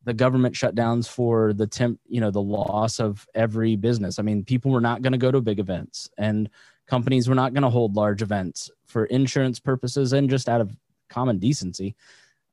the 0.04 0.14
government 0.14 0.54
shutdowns 0.54 1.06
for 1.06 1.52
the 1.52 1.66
temp, 1.66 2.00
you 2.08 2.18
know, 2.18 2.30
the 2.30 2.40
loss 2.40 2.98
of 2.98 3.28
every 3.34 3.76
business. 3.76 4.18
I 4.18 4.22
mean, 4.22 4.42
people 4.42 4.70
were 4.70 4.80
not 4.80 5.02
going 5.02 5.12
to 5.12 5.18
go 5.18 5.30
to 5.30 5.42
big 5.42 5.58
events 5.58 6.08
and 6.16 6.48
companies 6.86 7.28
were 7.28 7.34
not 7.34 7.52
going 7.52 7.64
to 7.64 7.68
hold 7.68 7.94
large 7.94 8.22
events 8.22 8.70
for 8.86 9.04
insurance 9.04 9.60
purposes 9.60 10.14
and 10.14 10.30
just 10.30 10.48
out 10.48 10.62
of 10.62 10.74
common 11.10 11.38
decency. 11.38 11.94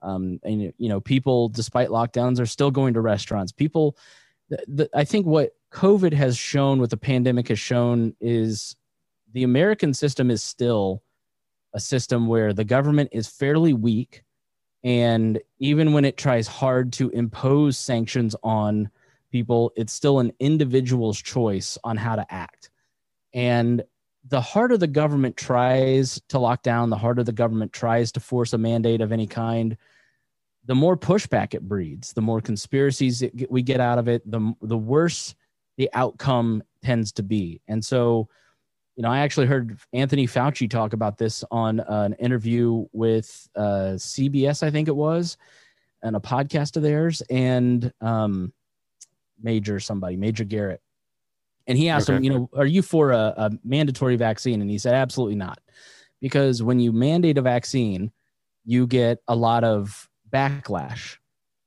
Um, 0.01 0.41
and 0.43 0.73
you 0.77 0.89
know, 0.89 0.99
people, 0.99 1.47
despite 1.47 1.87
lockdowns, 1.89 2.41
are 2.41 2.45
still 2.45 2.71
going 2.71 2.95
to 2.95 3.01
restaurants. 3.01 3.53
People, 3.53 3.95
the, 4.49 4.89
I 4.93 5.05
think 5.05 5.25
what 5.25 5.51
COVID 5.75 6.13
has 6.13 6.37
shown, 6.37 6.79
what 6.79 6.89
the 6.89 6.97
pandemic 6.97 7.49
has 7.49 7.59
shown, 7.59 8.15
is 8.21 8.77
the 9.33 9.43
American 9.43 9.93
system 9.93 10.31
is 10.31 10.41
still 10.41 11.03
a 11.73 11.81
system 11.81 12.27
where 12.27 12.53
the 12.53 12.63
government 12.63 13.09
is 13.11 13.27
fairly 13.27 13.73
weak. 13.73 14.23
And 14.85 15.37
even 15.59 15.91
when 15.91 16.05
it 16.05 16.15
tries 16.15 16.47
hard 16.47 16.93
to 16.93 17.09
impose 17.09 17.77
sanctions 17.77 18.37
on 18.41 18.89
people, 19.31 19.73
it's 19.75 19.91
still 19.91 20.19
an 20.19 20.31
individual's 20.39 21.21
choice 21.21 21.77
on 21.83 21.97
how 21.97 22.15
to 22.15 22.25
act. 22.33 22.69
And 23.33 23.83
the 24.29 24.39
harder 24.39 24.77
the 24.77 24.87
government 24.87 25.35
tries 25.35 26.21
to 26.29 26.39
lock 26.39 26.63
down, 26.63 26.89
the 26.89 26.97
harder 26.97 27.23
the 27.23 27.33
government 27.33 27.73
tries 27.73 28.13
to 28.13 28.21
force 28.21 28.53
a 28.53 28.57
mandate 28.57 29.01
of 29.01 29.11
any 29.11 29.27
kind, 29.27 29.75
the 30.63 30.75
more 30.75 30.95
pushback 30.95 31.53
it 31.53 31.67
breeds, 31.67 32.13
the 32.13 32.21
more 32.21 32.39
conspiracies 32.39 33.21
it, 33.21 33.51
we 33.51 33.61
get 33.61 33.81
out 33.81 33.99
of 33.99 34.07
it, 34.07 34.23
the, 34.31 34.53
the 34.61 34.77
worse 34.77 35.35
the 35.77 35.89
outcome 35.93 36.63
tends 36.83 37.11
to 37.13 37.23
be. 37.23 37.61
And 37.67 37.83
so, 37.83 38.29
you 38.95 39.03
know, 39.03 39.09
I 39.09 39.19
actually 39.19 39.47
heard 39.47 39.77
Anthony 39.93 40.25
Fauci 40.27 40.69
talk 40.69 40.93
about 40.93 41.17
this 41.17 41.43
on 41.51 41.81
an 41.81 42.13
interview 42.13 42.85
with 42.93 43.49
uh, 43.55 43.95
CBS, 43.97 44.63
I 44.63 44.71
think 44.71 44.87
it 44.87 44.95
was, 44.95 45.37
and 46.01 46.15
a 46.15 46.19
podcast 46.19 46.77
of 46.77 46.83
theirs, 46.83 47.21
and 47.29 47.91
um, 48.01 48.53
Major 49.41 49.79
somebody, 49.79 50.15
Major 50.15 50.45
Garrett. 50.45 50.81
And 51.67 51.77
he 51.77 51.89
asked 51.89 52.09
okay. 52.09 52.17
him, 52.17 52.23
you 52.23 52.29
know, 52.29 52.49
are 52.55 52.65
you 52.65 52.81
for 52.81 53.11
a, 53.11 53.33
a 53.35 53.51
mandatory 53.63 54.15
vaccine? 54.15 54.61
And 54.61 54.69
he 54.69 54.77
said, 54.77 54.93
absolutely 54.93 55.35
not. 55.35 55.59
Because 56.21 56.63
when 56.63 56.79
you 56.79 56.91
mandate 56.91 57.37
a 57.37 57.41
vaccine, 57.41 58.11
you 58.63 58.87
get 58.87 59.19
a 59.27 59.35
lot 59.35 59.63
of 59.63 60.09
backlash 60.31 61.17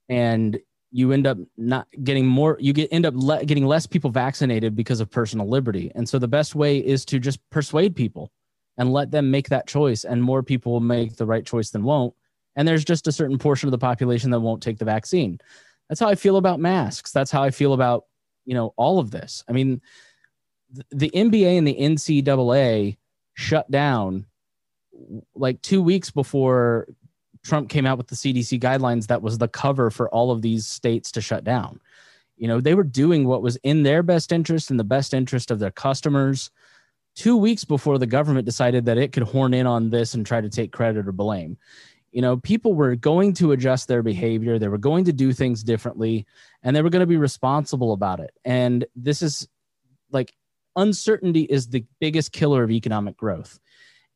and 0.08 0.58
you 0.90 1.12
end 1.12 1.26
up 1.26 1.38
not 1.56 1.86
getting 2.02 2.26
more 2.26 2.56
you 2.60 2.72
get 2.72 2.88
end 2.92 3.04
up 3.04 3.14
le- 3.16 3.44
getting 3.44 3.66
less 3.66 3.86
people 3.86 4.10
vaccinated 4.10 4.74
because 4.74 5.00
of 5.00 5.10
personal 5.10 5.48
liberty. 5.48 5.90
And 5.94 6.08
so 6.08 6.18
the 6.18 6.28
best 6.28 6.54
way 6.54 6.78
is 6.78 7.04
to 7.06 7.18
just 7.18 7.38
persuade 7.50 7.94
people 7.94 8.30
and 8.78 8.92
let 8.92 9.10
them 9.10 9.30
make 9.30 9.48
that 9.50 9.66
choice 9.66 10.04
and 10.04 10.22
more 10.22 10.42
people 10.42 10.72
will 10.72 10.80
make 10.80 11.16
the 11.16 11.26
right 11.26 11.44
choice 11.44 11.70
than 11.70 11.82
won't. 11.82 12.14
And 12.56 12.66
there's 12.66 12.84
just 12.84 13.06
a 13.06 13.12
certain 13.12 13.38
portion 13.38 13.66
of 13.66 13.72
the 13.72 13.78
population 13.78 14.30
that 14.30 14.40
won't 14.40 14.62
take 14.62 14.78
the 14.78 14.84
vaccine. 14.84 15.38
That's 15.88 16.00
how 16.00 16.08
i 16.08 16.14
feel 16.14 16.36
about 16.36 16.60
masks. 16.60 17.12
That's 17.12 17.30
how 17.30 17.42
i 17.42 17.50
feel 17.50 17.72
about 17.72 18.04
you 18.46 18.54
know 18.54 18.72
all 18.76 18.98
of 18.98 19.10
this. 19.10 19.44
I 19.48 19.52
mean 19.52 19.80
the 20.90 21.10
nba 21.14 21.58
and 21.58 21.66
the 21.66 21.76
ncaa 21.76 22.96
shut 23.34 23.70
down 23.70 24.26
like 25.34 25.62
two 25.62 25.82
weeks 25.82 26.10
before 26.10 26.88
Trump 27.48 27.68
came 27.68 27.86
out 27.86 27.98
with 27.98 28.08
the 28.08 28.14
CDC 28.14 28.60
guidelines 28.60 29.06
that 29.06 29.22
was 29.22 29.38
the 29.38 29.48
cover 29.48 29.90
for 29.90 30.08
all 30.10 30.30
of 30.30 30.42
these 30.42 30.66
states 30.66 31.10
to 31.12 31.20
shut 31.20 31.44
down. 31.44 31.80
You 32.36 32.46
know, 32.46 32.60
they 32.60 32.74
were 32.74 32.84
doing 32.84 33.26
what 33.26 33.42
was 33.42 33.56
in 33.56 33.82
their 33.82 34.02
best 34.02 34.30
interest 34.30 34.70
and 34.70 34.78
the 34.78 34.84
best 34.84 35.12
interest 35.12 35.50
of 35.50 35.58
their 35.58 35.70
customers 35.70 36.50
two 37.18 37.36
weeks 37.36 37.64
before 37.64 37.98
the 37.98 38.06
government 38.06 38.46
decided 38.46 38.84
that 38.84 38.96
it 38.96 39.10
could 39.10 39.24
horn 39.24 39.52
in 39.52 39.66
on 39.66 39.90
this 39.90 40.14
and 40.14 40.24
try 40.24 40.40
to 40.40 40.48
take 40.48 40.70
credit 40.70 41.08
or 41.08 41.12
blame. 41.12 41.58
You 42.12 42.22
know, 42.22 42.36
people 42.36 42.74
were 42.74 42.94
going 42.94 43.34
to 43.34 43.50
adjust 43.50 43.88
their 43.88 44.04
behavior, 44.04 44.58
they 44.58 44.68
were 44.68 44.78
going 44.78 45.04
to 45.06 45.12
do 45.12 45.32
things 45.32 45.64
differently, 45.64 46.26
and 46.62 46.76
they 46.76 46.82
were 46.82 46.90
going 46.90 47.00
to 47.00 47.06
be 47.06 47.16
responsible 47.16 47.92
about 47.92 48.20
it. 48.20 48.30
And 48.44 48.86
this 48.94 49.20
is 49.20 49.48
like 50.12 50.32
uncertainty 50.76 51.42
is 51.42 51.68
the 51.68 51.84
biggest 51.98 52.30
killer 52.30 52.62
of 52.62 52.70
economic 52.70 53.16
growth. 53.16 53.58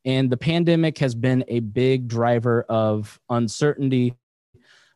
And 0.05 0.29
the 0.29 0.37
pandemic 0.37 0.97
has 0.97 1.15
been 1.15 1.45
a 1.47 1.59
big 1.59 2.07
driver 2.07 2.63
of 2.67 3.19
uncertainty, 3.29 4.15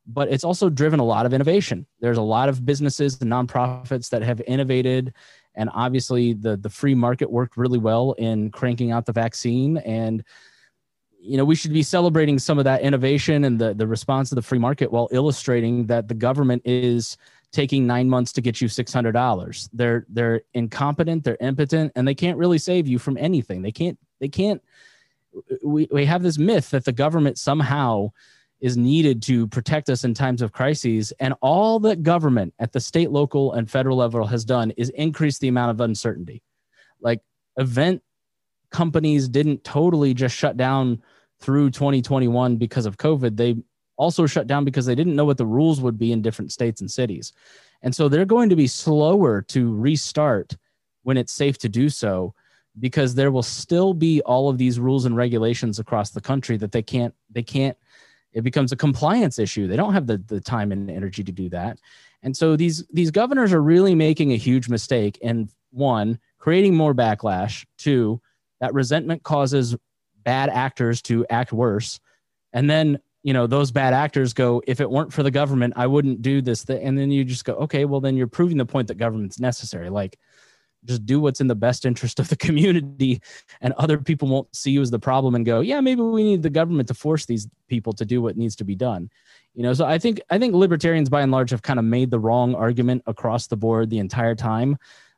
but 0.06 0.30
it's 0.30 0.44
also 0.44 0.70
driven 0.70 1.00
a 1.00 1.06
lot 1.06 1.26
of 1.26 1.34
innovation. 1.34 1.86
There's 2.00 2.18
a 2.18 2.22
lot 2.22 2.50
of 2.50 2.66
businesses 2.66 3.20
and 3.22 3.32
nonprofits 3.32 4.10
that 4.10 4.22
have 4.22 4.42
innovated. 4.48 5.14
And 5.56 5.70
obviously, 5.74 6.34
the, 6.34 6.58
the 6.58 6.70
free 6.70 6.96
market 6.96 7.32
worked 7.32 7.58
really 7.58 7.80
well 7.80 8.14
in 8.14 8.52
cranking 8.52 8.92
out 8.92 9.06
the 9.06 9.14
vaccine. 9.14 9.78
And, 9.78 10.24
you 11.20 11.38
know, 11.38 11.46
we 11.46 11.56
should 11.56 11.74
be 11.74 11.84
celebrating 11.84 12.38
some 12.38 12.58
of 12.58 12.66
that 12.66 12.82
innovation 12.82 13.44
and 13.44 13.60
the, 13.60 13.74
the 13.74 13.88
response 13.88 14.32
of 14.32 14.36
the 14.36 14.42
free 14.42 14.60
market 14.60 14.92
while 14.92 15.08
illustrating 15.12 15.88
that 15.88 16.08
the 16.08 16.14
government 16.14 16.62
is 16.66 17.18
taking 17.52 17.88
nine 17.88 18.10
months 18.10 18.34
to 18.34 18.42
get 18.42 18.60
you 18.62 18.68
$600 18.68 19.70
they're 19.74 20.06
they're 20.10 20.42
incompetent 20.54 21.24
they're 21.24 21.38
impotent 21.40 21.92
and 21.96 22.08
they 22.08 22.16
can't 22.16 22.38
really 22.38 22.58
save 22.58 22.88
you 22.88 23.00
from 23.00 23.18
anything 23.18 23.62
they 23.62 23.72
can't 23.72 23.98
they 24.20 24.28
can't 24.28 24.62
we, 25.64 25.88
we 25.92 26.06
have 26.06 26.24
this 26.24 26.38
myth 26.38 26.70
that 26.72 26.86
the 26.86 26.92
government 26.92 27.38
somehow 27.38 28.12
is 28.60 28.76
needed 28.76 29.22
to 29.22 29.48
protect 29.48 29.90
us 29.90 30.04
in 30.04 30.14
times 30.14 30.42
of 30.42 30.52
crises. 30.52 31.14
And 31.20 31.36
all 31.42 31.80
that 31.82 32.04
government 32.04 32.54
at 32.60 32.72
the 32.72 32.80
state, 32.80 33.12
local, 33.12 33.54
and 33.54 33.70
federal 33.70 33.98
level 33.98 34.26
has 34.26 34.44
done 34.46 34.72
is 34.72 34.90
increase 34.90 35.38
the 35.38 35.48
amount 35.48 35.72
of 35.72 35.82
uncertainty. 35.82 36.42
Like 37.00 37.22
event 37.58 38.02
companies 38.72 39.30
didn't 39.30 39.64
totally 39.64 40.14
just 40.14 40.36
shut 40.36 40.58
down 40.58 41.02
through 41.40 41.70
2021 41.70 42.58
because 42.58 42.86
of 42.86 42.98
COVID. 42.98 43.38
They 43.38 43.56
also 43.96 44.26
shut 44.26 44.48
down 44.48 44.66
because 44.66 44.86
they 44.86 44.96
didn't 44.96 45.16
know 45.16 45.26
what 45.26 45.38
the 45.38 45.46
rules 45.46 45.82
would 45.82 45.98
be 45.98 46.12
in 46.12 46.22
different 46.22 46.52
states 46.52 46.82
and 46.82 46.90
cities. 46.90 47.34
And 47.84 47.96
so 47.96 48.10
they're 48.10 48.26
going 48.26 48.50
to 48.50 48.56
be 48.56 48.68
slower 48.68 49.44
to 49.44 49.76
restart 49.76 50.58
when 51.04 51.18
it's 51.18 51.32
safe 51.32 51.58
to 51.60 51.70
do 51.70 51.90
so 51.90 52.34
because 52.80 53.16
there 53.16 53.32
will 53.32 53.44
still 53.44 53.94
be 53.94 54.22
all 54.22 54.50
of 54.50 54.58
these 54.58 54.80
rules 54.80 55.06
and 55.06 55.16
regulations 55.16 55.80
across 55.80 56.12
the 56.12 56.22
country 56.22 56.58
that 56.58 56.72
they 56.72 56.82
can't 56.82 57.14
they 57.32 57.44
can't 57.44 57.78
it 58.34 58.44
becomes 58.44 58.72
a 58.72 58.76
compliance 58.76 59.40
issue. 59.40 59.68
They 59.68 59.78
don't 59.78 59.94
have 59.94 60.06
the, 60.06 60.18
the 60.18 60.40
time 60.40 60.72
and 60.72 60.92
energy 60.92 61.24
to 61.24 61.32
do 61.32 61.50
that. 61.50 61.80
And 62.22 62.36
so 62.36 62.56
these 62.56 62.86
these 62.94 63.12
governors 63.12 63.54
are 63.54 63.62
really 63.62 63.96
making 63.96 64.32
a 64.32 64.38
huge 64.38 64.70
mistake 64.70 65.18
and 65.24 65.50
one 65.72 66.20
creating 66.38 66.76
more 66.76 66.94
backlash. 66.94 67.66
Two 67.78 68.22
that 68.60 68.74
resentment 68.74 69.24
causes 69.24 69.76
bad 70.24 70.50
actors 70.50 71.02
to 71.04 71.26
act 71.30 71.54
worse. 71.54 72.00
And 72.54 72.70
then 72.70 73.00
you 73.24 73.34
know 73.34 73.48
those 73.48 73.72
bad 73.72 73.94
actors 73.94 74.34
go 74.34 74.62
if 74.68 74.80
it 74.80 74.90
weren't 74.90 75.12
for 75.12 75.22
the 75.22 75.32
government 75.32 75.74
i 75.76 75.86
wouldn't 75.86 76.22
do 76.22 76.42
this 76.42 76.64
and 76.70 76.98
then 76.98 77.12
you 77.12 77.26
just 77.26 77.44
go 77.44 77.54
okay 77.56 77.84
well 77.84 78.00
then 78.00 78.16
you're 78.16 78.28
proving 78.28 78.58
the 78.58 78.66
point 78.66 78.88
that 78.88 78.96
government's 78.96 79.40
necessary. 79.40 79.90
Like 79.90 80.18
just 80.88 81.06
do 81.06 81.20
what's 81.20 81.42
in 81.42 81.48
the 81.48 81.56
best 81.56 81.86
interest 81.86 82.20
of 82.20 82.30
the 82.30 82.36
community 82.48 83.22
and 83.62 83.74
other 83.74 83.98
people 83.98 84.28
won't 84.28 84.54
see 84.56 84.72
you 84.72 84.82
as 84.82 84.92
the 84.92 85.00
problem 85.00 85.36
and 85.36 85.46
go 85.46 85.60
yeah 85.60 85.82
maybe 85.82 86.02
we 86.02 86.24
need 86.24 86.42
the 86.42 86.50
government 86.50 86.88
to 86.88 86.94
force 86.94 87.26
these 87.26 87.48
people 87.68 87.94
to 87.94 88.06
do 88.06 88.22
what 88.22 88.38
needs 88.38 88.56
to 88.56 88.64
be 88.64 88.76
done. 88.76 89.10
You 89.54 89.64
know 89.64 89.74
so 89.74 89.86
i 89.86 89.98
think 89.98 90.22
i 90.30 90.38
think 90.38 90.54
libertarians 90.54 91.10
by 91.10 91.22
and 91.22 91.32
large 91.32 91.50
have 91.50 91.62
kind 91.64 91.80
of 91.80 91.86
made 91.86 92.12
the 92.12 92.20
wrong 92.20 92.56
argument 92.56 93.04
across 93.08 93.48
the 93.48 93.58
board 93.58 93.90
the 93.90 94.00
entire 94.00 94.36
time 94.36 94.78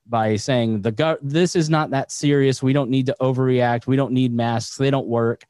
by 0.09 0.35
saying 0.35 0.81
the 0.81 0.91
go- 0.91 1.19
this 1.21 1.55
is 1.55 1.69
not 1.69 1.91
that 1.91 2.11
serious. 2.11 2.63
We 2.63 2.73
don't 2.73 2.89
need 2.89 3.05
to 3.05 3.15
overreact. 3.21 3.85
We 3.85 3.95
don't 3.95 4.11
need 4.11 4.33
masks. 4.33 4.75
They 4.75 4.89
don't 4.89 5.07
work. 5.07 5.45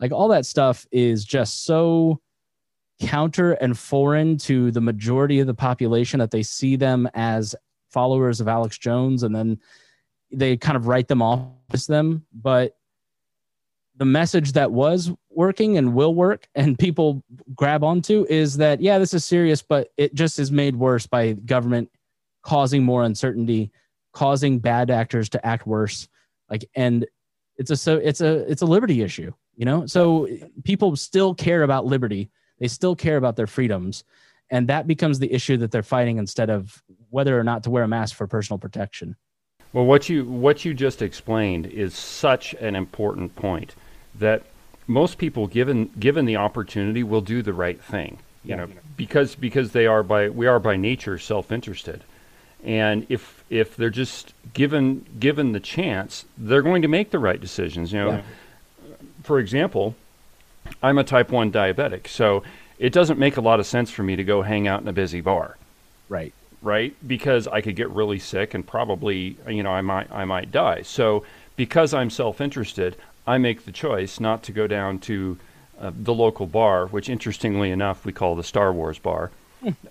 Like 0.00 0.12
all 0.12 0.28
that 0.28 0.46
stuff 0.46 0.86
is 0.92 1.24
just 1.24 1.64
so 1.64 2.20
counter 3.00 3.52
and 3.54 3.76
foreign 3.76 4.38
to 4.38 4.70
the 4.70 4.80
majority 4.80 5.40
of 5.40 5.46
the 5.46 5.54
population 5.54 6.20
that 6.20 6.30
they 6.30 6.42
see 6.42 6.76
them 6.76 7.08
as 7.14 7.54
followers 7.94 8.40
of 8.40 8.48
Alex 8.48 8.76
Jones, 8.76 9.22
and 9.22 9.34
then 9.34 9.58
they 10.30 10.56
kind 10.56 10.76
of 10.76 10.86
write 10.86 11.08
them 11.08 11.22
off 11.22 11.48
as 11.72 11.86
them. 11.86 12.26
But 12.32 12.76
the 13.96 14.04
message 14.04 14.52
that 14.52 14.72
was 14.72 15.12
working 15.30 15.78
and 15.78 15.94
will 15.94 16.14
work 16.14 16.48
and 16.54 16.78
people 16.78 17.22
grab 17.54 17.84
onto 17.84 18.26
is 18.28 18.56
that 18.56 18.80
yeah 18.80 18.98
this 18.98 19.14
is 19.14 19.24
serious 19.24 19.62
but 19.62 19.92
it 19.96 20.14
just 20.14 20.40
is 20.40 20.50
made 20.50 20.74
worse 20.74 21.06
by 21.06 21.32
government 21.32 21.88
causing 22.42 22.82
more 22.82 23.04
uncertainty 23.04 23.70
causing 24.12 24.58
bad 24.58 24.90
actors 24.90 25.28
to 25.28 25.46
act 25.46 25.66
worse. 25.66 26.08
Like 26.50 26.68
and 26.74 27.06
it's 27.56 27.70
a 27.70 27.76
so 27.76 27.96
it's 27.96 28.20
a 28.20 28.50
it's 28.50 28.62
a 28.62 28.66
liberty 28.66 29.00
issue 29.00 29.32
you 29.56 29.64
know? 29.64 29.86
So 29.86 30.28
people 30.64 30.96
still 30.96 31.34
care 31.34 31.62
about 31.62 31.86
liberty. 31.86 32.30
They 32.58 32.68
still 32.68 32.96
care 32.96 33.16
about 33.16 33.36
their 33.36 33.46
freedoms. 33.46 34.04
And 34.50 34.68
that 34.68 34.86
becomes 34.86 35.18
the 35.18 35.32
issue 35.32 35.56
that 35.58 35.70
they're 35.70 35.82
fighting 35.82 36.18
instead 36.18 36.50
of 36.50 36.82
whether 37.14 37.38
or 37.38 37.44
not 37.44 37.62
to 37.62 37.70
wear 37.70 37.84
a 37.84 37.88
mask 37.88 38.16
for 38.16 38.26
personal 38.26 38.58
protection. 38.58 39.14
Well, 39.72 39.84
what 39.84 40.08
you 40.08 40.24
what 40.24 40.64
you 40.64 40.74
just 40.74 41.00
explained 41.00 41.66
is 41.66 41.94
such 41.94 42.54
an 42.54 42.74
important 42.74 43.36
point 43.36 43.76
that 44.16 44.42
most 44.88 45.16
people, 45.16 45.46
given 45.46 45.90
given 45.98 46.24
the 46.24 46.36
opportunity, 46.36 47.04
will 47.04 47.20
do 47.20 47.40
the 47.40 47.52
right 47.52 47.80
thing. 47.80 48.18
You 48.42 48.50
yeah, 48.50 48.56
know, 48.56 48.68
because 48.96 49.36
because 49.36 49.70
they 49.70 49.86
are 49.86 50.02
by 50.02 50.28
we 50.28 50.48
are 50.48 50.58
by 50.58 50.76
nature 50.76 51.16
self-interested, 51.18 52.02
and 52.64 53.06
if 53.08 53.44
if 53.48 53.76
they're 53.76 53.90
just 53.90 54.34
given 54.52 55.06
given 55.18 55.52
the 55.52 55.60
chance, 55.60 56.24
they're 56.36 56.62
going 56.62 56.82
to 56.82 56.88
make 56.88 57.12
the 57.12 57.20
right 57.20 57.40
decisions. 57.40 57.92
You 57.92 58.00
know, 58.00 58.10
yeah. 58.10 58.22
for 59.22 59.38
example, 59.38 59.94
I'm 60.82 60.98
a 60.98 61.04
type 61.04 61.30
one 61.30 61.52
diabetic, 61.52 62.08
so 62.08 62.42
it 62.80 62.92
doesn't 62.92 63.20
make 63.20 63.36
a 63.36 63.40
lot 63.40 63.60
of 63.60 63.66
sense 63.66 63.90
for 63.92 64.02
me 64.02 64.16
to 64.16 64.24
go 64.24 64.42
hang 64.42 64.66
out 64.66 64.82
in 64.82 64.88
a 64.88 64.92
busy 64.92 65.20
bar. 65.20 65.56
Right. 66.08 66.34
Right? 66.64 66.96
Because 67.06 67.46
I 67.46 67.60
could 67.60 67.76
get 67.76 67.90
really 67.90 68.18
sick 68.18 68.54
and 68.54 68.66
probably, 68.66 69.36
you 69.46 69.62
know, 69.62 69.70
I 69.70 69.82
might 69.82 70.10
I 70.10 70.24
might 70.24 70.50
die. 70.50 70.82
So 70.82 71.24
because 71.56 71.94
I'm 71.94 72.10
self-interested, 72.10 72.96
I 73.26 73.38
make 73.38 73.64
the 73.64 73.72
choice 73.72 74.18
not 74.18 74.42
to 74.44 74.52
go 74.52 74.66
down 74.66 74.98
to 75.00 75.38
uh, 75.80 75.92
the 75.94 76.14
local 76.14 76.46
bar, 76.46 76.86
which 76.86 77.08
interestingly 77.08 77.70
enough 77.70 78.04
we 78.04 78.12
call 78.12 78.34
the 78.34 78.42
Star 78.42 78.72
Wars 78.72 78.98
bar. 78.98 79.30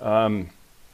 um, 0.01 0.49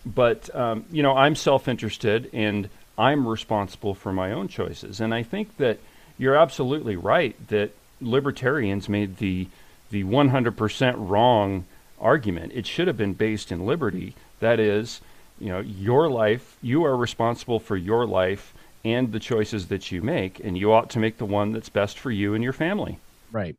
but 0.06 0.54
um, 0.56 0.86
you 0.92 1.02
know, 1.02 1.16
I'm 1.16 1.36
self-interested 1.36 2.30
and 2.34 2.70
I'm 2.98 3.26
responsible 3.28 3.96
for 3.96 4.12
my 4.12 4.34
own 4.34 4.50
choices. 4.50 5.00
And 5.00 5.14
I 5.14 5.24
think 5.24 5.56
that 5.58 5.80
you're 6.18 6.36
absolutely 6.36 6.98
right 6.98 7.36
that 7.48 7.72
libertarians 8.02 8.90
made 8.90 9.18
the 9.18 9.48
the 9.92 10.04
100% 10.04 10.96
wrong 10.98 11.66
argument. 12.00 12.52
It 12.54 12.68
should 12.68 12.88
have 12.88 12.98
been 12.98 13.14
based 13.14 13.52
in 13.52 13.66
liberty. 13.66 14.14
That 14.40 14.60
is, 14.60 15.02
you 15.40 15.50
know, 15.50 15.60
your 15.60 16.10
life, 16.10 16.58
you 16.62 16.84
are 16.86 16.96
responsible 16.96 17.60
for 17.60 17.78
your 17.78 18.06
life 18.06 18.54
and 18.86 19.12
the 19.12 19.20
choices 19.20 19.68
that 19.68 19.92
you 19.92 20.02
make, 20.02 20.40
and 20.40 20.58
you 20.58 20.72
ought 20.72 20.90
to 20.92 21.00
make 21.00 21.18
the 21.18 21.26
one 21.26 21.52
that's 21.52 21.70
best 21.70 22.00
for 22.00 22.12
you 22.12 22.34
and 22.34 22.44
your 22.44 22.54
family. 22.54 23.00
Right. 23.32 23.56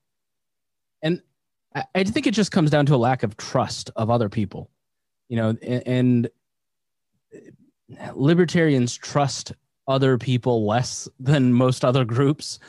And 1.02 1.22
I, 1.74 2.04
think 2.04 2.26
it 2.26 2.34
just 2.34 2.52
comes 2.52 2.70
down 2.70 2.86
to 2.86 2.94
a 2.94 2.96
lack 2.96 3.22
of 3.22 3.36
trust 3.36 3.90
of 3.96 4.10
other 4.10 4.28
people, 4.28 4.70
you 5.28 5.36
know, 5.36 5.56
and, 5.62 6.28
libertarians 8.14 8.96
trust 8.96 9.52
other 9.88 10.16
people 10.16 10.64
less 10.64 11.08
than 11.18 11.52
most 11.52 11.84
other 11.84 12.04
groups. 12.04 12.60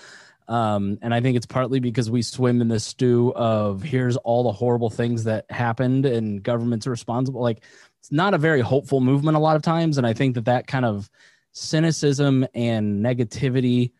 Um, 0.48 0.98
and 1.02 1.14
I 1.14 1.22
think 1.22 1.38
it's 1.38 1.46
partly 1.46 1.80
because 1.80 2.10
we 2.10 2.24
swim 2.24 2.60
in 2.60 2.68
the 2.68 2.80
stew 2.80 3.32
of 3.36 3.84
here's 3.84 4.18
all 4.18 4.44
the 4.44 4.52
horrible 4.52 4.90
things 4.90 5.24
that 5.26 5.46
happened 5.52 6.06
and 6.06 6.42
government's 6.42 6.88
are 6.88 6.92
responsible. 6.92 7.42
Like 7.42 7.64
it's 8.02 8.12
not 8.12 8.34
a 8.34 8.40
very 8.40 8.62
hopeful 8.62 9.00
movement 9.00 9.38
a 9.38 9.40
lot 9.40 9.56
of 9.56 9.62
times. 9.62 10.00
And 10.00 10.08
I 10.08 10.14
think 10.14 10.34
that 10.34 10.46
that 10.46 10.66
kind 10.66 10.86
of 10.86 11.08
cynicism 11.52 12.48
and 12.56 13.06
negativity 13.06 13.92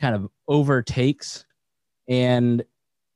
kind 0.00 0.14
of 0.14 0.30
overtakes. 0.48 1.44
And 2.08 2.64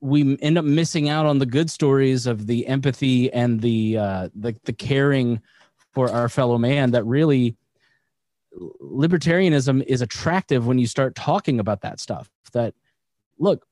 we 0.02 0.38
end 0.42 0.58
up 0.58 0.64
missing 0.66 1.08
out 1.08 1.24
on 1.24 1.38
the 1.38 1.46
good 1.46 1.70
stories 1.70 2.26
of 2.26 2.46
the 2.46 2.66
empathy 2.66 3.32
and 3.32 3.62
the 3.62 3.96
uh, 3.96 4.28
the, 4.34 4.54
the 4.64 4.74
caring 4.74 5.40
for 5.94 6.10
our 6.10 6.28
fellow 6.28 6.58
man 6.58 6.90
that 6.90 7.04
really 7.04 7.56
libertarianism 8.82 9.82
is 9.84 10.02
attractive 10.02 10.66
when 10.66 10.78
you 10.78 10.86
start 10.86 11.14
talking 11.14 11.58
about 11.58 11.80
that 11.80 11.98
stuff 11.98 12.30
that 12.52 12.74
look 13.38 13.66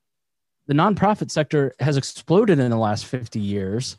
the 0.66 0.74
nonprofit 0.74 1.30
sector 1.30 1.74
has 1.78 1.98
exploded 1.98 2.58
in 2.58 2.70
the 2.70 2.76
last 2.78 3.04
50 3.04 3.38
years 3.38 3.98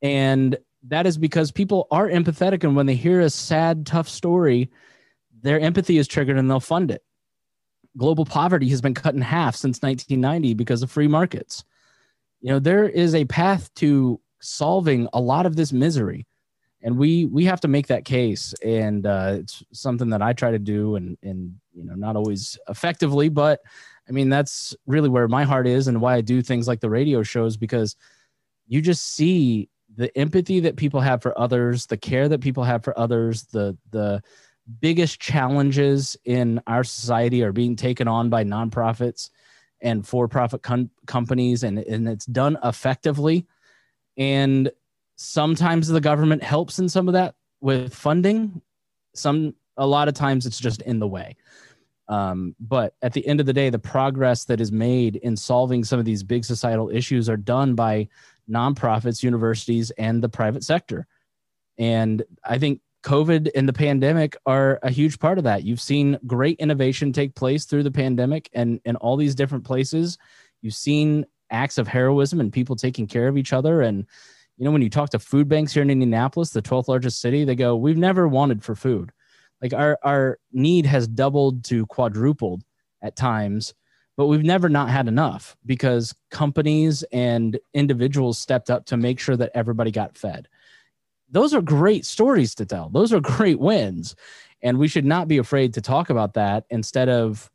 and 0.00 0.56
that 0.86 1.06
is 1.06 1.18
because 1.18 1.50
people 1.50 1.86
are 1.90 2.08
empathetic 2.08 2.64
and 2.64 2.76
when 2.76 2.86
they 2.86 2.94
hear 2.94 3.20
a 3.20 3.30
sad 3.30 3.86
tough 3.86 4.08
story 4.08 4.70
their 5.42 5.60
empathy 5.60 5.98
is 5.98 6.08
triggered 6.08 6.36
and 6.36 6.50
they'll 6.50 6.60
fund 6.60 6.90
it. 6.90 7.02
Global 7.96 8.24
poverty 8.24 8.68
has 8.70 8.80
been 8.80 8.94
cut 8.94 9.14
in 9.14 9.20
half 9.20 9.56
since 9.56 9.82
1990 9.82 10.54
because 10.54 10.82
of 10.82 10.90
free 10.90 11.08
markets. 11.08 11.64
You 12.40 12.50
know 12.50 12.58
there 12.58 12.88
is 12.88 13.14
a 13.14 13.24
path 13.24 13.72
to 13.76 14.20
solving 14.40 15.08
a 15.12 15.20
lot 15.20 15.46
of 15.46 15.56
this 15.56 15.72
misery 15.72 16.26
and 16.82 16.96
we 16.96 17.26
we 17.26 17.44
have 17.44 17.60
to 17.60 17.68
make 17.68 17.88
that 17.88 18.04
case 18.04 18.54
and 18.64 19.06
uh, 19.06 19.36
it's 19.40 19.64
something 19.72 20.10
that 20.10 20.22
i 20.22 20.32
try 20.32 20.52
to 20.52 20.60
do 20.60 20.94
and 20.94 21.18
and 21.24 21.54
you 21.74 21.84
know 21.84 21.94
not 21.94 22.14
always 22.14 22.56
effectively 22.68 23.28
but 23.28 23.58
i 24.08 24.12
mean 24.12 24.28
that's 24.28 24.76
really 24.86 25.08
where 25.08 25.26
my 25.26 25.42
heart 25.42 25.66
is 25.66 25.88
and 25.88 26.00
why 26.00 26.14
i 26.14 26.20
do 26.20 26.40
things 26.40 26.68
like 26.68 26.78
the 26.78 26.88
radio 26.88 27.22
shows 27.24 27.56
because 27.56 27.96
you 28.68 28.80
just 28.80 29.14
see 29.14 29.68
the 29.98 30.16
empathy 30.16 30.60
that 30.60 30.76
people 30.76 31.00
have 31.00 31.20
for 31.20 31.38
others 31.38 31.86
the 31.86 31.96
care 31.96 32.28
that 32.28 32.40
people 32.40 32.64
have 32.64 32.82
for 32.82 32.98
others 32.98 33.42
the 33.52 33.76
the 33.90 34.22
biggest 34.80 35.20
challenges 35.20 36.16
in 36.24 36.60
our 36.66 36.84
society 36.84 37.42
are 37.42 37.52
being 37.52 37.76
taken 37.76 38.06
on 38.08 38.28
by 38.28 38.44
nonprofits 38.44 39.30
and 39.80 40.06
for-profit 40.06 40.62
com- 40.62 40.90
companies 41.06 41.62
and, 41.62 41.78
and 41.78 42.08
it's 42.08 42.26
done 42.26 42.58
effectively. 42.64 43.46
And 44.16 44.70
sometimes 45.16 45.88
the 45.88 46.00
government 46.00 46.42
helps 46.42 46.78
in 46.78 46.88
some 46.88 47.08
of 47.08 47.14
that 47.14 47.34
with 47.60 47.94
funding. 47.94 48.60
Some 49.14 49.54
a 49.76 49.86
lot 49.86 50.08
of 50.08 50.14
times 50.14 50.44
it's 50.44 50.58
just 50.58 50.82
in 50.82 50.98
the 50.98 51.06
way. 51.06 51.36
Um, 52.08 52.56
but 52.58 52.94
at 53.02 53.12
the 53.12 53.26
end 53.26 53.38
of 53.38 53.46
the 53.46 53.52
day 53.52 53.70
the 53.70 53.78
progress 53.78 54.44
that 54.46 54.60
is 54.60 54.72
made 54.72 55.16
in 55.16 55.36
solving 55.36 55.84
some 55.84 55.98
of 55.98 56.04
these 56.04 56.22
big 56.22 56.44
societal 56.44 56.90
issues 56.90 57.28
are 57.28 57.36
done 57.36 57.74
by 57.74 58.08
nonprofits 58.50 59.22
universities 59.22 59.90
and 59.92 60.22
the 60.22 60.28
private 60.28 60.64
sector. 60.64 61.06
And 61.78 62.22
i 62.44 62.58
think 62.58 62.80
covid 63.04 63.48
and 63.54 63.68
the 63.68 63.72
pandemic 63.72 64.36
are 64.44 64.78
a 64.82 64.90
huge 64.90 65.18
part 65.18 65.38
of 65.38 65.44
that. 65.44 65.64
You've 65.64 65.80
seen 65.80 66.18
great 66.26 66.58
innovation 66.58 67.12
take 67.12 67.34
place 67.34 67.64
through 67.64 67.84
the 67.84 67.90
pandemic 67.90 68.50
and 68.52 68.80
in 68.84 68.96
all 68.96 69.16
these 69.16 69.34
different 69.34 69.64
places. 69.64 70.18
You've 70.62 70.74
seen 70.74 71.24
acts 71.50 71.78
of 71.78 71.88
heroism 71.88 72.40
and 72.40 72.52
people 72.52 72.76
taking 72.76 73.06
care 73.06 73.28
of 73.28 73.38
each 73.38 73.52
other. 73.52 73.82
And 73.82 74.06
you 74.56 74.64
know, 74.64 74.72
when 74.72 74.82
you 74.82 74.90
talk 74.90 75.10
to 75.10 75.18
food 75.18 75.48
banks 75.48 75.72
here 75.72 75.82
in 75.82 75.90
Indianapolis, 75.90 76.50
the 76.50 76.62
12th 76.62 76.88
largest 76.88 77.20
city, 77.20 77.44
they 77.44 77.54
go, 77.54 77.76
We've 77.76 77.96
never 77.96 78.26
wanted 78.26 78.64
for 78.64 78.74
food. 78.74 79.12
Like 79.62 79.72
our, 79.72 79.98
our 80.02 80.38
need 80.52 80.86
has 80.86 81.08
doubled 81.08 81.64
to 81.64 81.86
quadrupled 81.86 82.62
at 83.02 83.16
times, 83.16 83.74
but 84.18 84.26
we've 84.26 84.42
never 84.42 84.68
not 84.68 84.90
had 84.90 85.06
enough 85.06 85.56
because 85.64 86.12
companies 86.32 87.04
and 87.12 87.56
individuals 87.72 88.36
stepped 88.36 88.68
up 88.68 88.84
to 88.86 88.96
make 88.96 89.20
sure 89.20 89.36
that 89.36 89.52
everybody 89.54 89.92
got 89.92 90.18
fed. 90.18 90.48
Those 91.30 91.54
are 91.54 91.62
great 91.62 92.04
stories 92.04 92.52
to 92.56 92.66
tell. 92.66 92.88
Those 92.88 93.12
are 93.12 93.20
great 93.36 93.60
wins. 93.60 94.16
And 94.60 94.76
we 94.76 94.88
should 94.88 95.04
not 95.04 95.28
be 95.28 95.38
afraid 95.38 95.72
to 95.74 95.80
talk 95.80 96.10
about 96.10 96.34
that 96.34 96.64
instead 96.68 97.08
of 97.08 97.48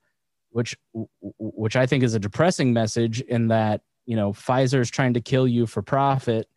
which 0.51 0.77
which 1.37 1.75
I 1.75 1.85
think 1.85 2.01
is 2.01 2.13
a 2.13 2.19
depressing 2.19 2.71
message 2.71 3.19
in 3.19 3.49
that, 3.49 3.81
you 4.05 4.15
know, 4.15 4.31
Pfizer 4.31 4.79
is 4.79 4.89
trying 4.89 5.15
to 5.15 5.21
kill 5.21 5.47
you 5.47 5.67
for 5.67 5.81
profit 5.81 6.47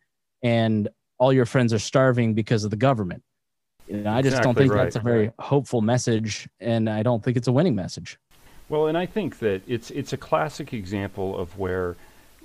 and 0.41 0.87
all 1.17 1.33
your 1.33 1.45
friends 1.45 1.73
are 1.73 1.79
starving 1.79 2.33
because 2.33 2.63
of 2.63 2.69
the 2.69 2.77
government. 2.77 3.23
You 3.89 3.97
know, 3.97 4.11
I 4.11 4.21
just 4.21 4.37
exactly 4.37 4.47
don't 4.47 4.55
think 4.55 4.73
right. 4.73 4.83
that's 4.83 4.95
a 4.95 5.01
very 5.01 5.31
hopeful 5.39 5.81
message, 5.81 6.47
and 6.59 6.89
I 6.89 7.03
don't 7.03 7.23
think 7.23 7.35
it's 7.35 7.47
a 7.47 7.53
winning 7.53 7.75
message. 7.75 8.19
Well, 8.69 8.87
and 8.87 8.97
I 8.97 9.05
think 9.05 9.39
that 9.39 9.61
it's 9.67 9.91
it's 9.91 10.13
a 10.13 10.17
classic 10.17 10.73
example 10.73 11.37
of 11.37 11.57
where 11.57 11.95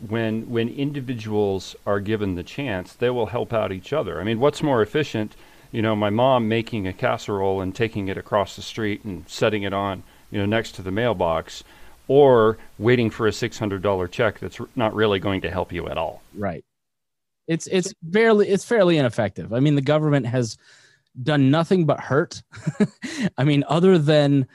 when 0.09 0.49
when 0.49 0.69
individuals 0.69 1.77
are 1.87 2.01
given 2.01 2.35
the 2.35 2.43
chance, 2.43 2.93
they 2.93 3.11
will 3.11 3.27
help 3.27 3.53
out 3.53 3.73
each 3.73 3.93
other. 3.93 4.21
I 4.21 4.25
mean, 4.25 4.41
what's 4.41 4.63
more 4.63 4.83
efficient? 4.83 5.35
You 5.73 5.83
know, 5.83 5.97
my 5.97 6.11
mom 6.11 6.49
making 6.49 6.87
a 6.87 6.93
casserole 6.93 7.61
and 7.61 7.75
taking 7.75 8.09
it 8.09 8.17
across 8.17 8.57
the 8.57 8.63
street 8.63 9.05
and 9.05 9.25
setting 9.29 9.63
it 9.63 9.73
on, 9.73 10.03
you 10.31 10.39
know, 10.39 10.47
next 10.47 10.73
to 10.73 10.83
the 10.83 10.91
mailbox, 10.91 11.65
or 12.09 12.59
waiting 12.79 13.11
for 13.11 13.27
a 13.27 13.33
six 13.33 13.59
hundred 13.59 13.83
dollar 13.83 14.07
check 14.07 14.39
that's 14.39 14.61
not 14.77 14.95
really 14.95 15.19
going 15.19 15.41
to 15.41 15.51
help 15.51 15.73
you 15.73 15.89
at 15.89 15.99
all. 15.99 16.23
Right. 16.37 16.65
It's 17.49 17.67
it's 17.67 17.93
fairly 18.13 18.49
it's 18.49 18.65
fairly 18.65 18.97
ineffective. 18.97 19.53
I 19.53 19.61
mean, 19.61 19.75
the 19.75 19.83
government 19.83 20.27
has 20.27 20.57
done 21.21 21.51
nothing 21.51 21.85
but 21.85 22.01
hurt. 22.01 22.43
I 23.39 23.45
mean, 23.45 23.65
other 23.69 23.99
than 23.99 24.47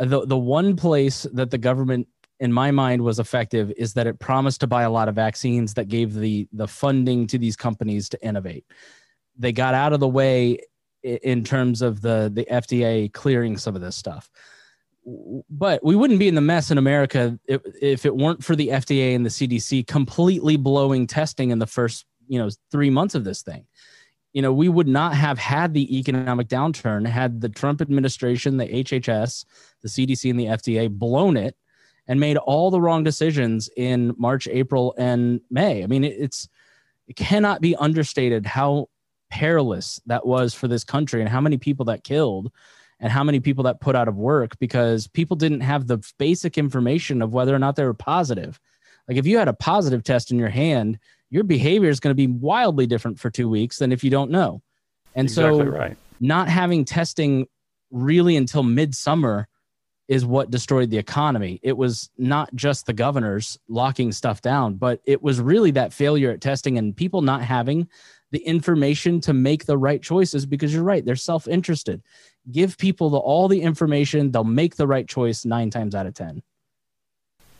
the 0.00 0.26
the 0.26 0.38
one 0.38 0.76
place 0.76 1.26
that 1.32 1.50
the 1.50 1.58
government 1.58 2.08
in 2.38 2.52
my 2.52 2.70
mind 2.70 3.02
was 3.02 3.18
effective 3.18 3.70
is 3.76 3.92
that 3.94 4.06
it 4.06 4.18
promised 4.18 4.60
to 4.60 4.66
buy 4.66 4.82
a 4.82 4.90
lot 4.90 5.08
of 5.08 5.14
vaccines 5.14 5.74
that 5.74 5.88
gave 5.88 6.14
the 6.14 6.48
the 6.52 6.66
funding 6.66 7.26
to 7.28 7.38
these 7.38 7.56
companies 7.56 8.08
to 8.08 8.24
innovate. 8.24 8.64
They 9.36 9.52
got 9.52 9.74
out 9.74 9.92
of 9.92 10.00
the 10.00 10.08
way 10.08 10.60
in 11.02 11.44
terms 11.44 11.82
of 11.82 12.00
the 12.00 12.30
the 12.32 12.46
FDA 12.50 13.12
clearing 13.12 13.56
some 13.56 13.76
of 13.76 13.82
this 13.82 13.96
stuff. 13.96 14.30
But 15.48 15.84
we 15.84 15.96
wouldn't 15.96 16.18
be 16.18 16.28
in 16.28 16.34
the 16.34 16.42
mess 16.42 16.70
in 16.70 16.78
America 16.78 17.38
if, 17.46 17.62
if 17.80 18.06
it 18.06 18.14
weren't 18.14 18.44
for 18.44 18.54
the 18.54 18.68
FDA 18.68 19.14
and 19.14 19.24
the 19.24 19.30
CDC 19.30 19.86
completely 19.86 20.56
blowing 20.56 21.06
testing 21.06 21.50
in 21.50 21.58
the 21.58 21.66
first 21.66 22.06
you 22.26 22.38
know 22.38 22.48
three 22.70 22.90
months 22.90 23.14
of 23.14 23.24
this 23.24 23.42
thing 23.42 23.66
you 24.32 24.42
know 24.42 24.52
we 24.52 24.68
would 24.68 24.88
not 24.88 25.14
have 25.14 25.38
had 25.38 25.74
the 25.74 25.98
economic 25.98 26.48
downturn 26.48 27.06
had 27.06 27.40
the 27.40 27.48
trump 27.48 27.80
administration 27.80 28.56
the 28.56 28.66
hhs 28.66 29.44
the 29.82 29.88
cdc 29.88 30.30
and 30.30 30.40
the 30.40 30.46
fda 30.46 30.90
blown 30.90 31.36
it 31.36 31.56
and 32.06 32.18
made 32.18 32.36
all 32.36 32.70
the 32.70 32.80
wrong 32.80 33.04
decisions 33.04 33.68
in 33.76 34.14
march 34.18 34.48
april 34.48 34.94
and 34.98 35.40
may. 35.50 35.82
I 35.82 35.86
mean 35.86 36.04
it's 36.04 36.48
it 37.06 37.16
cannot 37.16 37.60
be 37.60 37.74
understated 37.74 38.46
how 38.46 38.88
perilous 39.30 40.00
that 40.06 40.26
was 40.26 40.54
for 40.54 40.68
this 40.68 40.84
country 40.84 41.20
and 41.20 41.28
how 41.28 41.40
many 41.40 41.56
people 41.56 41.86
that 41.86 42.04
killed 42.04 42.52
and 43.00 43.10
how 43.10 43.24
many 43.24 43.40
people 43.40 43.64
that 43.64 43.80
put 43.80 43.96
out 43.96 44.08
of 44.08 44.16
work 44.16 44.58
because 44.58 45.08
people 45.08 45.36
didn't 45.36 45.60
have 45.60 45.86
the 45.86 45.98
basic 46.18 46.58
information 46.58 47.22
of 47.22 47.32
whether 47.32 47.54
or 47.54 47.58
not 47.58 47.74
they 47.74 47.84
were 47.84 47.94
positive. 47.94 48.60
Like 49.08 49.16
if 49.16 49.26
you 49.26 49.38
had 49.38 49.48
a 49.48 49.52
positive 49.52 50.04
test 50.04 50.30
in 50.30 50.38
your 50.38 50.50
hand 50.50 50.98
your 51.30 51.44
behavior 51.44 51.88
is 51.88 52.00
going 52.00 52.10
to 52.10 52.16
be 52.16 52.26
wildly 52.26 52.86
different 52.86 53.18
for 53.18 53.30
two 53.30 53.48
weeks 53.48 53.78
than 53.78 53.92
if 53.92 54.04
you 54.04 54.10
don't 54.10 54.30
know. 54.30 54.62
And 55.14 55.26
exactly 55.26 55.64
so, 55.64 55.70
right. 55.70 55.96
not 56.20 56.48
having 56.48 56.84
testing 56.84 57.46
really 57.90 58.36
until 58.36 58.62
midsummer 58.62 59.48
is 60.08 60.26
what 60.26 60.50
destroyed 60.50 60.90
the 60.90 60.98
economy. 60.98 61.60
It 61.62 61.76
was 61.76 62.10
not 62.18 62.52
just 62.54 62.86
the 62.86 62.92
governors 62.92 63.58
locking 63.68 64.10
stuff 64.10 64.42
down, 64.42 64.74
but 64.74 65.00
it 65.04 65.22
was 65.22 65.40
really 65.40 65.70
that 65.72 65.92
failure 65.92 66.32
at 66.32 66.40
testing 66.40 66.78
and 66.78 66.96
people 66.96 67.22
not 67.22 67.42
having 67.42 67.88
the 68.32 68.40
information 68.40 69.20
to 69.20 69.32
make 69.32 69.66
the 69.66 69.78
right 69.78 70.02
choices 70.02 70.46
because 70.46 70.74
you're 70.74 70.82
right, 70.82 71.04
they're 71.04 71.14
self 71.14 71.46
interested. 71.46 72.02
Give 72.50 72.76
people 72.76 73.10
the, 73.10 73.18
all 73.18 73.46
the 73.46 73.60
information, 73.60 74.32
they'll 74.32 74.42
make 74.42 74.74
the 74.74 74.86
right 74.86 75.08
choice 75.08 75.44
nine 75.44 75.70
times 75.70 75.94
out 75.94 76.06
of 76.06 76.14
10. 76.14 76.42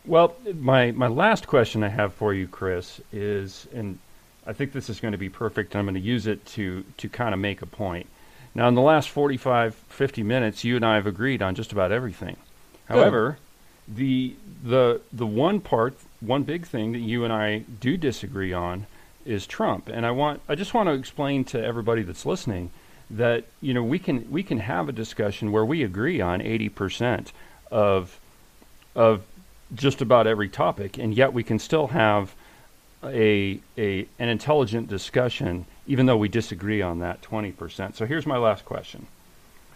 Well, 0.07 0.35
my 0.55 0.93
my 0.93 1.09
last 1.09 1.47
question 1.47 1.85
I 1.85 1.89
have 1.89 2.15
for 2.15 2.33
you, 2.33 2.49
Chris, 2.49 3.01
is, 3.13 3.67
and 3.75 3.99
I 4.47 4.53
think 4.53 4.73
this 4.73 4.89
is 4.89 5.01
going 5.01 5.13
to 5.13 5.19
be 5.19 5.29
perfect. 5.29 5.77
I'm 5.77 5.85
going 5.85 5.95
to 5.95 6.01
use 6.01 6.27
it 6.27 6.45
to 6.47 6.85
to 6.99 7.09
kind 7.09 7.35
of 7.35 7.41
make 7.41 7.63
a 7.63 7.67
point. 7.67 8.07
Now, 8.55 8.67
in 8.67 8.75
the 8.75 8.81
last 8.81 9.11
45, 9.11 9.75
50 9.75 10.23
minutes, 10.25 10.65
you 10.65 10.75
and 10.75 10.85
I 10.85 10.97
have 10.97 11.07
agreed 11.07 11.41
on 11.41 11.55
just 11.55 11.71
about 11.71 11.93
everything. 11.93 12.37
However, 12.87 13.39
the 13.87 14.35
the 14.65 15.01
the 15.13 15.27
one 15.27 15.61
part, 15.61 15.95
one 16.21 16.43
big 16.43 16.67
thing 16.67 16.93
that 16.93 16.99
you 16.99 17.25
and 17.25 17.33
I 17.33 17.59
do 17.81 17.97
disagree 17.97 18.53
on 18.53 18.87
is 19.25 19.47
Trump. 19.47 19.89
And 19.89 20.07
I 20.07 20.11
want 20.11 20.41
I 20.49 20.55
just 20.55 20.75
want 20.75 20.89
to 20.89 20.95
explain 20.95 21.45
to 21.45 21.63
everybody 21.63 22.03
that's 22.03 22.27
listening 22.27 22.71
that 23.11 23.45
you 23.61 23.75
know 23.75 23.83
we 23.83 23.99
can 23.99 24.31
we 24.31 24.43
can 24.43 24.59
have 24.59 24.89
a 24.89 24.93
discussion 24.93 25.53
where 25.53 25.65
we 25.65 25.83
agree 25.83 26.21
on 26.21 26.41
80% 26.41 27.33
of 27.71 28.19
of 28.95 29.23
just 29.75 30.01
about 30.01 30.27
every 30.27 30.49
topic 30.49 30.99
and 30.99 31.15
yet 31.15 31.33
we 31.33 31.43
can 31.43 31.59
still 31.59 31.89
have 31.89 32.35
a 33.05 33.61
a 33.79 34.07
an 34.19 34.29
intelligent 34.29 34.89
discussion 34.89 35.65
even 35.87 36.07
though 36.07 36.17
we 36.17 36.29
disagree 36.29 36.81
on 36.81 37.01
that 37.01 37.21
20%. 37.21 37.97
So 37.97 38.07
here's 38.07 38.27
my 38.27 38.37
last 38.37 38.65
question. 38.65 39.09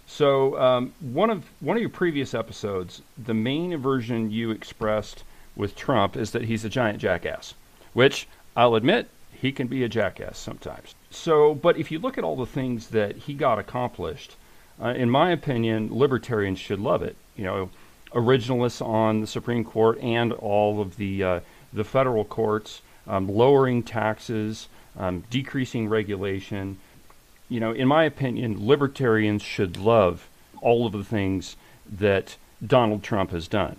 So 0.06 0.56
um, 0.60 0.92
one 1.00 1.30
of 1.30 1.44
one 1.60 1.76
of 1.76 1.80
your 1.80 1.90
previous 1.90 2.34
episodes, 2.34 3.02
the 3.18 3.34
main 3.34 3.72
aversion 3.72 4.30
you 4.30 4.50
expressed 4.50 5.24
with 5.56 5.74
Trump 5.74 6.16
is 6.16 6.30
that 6.32 6.42
he's 6.42 6.64
a 6.64 6.68
giant 6.68 6.98
jackass, 6.98 7.54
which 7.94 8.28
I'll 8.56 8.74
admit 8.74 9.08
he 9.32 9.50
can 9.50 9.66
be 9.66 9.82
a 9.82 9.88
jackass 9.88 10.38
sometimes. 10.38 10.94
So, 11.10 11.54
but 11.54 11.76
if 11.76 11.90
you 11.90 11.98
look 11.98 12.18
at 12.18 12.24
all 12.24 12.36
the 12.36 12.46
things 12.46 12.88
that 12.88 13.16
he 13.16 13.34
got 13.34 13.58
accomplished, 13.58 14.36
uh, 14.80 14.88
in 14.88 15.10
my 15.10 15.30
opinion, 15.30 15.88
libertarians 15.90 16.58
should 16.58 16.80
love 16.80 17.02
it. 17.02 17.16
You 17.36 17.44
know, 17.44 17.70
originalists 18.14 18.84
on 18.84 19.20
the 19.20 19.26
Supreme 19.26 19.64
Court 19.64 19.98
and 20.00 20.32
all 20.32 20.80
of 20.80 20.96
the 20.96 21.22
uh, 21.22 21.40
the 21.72 21.84
federal 21.84 22.24
courts, 22.24 22.82
um, 23.06 23.28
lowering 23.28 23.82
taxes, 23.82 24.68
um, 24.96 25.24
decreasing 25.30 25.88
regulation. 25.88 26.78
You 27.48 27.60
know, 27.60 27.72
in 27.72 27.88
my 27.88 28.04
opinion, 28.04 28.66
libertarians 28.66 29.42
should 29.42 29.76
love 29.76 30.28
all 30.60 30.86
of 30.86 30.92
the 30.92 31.04
things 31.04 31.56
that 31.90 32.36
Donald 32.64 33.02
Trump 33.02 33.30
has 33.32 33.48
done. 33.48 33.76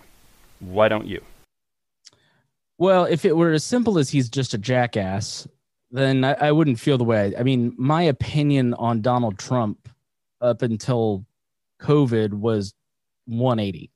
Why 0.60 0.88
don't 0.88 1.08
you? 1.08 1.24
Well, 2.78 3.06
if 3.06 3.24
it 3.26 3.38
were 3.38 3.52
as 3.52 3.64
simple 3.64 3.98
as 3.98 4.10
he's 4.10 4.30
just 4.30 4.54
a 4.54 4.58
jackass, 4.58 5.48
then 5.92 6.24
I, 6.24 6.34
I 6.34 6.52
wouldn't 6.52 6.80
feel 6.80 6.98
the 6.98 7.06
way. 7.06 7.34
I, 7.36 7.40
I 7.40 7.44
mean, 7.44 7.74
my 7.78 8.04
opinion 8.04 8.74
on 8.74 9.02
Donald 9.02 9.40
Trump 9.40 9.90
up 10.42 10.62
until 10.62 11.26
COVID 11.82 12.34
was 12.34 12.74
180. 13.28 13.92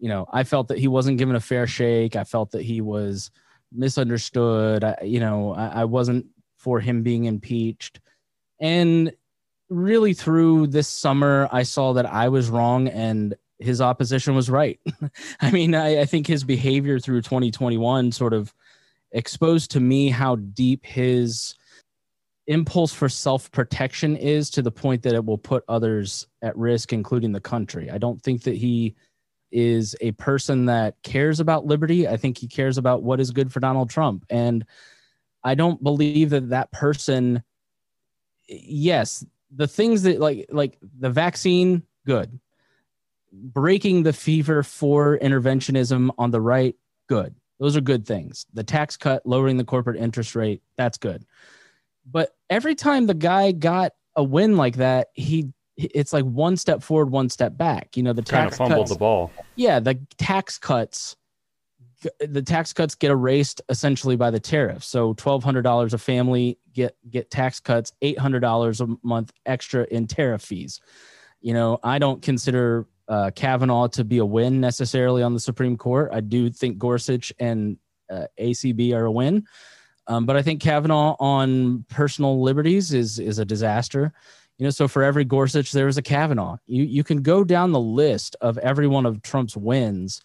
You 0.00 0.08
know, 0.08 0.26
I 0.32 0.44
felt 0.44 0.68
that 0.68 0.78
he 0.78 0.88
wasn't 0.88 1.18
given 1.18 1.36
a 1.36 1.40
fair 1.40 1.66
shake. 1.66 2.16
I 2.16 2.24
felt 2.24 2.52
that 2.52 2.62
he 2.62 2.80
was 2.80 3.30
misunderstood. 3.72 4.82
I, 4.82 4.96
you 5.02 5.20
know, 5.20 5.54
I, 5.54 5.66
I 5.66 5.84
wasn't 5.84 6.26
for 6.58 6.80
him 6.80 7.02
being 7.02 7.26
impeached. 7.26 8.00
And 8.58 9.12
really, 9.68 10.14
through 10.14 10.68
this 10.68 10.88
summer, 10.88 11.48
I 11.52 11.62
saw 11.62 11.92
that 11.94 12.06
I 12.06 12.28
was 12.28 12.50
wrong 12.50 12.88
and 12.88 13.34
his 13.58 13.80
opposition 13.80 14.34
was 14.34 14.50
right. 14.50 14.80
I 15.40 15.50
mean, 15.50 15.74
I, 15.74 16.00
I, 16.00 16.06
think 16.06 16.26
his 16.26 16.44
behavior 16.44 16.98
through 16.98 17.20
2021 17.20 18.10
sort 18.12 18.32
of 18.32 18.54
exposed 19.12 19.70
to 19.72 19.80
me 19.80 20.08
how 20.08 20.36
deep 20.36 20.84
his 20.86 21.54
impulse 22.46 22.92
for 22.92 23.08
self 23.08 23.50
protection 23.52 24.16
is 24.16 24.50
to 24.50 24.62
the 24.62 24.70
point 24.70 25.02
that 25.02 25.14
it 25.14 25.24
will 25.24 25.38
put 25.38 25.64
others 25.68 26.26
at 26.42 26.56
risk, 26.56 26.92
including 26.92 27.32
the 27.32 27.40
country. 27.40 27.90
I 27.90 27.98
don't 27.98 28.20
think 28.22 28.42
that 28.42 28.56
he 28.56 28.96
is 29.50 29.96
a 30.00 30.12
person 30.12 30.66
that 30.66 30.94
cares 31.02 31.40
about 31.40 31.66
liberty. 31.66 32.06
I 32.06 32.16
think 32.16 32.38
he 32.38 32.48
cares 32.48 32.78
about 32.78 33.02
what 33.02 33.20
is 33.20 33.30
good 33.30 33.52
for 33.52 33.60
Donald 33.60 33.90
Trump. 33.90 34.24
And 34.30 34.64
I 35.42 35.54
don't 35.54 35.82
believe 35.82 36.30
that 36.30 36.50
that 36.50 36.70
person, 36.72 37.42
yes, 38.48 39.24
the 39.54 39.66
things 39.66 40.02
that 40.02 40.20
like, 40.20 40.46
like 40.50 40.78
the 40.98 41.10
vaccine, 41.10 41.82
good. 42.06 42.38
Breaking 43.32 44.02
the 44.02 44.12
fever 44.12 44.62
for 44.62 45.18
interventionism 45.18 46.10
on 46.18 46.30
the 46.30 46.40
right, 46.40 46.74
good 47.08 47.34
those 47.60 47.76
are 47.76 47.82
good 47.82 48.06
things. 48.06 48.46
The 48.54 48.64
tax 48.64 48.96
cut, 48.96 49.24
lowering 49.26 49.58
the 49.58 49.64
corporate 49.64 50.00
interest 50.00 50.34
rate, 50.34 50.62
that's 50.76 50.96
good. 50.96 51.26
But 52.10 52.34
every 52.48 52.74
time 52.74 53.06
the 53.06 53.14
guy 53.14 53.52
got 53.52 53.92
a 54.16 54.24
win 54.24 54.56
like 54.56 54.76
that, 54.76 55.08
he 55.12 55.52
it's 55.94 56.12
like 56.12 56.24
one 56.24 56.56
step 56.56 56.82
forward, 56.82 57.10
one 57.10 57.28
step 57.28 57.56
back. 57.56 57.96
You 57.96 58.02
know, 58.02 58.12
the 58.12 58.22
kind 58.22 58.44
tax 58.44 58.54
of 58.54 58.58
fumbled 58.58 58.80
cuts, 58.80 58.92
the 58.92 58.98
ball. 58.98 59.32
Yeah, 59.56 59.80
the 59.80 59.98
tax 60.18 60.58
cuts 60.58 61.16
the 62.18 62.42
tax 62.42 62.72
cuts 62.72 62.94
get 62.94 63.10
erased 63.10 63.60
essentially 63.68 64.16
by 64.16 64.30
the 64.30 64.40
tariff. 64.40 64.82
So 64.84 65.12
twelve 65.14 65.44
hundred 65.44 65.62
dollars 65.62 65.94
a 65.94 65.98
family 65.98 66.58
get 66.72 66.96
get 67.08 67.30
tax 67.30 67.60
cuts, 67.60 67.92
eight 68.02 68.18
hundred 68.18 68.40
dollars 68.40 68.80
a 68.80 68.88
month 69.02 69.32
extra 69.46 69.86
in 69.90 70.06
tariff 70.06 70.42
fees. 70.42 70.80
You 71.40 71.54
know, 71.54 71.78
I 71.82 71.98
don't 71.98 72.22
consider 72.22 72.86
uh, 73.08 73.30
Kavanaugh 73.34 73.88
to 73.88 74.04
be 74.04 74.18
a 74.18 74.24
win 74.24 74.60
necessarily 74.60 75.22
on 75.22 75.34
the 75.34 75.40
Supreme 75.40 75.76
Court. 75.76 76.10
I 76.12 76.20
do 76.20 76.50
think 76.50 76.78
Gorsuch 76.78 77.32
and 77.38 77.76
uh, 78.10 78.26
ACB 78.38 78.94
are 78.94 79.06
a 79.06 79.12
win, 79.12 79.46
um, 80.06 80.26
but 80.26 80.36
I 80.36 80.42
think 80.42 80.60
Kavanaugh 80.60 81.16
on 81.18 81.84
personal 81.88 82.42
liberties 82.42 82.92
is 82.92 83.18
is 83.18 83.38
a 83.38 83.44
disaster. 83.44 84.12
You 84.60 84.64
know, 84.64 84.70
so 84.70 84.86
for 84.86 85.02
every 85.02 85.24
Gorsuch, 85.24 85.72
there 85.72 85.88
is 85.88 85.96
a 85.96 86.02
Kavanaugh. 86.02 86.58
You 86.66 86.84
you 86.84 87.02
can 87.02 87.22
go 87.22 87.44
down 87.44 87.72
the 87.72 87.80
list 87.80 88.36
of 88.42 88.58
every 88.58 88.86
one 88.86 89.06
of 89.06 89.22
Trump's 89.22 89.56
wins, 89.56 90.20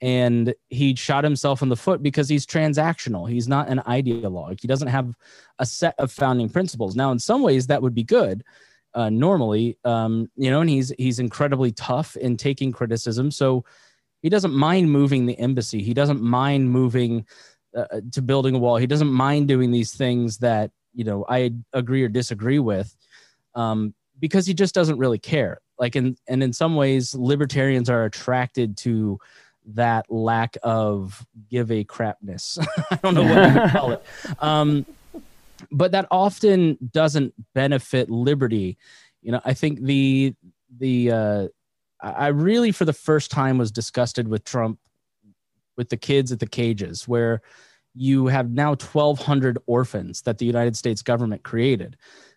and 0.00 0.54
he 0.70 0.94
shot 0.94 1.24
himself 1.24 1.60
in 1.60 1.68
the 1.68 1.76
foot 1.76 2.02
because 2.02 2.26
he's 2.26 2.46
transactional. 2.46 3.28
He's 3.28 3.48
not 3.48 3.68
an 3.68 3.80
ideologue. 3.80 4.60
He 4.62 4.66
doesn't 4.66 4.88
have 4.88 5.14
a 5.58 5.66
set 5.66 5.94
of 5.98 6.10
founding 6.10 6.48
principles. 6.48 6.96
Now, 6.96 7.12
in 7.12 7.18
some 7.18 7.42
ways, 7.42 7.66
that 7.66 7.82
would 7.82 7.94
be 7.94 8.02
good 8.02 8.42
uh, 8.96 9.10
normally, 9.10 9.76
um, 9.84 10.30
you 10.36 10.50
know, 10.50 10.62
and 10.62 10.70
he's 10.70 10.90
he's 10.96 11.18
incredibly 11.18 11.70
tough 11.70 12.16
in 12.16 12.38
taking 12.38 12.72
criticism. 12.72 13.30
So 13.30 13.66
he 14.22 14.30
doesn't 14.30 14.54
mind 14.54 14.90
moving 14.90 15.26
the 15.26 15.38
embassy. 15.38 15.82
He 15.82 15.92
doesn't 15.92 16.22
mind 16.22 16.70
moving 16.70 17.26
uh, 17.76 18.00
to 18.12 18.22
building 18.22 18.54
a 18.54 18.58
wall. 18.58 18.78
He 18.78 18.86
doesn't 18.86 19.12
mind 19.12 19.48
doing 19.48 19.70
these 19.70 19.94
things 19.94 20.38
that 20.38 20.70
you 20.94 21.04
know 21.04 21.26
I 21.28 21.52
agree 21.74 22.02
or 22.02 22.08
disagree 22.08 22.58
with, 22.58 22.96
um, 23.56 23.94
because 24.20 24.46
he 24.46 24.54
just 24.54 24.74
doesn't 24.74 24.98
really 24.98 25.18
care. 25.18 25.60
Like 25.78 25.96
in 25.96 26.16
and 26.28 26.42
in 26.42 26.52
some 26.52 26.76
ways, 26.76 27.14
libertarians 27.14 27.90
are 27.90 28.04
attracted 28.04 28.76
to 28.78 29.18
that 29.74 30.10
lack 30.10 30.56
of 30.62 31.26
give 31.50 31.70
a 31.72 31.82
crapness. 31.84 32.58
I 32.90 32.96
don't 33.02 33.14
know 33.14 33.24
what 33.24 33.64
you 33.64 33.70
call 33.70 33.90
it. 33.92 34.04
Um, 34.40 34.86
but 35.72 35.92
that 35.92 36.06
often 36.10 36.76
doesn't 36.92 37.32
benefit 37.54 38.10
liberty. 38.10 38.76
You 39.22 39.32
know, 39.32 39.40
I 39.44 39.54
think 39.54 39.80
the 39.80 40.34
the 40.78 41.10
uh, 41.10 41.48
I 42.00 42.28
really 42.28 42.72
for 42.72 42.84
the 42.84 42.92
first 42.92 43.30
time 43.30 43.58
was 43.58 43.70
disgusted 43.70 44.28
with 44.28 44.44
Trump 44.44 44.78
with 45.76 45.88
the 45.88 45.96
kids 45.96 46.32
at 46.32 46.40
the 46.40 46.46
cages 46.46 47.08
where 47.08 47.42
you 47.94 48.26
have 48.26 48.50
now 48.50 48.70
1200 48.70 49.58
orphans 49.66 50.22
that 50.22 50.38
the 50.38 50.44
United 50.44 50.76
States 50.76 51.02
government 51.02 51.42
created. 51.42 51.96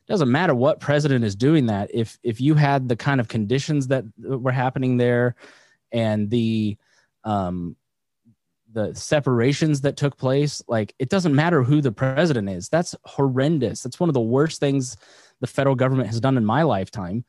Doesn't 0.10 0.32
matter 0.32 0.56
what 0.56 0.80
president 0.80 1.24
is 1.24 1.36
doing 1.36 1.68
that. 1.68 1.92
If 1.94 2.18
if 2.24 2.42
you 2.42 2.56
had 2.56 2.90
the 2.90 2.96
kind 2.96 3.22
of 3.22 3.28
conditions 3.28 3.88
that 3.88 4.04
were 4.18 4.52
happening 4.52 4.98
there 4.98 5.36
and 5.92 6.30
the 6.32 6.78
um 7.24 7.76
the 8.72 8.94
separations 8.96 9.82
that 9.82 9.98
took 9.98 10.18
place 10.18 10.64
like 10.68 10.94
it 11.00 11.10
doesn't 11.10 11.36
matter 11.36 11.64
who 11.64 11.80
the 11.80 11.92
president 11.92 12.50
is. 12.50 12.70
That's 12.70 12.96
horrendous. 13.06 13.84
That's 13.84 14.00
one 14.00 14.10
of 14.10 14.14
the 14.16 14.20
worst 14.20 14.60
things 14.60 14.98
the 15.42 15.48
federal 15.48 15.76
government 15.76 16.10
has 16.10 16.20
done 16.20 16.38
in 16.38 16.46
my 16.46 16.64
lifetime. 16.64 17.24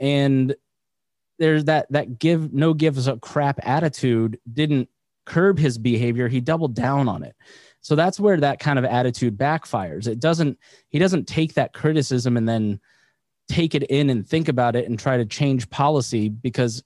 And 0.00 0.54
there's 1.38 1.66
that 1.66 1.86
that 1.92 2.18
give 2.18 2.52
no 2.52 2.74
gives 2.74 3.06
a 3.06 3.18
crap 3.18 3.60
attitude 3.62 4.40
didn't 4.52 4.88
curb 5.26 5.58
his 5.58 5.78
behavior. 5.78 6.26
He 6.26 6.40
doubled 6.40 6.74
down 6.74 7.08
on 7.08 7.22
it 7.22 7.36
so 7.86 7.94
that's 7.94 8.18
where 8.18 8.36
that 8.36 8.58
kind 8.58 8.78
of 8.78 8.84
attitude 8.84 9.36
backfires 9.36 10.06
it 10.06 10.20
doesn't 10.20 10.58
he 10.88 10.98
doesn't 10.98 11.26
take 11.26 11.54
that 11.54 11.72
criticism 11.72 12.36
and 12.36 12.48
then 12.48 12.80
take 13.48 13.74
it 13.74 13.84
in 13.84 14.10
and 14.10 14.26
think 14.26 14.48
about 14.48 14.74
it 14.74 14.88
and 14.88 14.98
try 14.98 15.16
to 15.16 15.24
change 15.24 15.70
policy 15.70 16.28
because 16.28 16.82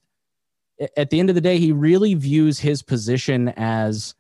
at 0.96 1.10
the 1.10 1.20
end 1.20 1.28
of 1.28 1.34
the 1.34 1.40
day, 1.40 1.58
he 1.58 1.72
really 1.72 2.14
views 2.14 2.58
his 2.58 2.82
position 2.82 3.48
as 3.56 4.14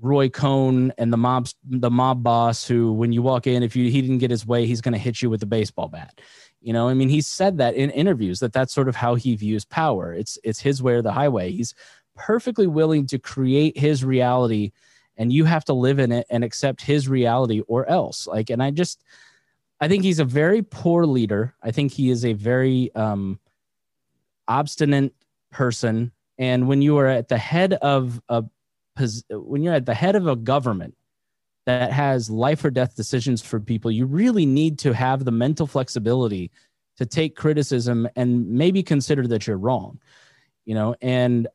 Roy 0.00 0.28
Cohn 0.28 0.92
and 0.98 1.12
the 1.12 1.16
mob's 1.16 1.54
the 1.64 1.90
mob 1.90 2.22
boss 2.22 2.66
who, 2.66 2.92
when 2.92 3.12
you 3.12 3.22
walk 3.22 3.46
in, 3.46 3.62
if 3.62 3.76
you 3.76 3.90
he 3.90 4.00
didn't 4.00 4.18
get 4.18 4.30
his 4.30 4.46
way, 4.46 4.66
he's 4.66 4.80
going 4.80 4.92
to 4.92 4.98
hit 4.98 5.22
you 5.22 5.30
with 5.30 5.42
a 5.42 5.46
baseball 5.46 5.88
bat. 5.88 6.20
You 6.60 6.72
know, 6.72 6.88
I 6.88 6.94
mean, 6.94 7.08
he 7.08 7.20
said 7.20 7.58
that 7.58 7.74
in 7.74 7.90
interviews 7.90 8.40
that 8.40 8.52
that's 8.52 8.74
sort 8.74 8.88
of 8.88 8.96
how 8.96 9.14
he 9.14 9.36
views 9.36 9.64
power. 9.64 10.12
It's 10.12 10.38
it's 10.42 10.60
his 10.60 10.82
way 10.82 10.94
or 10.94 11.02
the 11.02 11.12
highway. 11.12 11.50
He's 11.50 11.74
perfectly 12.16 12.66
willing 12.66 13.06
to 13.06 13.18
create 13.18 13.78
his 13.78 14.04
reality, 14.04 14.72
and 15.18 15.32
you 15.32 15.44
have 15.44 15.64
to 15.66 15.74
live 15.74 15.98
in 15.98 16.12
it 16.12 16.26
and 16.30 16.42
accept 16.42 16.80
his 16.80 17.08
reality 17.08 17.60
or 17.68 17.88
else. 17.88 18.26
Like, 18.26 18.48
and 18.48 18.62
I 18.62 18.70
just, 18.70 19.02
I 19.80 19.88
think 19.88 20.04
he's 20.04 20.20
a 20.20 20.24
very 20.24 20.62
poor 20.62 21.04
leader. 21.04 21.54
I 21.62 21.72
think 21.72 21.92
he 21.92 22.08
is 22.08 22.24
a 22.24 22.32
very 22.32 22.94
um, 22.94 23.38
obstinate 24.46 25.12
person 25.50 26.12
and 26.38 26.68
when 26.68 26.80
you 26.80 26.96
are 26.98 27.06
at 27.06 27.28
the 27.28 27.38
head 27.38 27.74
of 27.74 28.20
a 28.28 28.44
when 29.30 29.62
you're 29.62 29.74
at 29.74 29.86
the 29.86 29.94
head 29.94 30.16
of 30.16 30.26
a 30.26 30.34
government 30.34 30.96
that 31.66 31.92
has 31.92 32.30
life 32.30 32.64
or 32.64 32.70
death 32.70 32.96
decisions 32.96 33.42
for 33.42 33.60
people, 33.60 33.92
you 33.92 34.06
really 34.06 34.46
need 34.46 34.78
to 34.80 34.92
have 34.92 35.24
the 35.24 35.30
mental 35.30 35.68
flexibility 35.68 36.50
to 36.96 37.06
take 37.06 37.36
criticism 37.36 38.08
and 38.16 38.48
maybe 38.48 38.82
consider 38.82 39.26
that 39.28 39.46
you're 39.46 39.58
wrong. 39.58 40.00
You 40.64 40.74
know, 40.74 40.96
and 41.00 41.46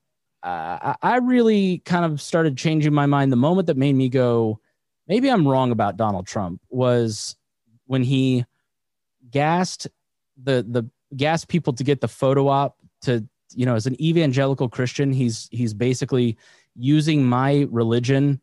uh, 0.44 0.96
I 1.02 1.18
really 1.18 1.80
kind 1.80 2.04
of 2.04 2.22
started 2.22 2.58
changing 2.58 2.94
my 2.94 3.06
mind. 3.06 3.32
The 3.32 3.38
moment 3.38 3.68
that 3.68 3.78
made 3.78 3.96
me 3.96 4.10
go, 4.10 4.60
maybe 5.08 5.30
I'm 5.30 5.48
wrong 5.48 5.72
about 5.72 5.98
Donald 5.98 6.28
Trump 6.28 6.62
was 6.70 7.38
when 7.86 8.04
he 8.04 8.46
gassed 9.32 9.88
the 10.42 10.66
the 10.68 10.90
gassed 11.16 11.48
people 11.48 11.74
to 11.74 11.84
get 11.84 12.02
the 12.02 12.08
photo 12.08 12.48
op 12.48 12.78
to 13.02 13.26
you 13.56 13.66
know 13.66 13.76
as 13.76 13.86
an 13.88 14.00
evangelical 14.02 14.68
Christian 14.68 15.14
he's 15.14 15.48
he's 15.52 15.74
basically 15.74 16.38
using 16.76 17.24
my 17.24 17.68
religion 17.70 18.42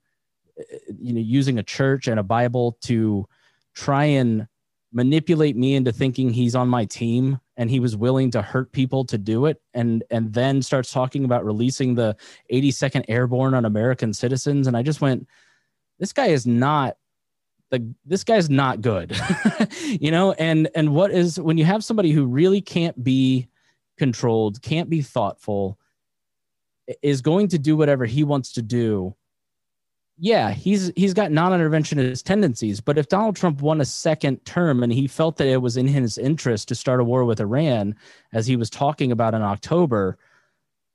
you 0.99 1.13
know 1.13 1.21
using 1.21 1.59
a 1.59 1.63
church 1.63 2.07
and 2.07 2.21
a 2.21 2.23
bible 2.23 2.79
to 2.83 3.27
try 3.75 4.05
and 4.05 4.47
manipulate 4.93 5.57
me 5.57 5.75
into 5.75 5.93
thinking 5.93 6.31
he's 6.31 6.55
on 6.55 6.69
my 6.69 6.85
team 6.85 7.41
and 7.61 7.71
he 7.71 7.79
was 7.79 7.95
willing 7.95 8.31
to 8.31 8.41
hurt 8.41 8.73
people 8.73 9.05
to 9.05 9.19
do 9.19 9.45
it 9.45 9.61
and 9.75 10.03
and 10.11 10.33
then 10.33 10.63
starts 10.63 10.91
talking 10.91 11.27
about 11.27 11.45
releasing 11.45 11.95
the 11.95 12.17
82nd 12.51 13.05
airborne 13.07 13.53
on 13.55 13.67
american 13.67 14.15
citizens. 14.15 14.67
And 14.67 14.77
i 14.77 14.83
just 14.83 15.03
went 15.03 15.29
this 15.99 16.15
guy 16.15 16.29
is 16.29 16.47
not 16.47 16.97
the 17.71 17.95
this 18.07 18.25
guy's 18.25 18.49
not 18.49 18.81
good 18.81 19.15
you 19.83 20.11
know? 20.11 20.33
And 20.33 20.71
and 20.75 20.95
what 20.95 21.13
is 21.13 21.39
when 21.39 21.59
you 21.59 21.67
have 21.67 21.85
somebody 21.85 22.13
who 22.13 22.25
really 22.25 22.63
can't 22.63 23.05
be 23.05 23.47
controlled 23.99 24.63
can't 24.63 24.89
be 24.89 25.03
thoughtful 25.03 25.79
is 27.03 27.21
going 27.21 27.49
to 27.49 27.59
do 27.59 27.77
whatever 27.77 28.07
he 28.07 28.25
wants 28.25 28.53
to 28.55 28.63
do 28.63 29.15
yeah, 30.23 30.51
he's 30.51 30.93
he's 30.97 31.14
got 31.14 31.33
non-interventionist 31.33 32.25
tendencies. 32.25 32.79
But 32.79 32.99
if 32.99 33.09
Donald 33.09 33.37
Trump 33.37 33.62
won 33.62 33.81
a 33.81 33.87
second 33.87 34.45
term 34.45 34.83
and 34.83 34.93
he 34.93 35.07
felt 35.07 35.39
that 35.39 35.49
it 35.49 35.62
was 35.62 35.79
in 35.79 35.89
his 35.89 36.18
interest 36.18 36.68
to 36.68 36.75
start 36.75 37.01
a 37.01 37.05
war 37.05 37.25
with 37.25 37.41
Iran, 37.41 37.97
as 38.35 38.47
he 38.47 38.55
was 38.55 38.68
talking 38.68 39.12
about 39.12 39.33
in 39.33 39.41
October, 39.41 40.18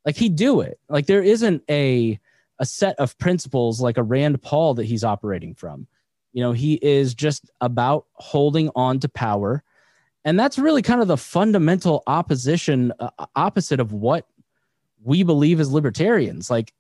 like 0.06 0.16
he'd 0.16 0.36
do 0.36 0.62
it. 0.62 0.80
Like 0.90 1.08
there 1.08 1.24
isn't 1.24 1.64
a 1.72 2.20
a 2.60 2.66
set 2.68 2.96
of 3.00 3.18
principles 3.18 3.82
like 3.82 3.98
a 3.98 4.04
Rand 4.04 4.44
Paul 4.44 4.76
that 4.76 4.86
he's 4.86 5.04
operating 5.04 5.56
from. 5.56 5.88
You 6.32 6.44
know, 6.44 6.52
he 6.52 6.76
is 6.84 7.16
just 7.16 7.50
about 7.62 8.06
holding 8.14 8.70
on 8.76 9.00
to 9.00 9.10
power. 9.10 9.64
And 10.24 10.40
that's 10.40 10.60
really 10.60 10.82
kind 10.84 11.02
of 11.02 11.08
the 11.08 11.18
fundamental 11.18 12.04
opposition, 12.08 12.94
uh, 13.00 13.10
opposite 13.36 13.80
of 13.80 13.92
what 13.94 14.28
we 15.04 15.24
believe 15.24 15.60
as 15.60 15.72
libertarians. 15.72 16.50
Like, 16.50 16.74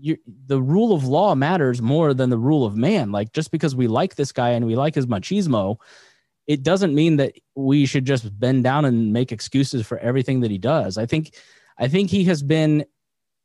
you, 0.00 0.16
the 0.46 0.60
rule 0.60 0.92
of 0.92 1.04
law 1.04 1.34
matters 1.34 1.82
more 1.82 2.14
than 2.14 2.30
the 2.30 2.38
rule 2.38 2.64
of 2.64 2.76
man. 2.76 3.12
Like 3.12 3.32
just 3.32 3.50
because 3.50 3.74
we 3.74 3.88
like 3.88 4.14
this 4.14 4.32
guy 4.32 4.50
and 4.50 4.66
we 4.66 4.76
like 4.76 4.94
his 4.94 5.06
machismo, 5.06 5.76
it 6.46 6.62
doesn't 6.62 6.94
mean 6.94 7.16
that 7.16 7.34
we 7.54 7.86
should 7.86 8.04
just 8.04 8.38
bend 8.38 8.64
down 8.64 8.84
and 8.84 9.12
make 9.12 9.32
excuses 9.32 9.86
for 9.86 9.98
everything 9.98 10.40
that 10.40 10.50
he 10.50 10.58
does. 10.58 10.96
I 10.98 11.06
think, 11.06 11.34
I 11.78 11.88
think 11.88 12.10
he 12.10 12.24
has 12.24 12.42
been 12.42 12.84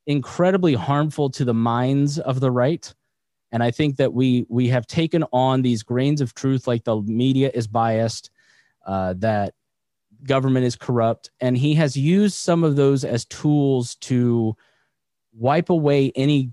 incredibly 0.06 0.74
harmful 0.74 1.30
to 1.32 1.46
the 1.46 1.54
minds 1.54 2.20
of 2.20 2.40
the 2.40 2.52
right. 2.52 2.94
And 3.52 3.62
I 3.62 3.72
think 3.72 3.98
that 3.98 4.14
we 4.14 4.46
we 4.50 4.68
have 4.70 4.88
taken 4.88 5.24
on 5.32 5.62
these 5.62 5.84
grains 5.84 6.22
of 6.22 6.34
truth, 6.34 6.66
like 6.66 6.84
the 6.86 7.02
media 7.02 7.52
is 7.54 7.68
biased, 7.68 8.32
uh, 8.86 9.14
that 9.18 9.54
government 10.24 10.66
is 10.66 10.76
corrupt, 10.76 11.30
and 11.40 11.56
he 11.56 11.76
has 11.76 11.96
used 11.96 12.36
some 12.36 12.64
of 12.64 12.76
those 12.76 13.06
as 13.06 13.26
tools 13.26 13.96
to 13.96 14.56
wipe 15.38 15.70
away 15.70 16.12
any 16.16 16.52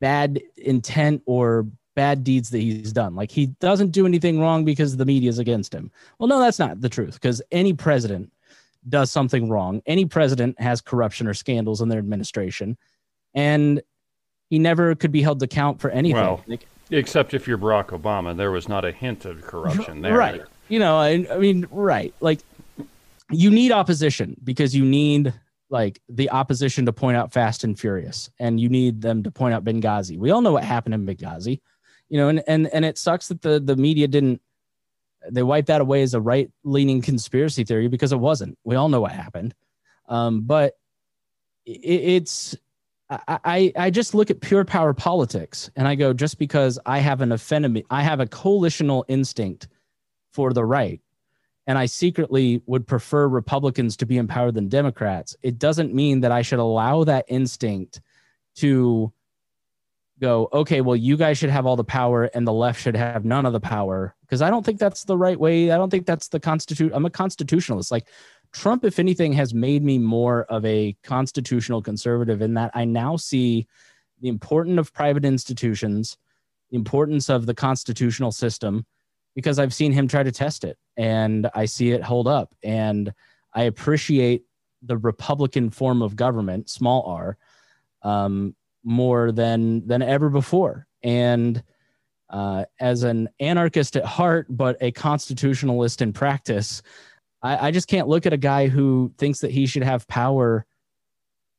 bad 0.00 0.40
intent 0.56 1.22
or 1.26 1.66
bad 1.94 2.24
deeds 2.24 2.50
that 2.50 2.58
he's 2.58 2.92
done. 2.92 3.14
Like 3.14 3.30
he 3.30 3.46
doesn't 3.46 3.90
do 3.90 4.06
anything 4.06 4.40
wrong 4.40 4.64
because 4.64 4.96
the 4.96 5.04
media 5.04 5.28
is 5.28 5.38
against 5.38 5.74
him. 5.74 5.90
Well, 6.18 6.28
no, 6.28 6.38
that's 6.38 6.58
not 6.58 6.80
the 6.80 6.88
truth 6.88 7.14
because 7.14 7.42
any 7.50 7.72
president 7.72 8.32
does 8.88 9.10
something 9.10 9.48
wrong. 9.48 9.82
Any 9.86 10.06
president 10.06 10.58
has 10.60 10.80
corruption 10.80 11.26
or 11.26 11.34
scandals 11.34 11.80
in 11.80 11.88
their 11.88 11.98
administration, 11.98 12.78
and 13.34 13.82
he 14.48 14.58
never 14.58 14.94
could 14.94 15.12
be 15.12 15.22
held 15.22 15.40
to 15.40 15.44
account 15.44 15.80
for 15.80 15.90
anything. 15.90 16.16
Well, 16.16 16.44
except 16.90 17.34
if 17.34 17.46
you're 17.46 17.58
Barack 17.58 17.88
Obama, 17.88 18.36
there 18.36 18.50
was 18.50 18.68
not 18.68 18.84
a 18.84 18.92
hint 18.92 19.24
of 19.24 19.42
corruption 19.42 20.00
there. 20.00 20.16
Right. 20.16 20.42
You 20.68 20.78
know, 20.78 20.96
I, 20.96 21.26
I 21.30 21.38
mean, 21.38 21.66
right. 21.70 22.14
Like 22.20 22.40
you 23.30 23.50
need 23.50 23.72
opposition 23.72 24.36
because 24.42 24.74
you 24.74 24.84
need 24.84 25.34
like 25.70 26.00
the 26.08 26.30
opposition 26.30 26.84
to 26.86 26.92
point 26.92 27.16
out 27.16 27.32
Fast 27.32 27.64
and 27.64 27.78
Furious, 27.78 28.28
and 28.38 28.60
you 28.60 28.68
need 28.68 29.00
them 29.00 29.22
to 29.22 29.30
point 29.30 29.54
out 29.54 29.64
Benghazi. 29.64 30.18
We 30.18 30.30
all 30.30 30.42
know 30.42 30.52
what 30.52 30.64
happened 30.64 30.94
in 30.94 31.06
Benghazi, 31.06 31.60
you 32.08 32.18
know, 32.18 32.28
and 32.28 32.42
and 32.46 32.66
and 32.68 32.84
it 32.84 32.98
sucks 32.98 33.28
that 33.28 33.40
the 33.40 33.60
the 33.60 33.76
media 33.76 34.08
didn't 34.08 34.40
they 35.30 35.42
wiped 35.42 35.68
that 35.68 35.80
away 35.80 36.02
as 36.02 36.14
a 36.14 36.20
right 36.20 36.50
leaning 36.64 37.02
conspiracy 37.02 37.64
theory 37.64 37.88
because 37.88 38.12
it 38.12 38.18
wasn't. 38.18 38.58
We 38.64 38.76
all 38.76 38.88
know 38.88 39.00
what 39.00 39.12
happened, 39.12 39.54
um, 40.08 40.42
but 40.42 40.74
it, 41.64 41.70
it's. 41.72 42.56
I, 43.08 43.38
I, 43.44 43.72
I 43.76 43.90
just 43.90 44.14
look 44.14 44.30
at 44.30 44.40
pure 44.40 44.64
power 44.64 44.94
politics 44.94 45.68
and 45.74 45.88
I 45.88 45.96
go, 45.96 46.12
just 46.12 46.38
because 46.38 46.78
I 46.86 47.00
have 47.00 47.22
an 47.22 47.32
affinity, 47.32 47.84
I 47.90 48.02
have 48.02 48.20
a 48.20 48.26
coalitional 48.26 49.02
instinct 49.08 49.66
for 50.32 50.52
the 50.52 50.64
right 50.64 51.00
and 51.70 51.78
I 51.78 51.86
secretly 51.86 52.64
would 52.66 52.84
prefer 52.84 53.28
Republicans 53.28 53.96
to 53.98 54.04
be 54.04 54.18
in 54.18 54.26
power 54.26 54.50
than 54.50 54.68
Democrats, 54.68 55.36
it 55.40 55.56
doesn't 55.56 55.94
mean 55.94 56.18
that 56.22 56.32
I 56.32 56.42
should 56.42 56.58
allow 56.58 57.04
that 57.04 57.26
instinct 57.28 58.00
to 58.56 59.12
go, 60.20 60.48
okay, 60.52 60.80
well, 60.80 60.96
you 60.96 61.16
guys 61.16 61.38
should 61.38 61.50
have 61.50 61.66
all 61.66 61.76
the 61.76 61.84
power 61.84 62.24
and 62.34 62.44
the 62.44 62.52
left 62.52 62.82
should 62.82 62.96
have 62.96 63.24
none 63.24 63.46
of 63.46 63.52
the 63.52 63.60
power. 63.60 64.16
Because 64.22 64.42
I 64.42 64.50
don't 64.50 64.66
think 64.66 64.80
that's 64.80 65.04
the 65.04 65.16
right 65.16 65.38
way. 65.38 65.70
I 65.70 65.76
don't 65.76 65.90
think 65.90 66.06
that's 66.06 66.26
the 66.26 66.40
constitute. 66.40 66.90
I'm 66.92 67.06
a 67.06 67.10
constitutionalist. 67.10 67.92
Like 67.92 68.08
Trump, 68.50 68.84
if 68.84 68.98
anything, 68.98 69.32
has 69.34 69.54
made 69.54 69.84
me 69.84 69.96
more 69.96 70.46
of 70.46 70.64
a 70.64 70.96
constitutional 71.04 71.82
conservative 71.82 72.42
in 72.42 72.54
that 72.54 72.72
I 72.74 72.84
now 72.84 73.14
see 73.14 73.68
the 74.20 74.28
importance 74.28 74.80
of 74.80 74.92
private 74.92 75.24
institutions, 75.24 76.18
the 76.70 76.76
importance 76.76 77.30
of 77.30 77.46
the 77.46 77.54
constitutional 77.54 78.32
system 78.32 78.86
because 79.34 79.58
I've 79.58 79.74
seen 79.74 79.92
him 79.92 80.08
try 80.08 80.22
to 80.22 80.32
test 80.32 80.64
it 80.64 80.76
and 80.96 81.48
I 81.54 81.64
see 81.66 81.92
it 81.92 82.02
hold 82.02 82.26
up. 82.26 82.54
And 82.62 83.12
I 83.54 83.64
appreciate 83.64 84.44
the 84.82 84.96
Republican 84.96 85.70
form 85.70 86.02
of 86.02 86.16
government, 86.16 86.70
small 86.70 87.04
r, 87.06 87.36
um, 88.02 88.54
more 88.82 89.30
than 89.32 89.86
than 89.86 90.02
ever 90.02 90.30
before. 90.30 90.86
And 91.02 91.62
uh, 92.30 92.64
as 92.78 93.02
an 93.02 93.28
anarchist 93.40 93.96
at 93.96 94.04
heart, 94.04 94.46
but 94.48 94.76
a 94.80 94.92
constitutionalist 94.92 96.00
in 96.00 96.12
practice, 96.12 96.82
I, 97.42 97.68
I 97.68 97.70
just 97.70 97.88
can't 97.88 98.08
look 98.08 98.26
at 98.26 98.32
a 98.32 98.38
guy 98.38 98.68
who 98.68 99.12
thinks 99.18 99.40
that 99.40 99.50
he 99.50 99.66
should 99.66 99.82
have 99.82 100.06
power 100.06 100.64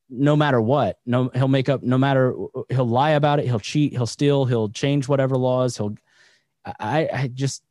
no 0.09 0.35
matter 0.35 0.61
what. 0.61 0.97
No, 1.05 1.29
he'll 1.33 1.47
make 1.47 1.69
up 1.69 1.83
no 1.83 1.97
matter 1.97 2.35
he'll 2.69 2.87
lie 2.87 3.11
about 3.11 3.39
it, 3.39 3.45
he'll 3.45 3.59
cheat, 3.59 3.93
he'll 3.93 4.05
steal, 4.05 4.45
he'll 4.45 4.69
change 4.69 5.07
whatever 5.07 5.37
laws, 5.37 5.77
he'll 5.77 5.95
I, 6.65 7.09
I 7.11 7.27
just 7.33 7.63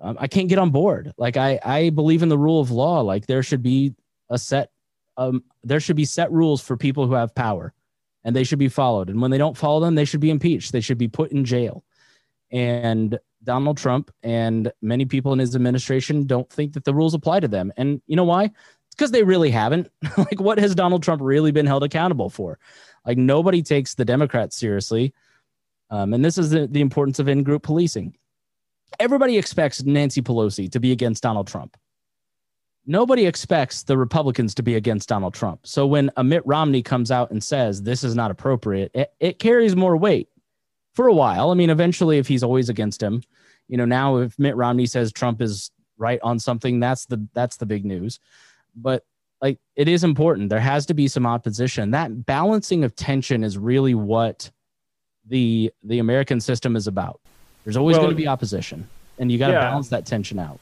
um, 0.00 0.16
I 0.20 0.28
can't 0.28 0.48
get 0.48 0.58
on 0.58 0.70
board. 0.70 1.12
Like 1.16 1.36
I 1.36 1.58
I 1.64 1.90
believe 1.90 2.22
in 2.22 2.28
the 2.28 2.38
rule 2.38 2.60
of 2.60 2.70
law. 2.70 3.00
Like 3.00 3.26
there 3.26 3.42
should 3.42 3.62
be 3.62 3.94
a 4.30 4.38
set 4.38 4.70
um 5.16 5.44
there 5.64 5.80
should 5.80 5.96
be 5.96 6.04
set 6.04 6.30
rules 6.30 6.62
for 6.62 6.76
people 6.76 7.06
who 7.06 7.14
have 7.14 7.34
power 7.34 7.72
and 8.24 8.34
they 8.34 8.44
should 8.44 8.58
be 8.58 8.68
followed. 8.68 9.10
And 9.10 9.20
when 9.20 9.30
they 9.30 9.38
don't 9.38 9.56
follow 9.56 9.80
them, 9.80 9.94
they 9.94 10.04
should 10.04 10.20
be 10.20 10.30
impeached. 10.30 10.72
They 10.72 10.80
should 10.80 10.98
be 10.98 11.08
put 11.08 11.32
in 11.32 11.44
jail. 11.44 11.84
And 12.50 13.18
Donald 13.42 13.78
Trump 13.78 14.10
and 14.22 14.72
many 14.82 15.04
people 15.04 15.32
in 15.32 15.38
his 15.38 15.54
administration 15.54 16.26
don't 16.26 16.50
think 16.50 16.72
that 16.74 16.84
the 16.84 16.94
rules 16.94 17.14
apply 17.14 17.40
to 17.40 17.48
them. 17.48 17.72
And 17.76 18.02
you 18.06 18.16
know 18.16 18.24
why? 18.24 18.50
Because 18.90 19.10
they 19.12 19.22
really 19.22 19.50
haven't. 19.50 19.90
like 20.18 20.40
what 20.40 20.58
has 20.58 20.74
Donald 20.74 21.02
Trump 21.02 21.22
really 21.22 21.52
been 21.52 21.66
held 21.66 21.84
accountable 21.84 22.30
for? 22.30 22.58
Like 23.06 23.18
nobody 23.18 23.62
takes 23.62 23.94
the 23.94 24.04
Democrats 24.04 24.56
seriously. 24.56 25.14
Um, 25.90 26.12
and 26.12 26.24
this 26.24 26.38
is 26.38 26.50
the, 26.50 26.66
the 26.66 26.80
importance 26.80 27.18
of 27.18 27.28
in-group 27.28 27.62
policing 27.62 28.14
everybody 28.98 29.36
expects 29.36 29.82
Nancy 29.82 30.22
Pelosi 30.22 30.70
to 30.72 30.80
be 30.80 30.92
against 30.92 31.22
Donald 31.22 31.46
Trump. 31.46 31.76
Nobody 32.86 33.26
expects 33.26 33.82
the 33.82 33.98
Republicans 33.98 34.54
to 34.54 34.62
be 34.62 34.76
against 34.76 35.08
Donald 35.08 35.34
Trump. 35.34 35.66
So 35.66 35.86
when 35.86 36.10
a 36.16 36.24
Mitt 36.24 36.46
Romney 36.46 36.82
comes 36.82 37.10
out 37.10 37.30
and 37.30 37.42
says 37.42 37.82
this 37.82 38.02
is 38.02 38.14
not 38.14 38.30
appropriate, 38.30 38.90
it, 38.94 39.12
it 39.20 39.38
carries 39.38 39.76
more 39.76 39.96
weight 39.96 40.28
for 40.94 41.06
a 41.06 41.12
while. 41.12 41.50
I 41.50 41.54
mean, 41.54 41.70
eventually, 41.70 42.18
if 42.18 42.26
he's 42.26 42.42
always 42.42 42.70
against 42.70 43.02
him, 43.02 43.22
you 43.68 43.76
know, 43.76 43.84
now 43.84 44.16
if 44.16 44.38
Mitt 44.38 44.56
Romney 44.56 44.86
says 44.86 45.12
Trump 45.12 45.42
is 45.42 45.70
right 45.98 46.18
on 46.22 46.38
something, 46.38 46.80
that's 46.80 47.04
the 47.04 47.28
that's 47.34 47.58
the 47.58 47.66
big 47.66 47.84
news. 47.84 48.20
But 48.74 49.04
like 49.42 49.58
it 49.76 49.86
is 49.86 50.02
important. 50.02 50.48
There 50.48 50.58
has 50.58 50.86
to 50.86 50.94
be 50.94 51.08
some 51.08 51.26
opposition. 51.26 51.90
That 51.90 52.24
balancing 52.24 52.84
of 52.84 52.96
tension 52.96 53.44
is 53.44 53.58
really 53.58 53.94
what 53.94 54.50
the 55.28 55.72
the 55.82 55.98
American 55.98 56.40
system 56.40 56.76
is 56.76 56.86
about. 56.86 57.20
There's 57.64 57.76
always 57.76 57.94
well, 57.94 58.04
going 58.06 58.16
to 58.16 58.22
be 58.22 58.28
opposition, 58.28 58.88
and 59.18 59.30
you 59.30 59.38
got 59.38 59.48
to 59.48 59.52
yeah. 59.54 59.60
balance 59.60 59.88
that 59.88 60.06
tension 60.06 60.38
out. 60.38 60.58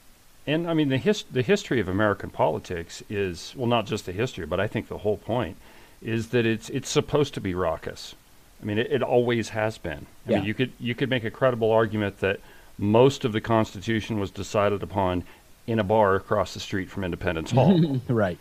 And 0.46 0.68
I 0.68 0.74
mean, 0.74 0.88
the 0.88 0.98
his, 0.98 1.24
the 1.30 1.42
history 1.42 1.80
of 1.80 1.88
American 1.88 2.30
politics 2.30 3.02
is 3.08 3.52
well, 3.56 3.66
not 3.66 3.86
just 3.86 4.06
the 4.06 4.12
history, 4.12 4.46
but 4.46 4.60
I 4.60 4.66
think 4.66 4.88
the 4.88 4.98
whole 4.98 5.16
point 5.16 5.56
is 6.02 6.28
that 6.28 6.46
it's 6.46 6.68
it's 6.70 6.88
supposed 6.88 7.34
to 7.34 7.40
be 7.40 7.54
raucous. 7.54 8.14
I 8.62 8.64
mean, 8.64 8.78
it, 8.78 8.90
it 8.90 9.02
always 9.02 9.50
has 9.50 9.78
been. 9.78 10.06
I 10.26 10.30
Yeah. 10.30 10.36
mean, 10.38 10.46
you 10.46 10.54
could 10.54 10.72
you 10.78 10.94
could 10.94 11.10
make 11.10 11.24
a 11.24 11.30
credible 11.30 11.70
argument 11.72 12.20
that 12.20 12.40
most 12.78 13.24
of 13.24 13.32
the 13.32 13.40
Constitution 13.40 14.18
was 14.20 14.30
decided 14.30 14.82
upon 14.82 15.24
in 15.66 15.78
a 15.78 15.84
bar 15.84 16.14
across 16.14 16.54
the 16.54 16.60
street 16.60 16.88
from 16.90 17.04
Independence 17.04 17.50
Hall. 17.50 18.00
right. 18.08 18.38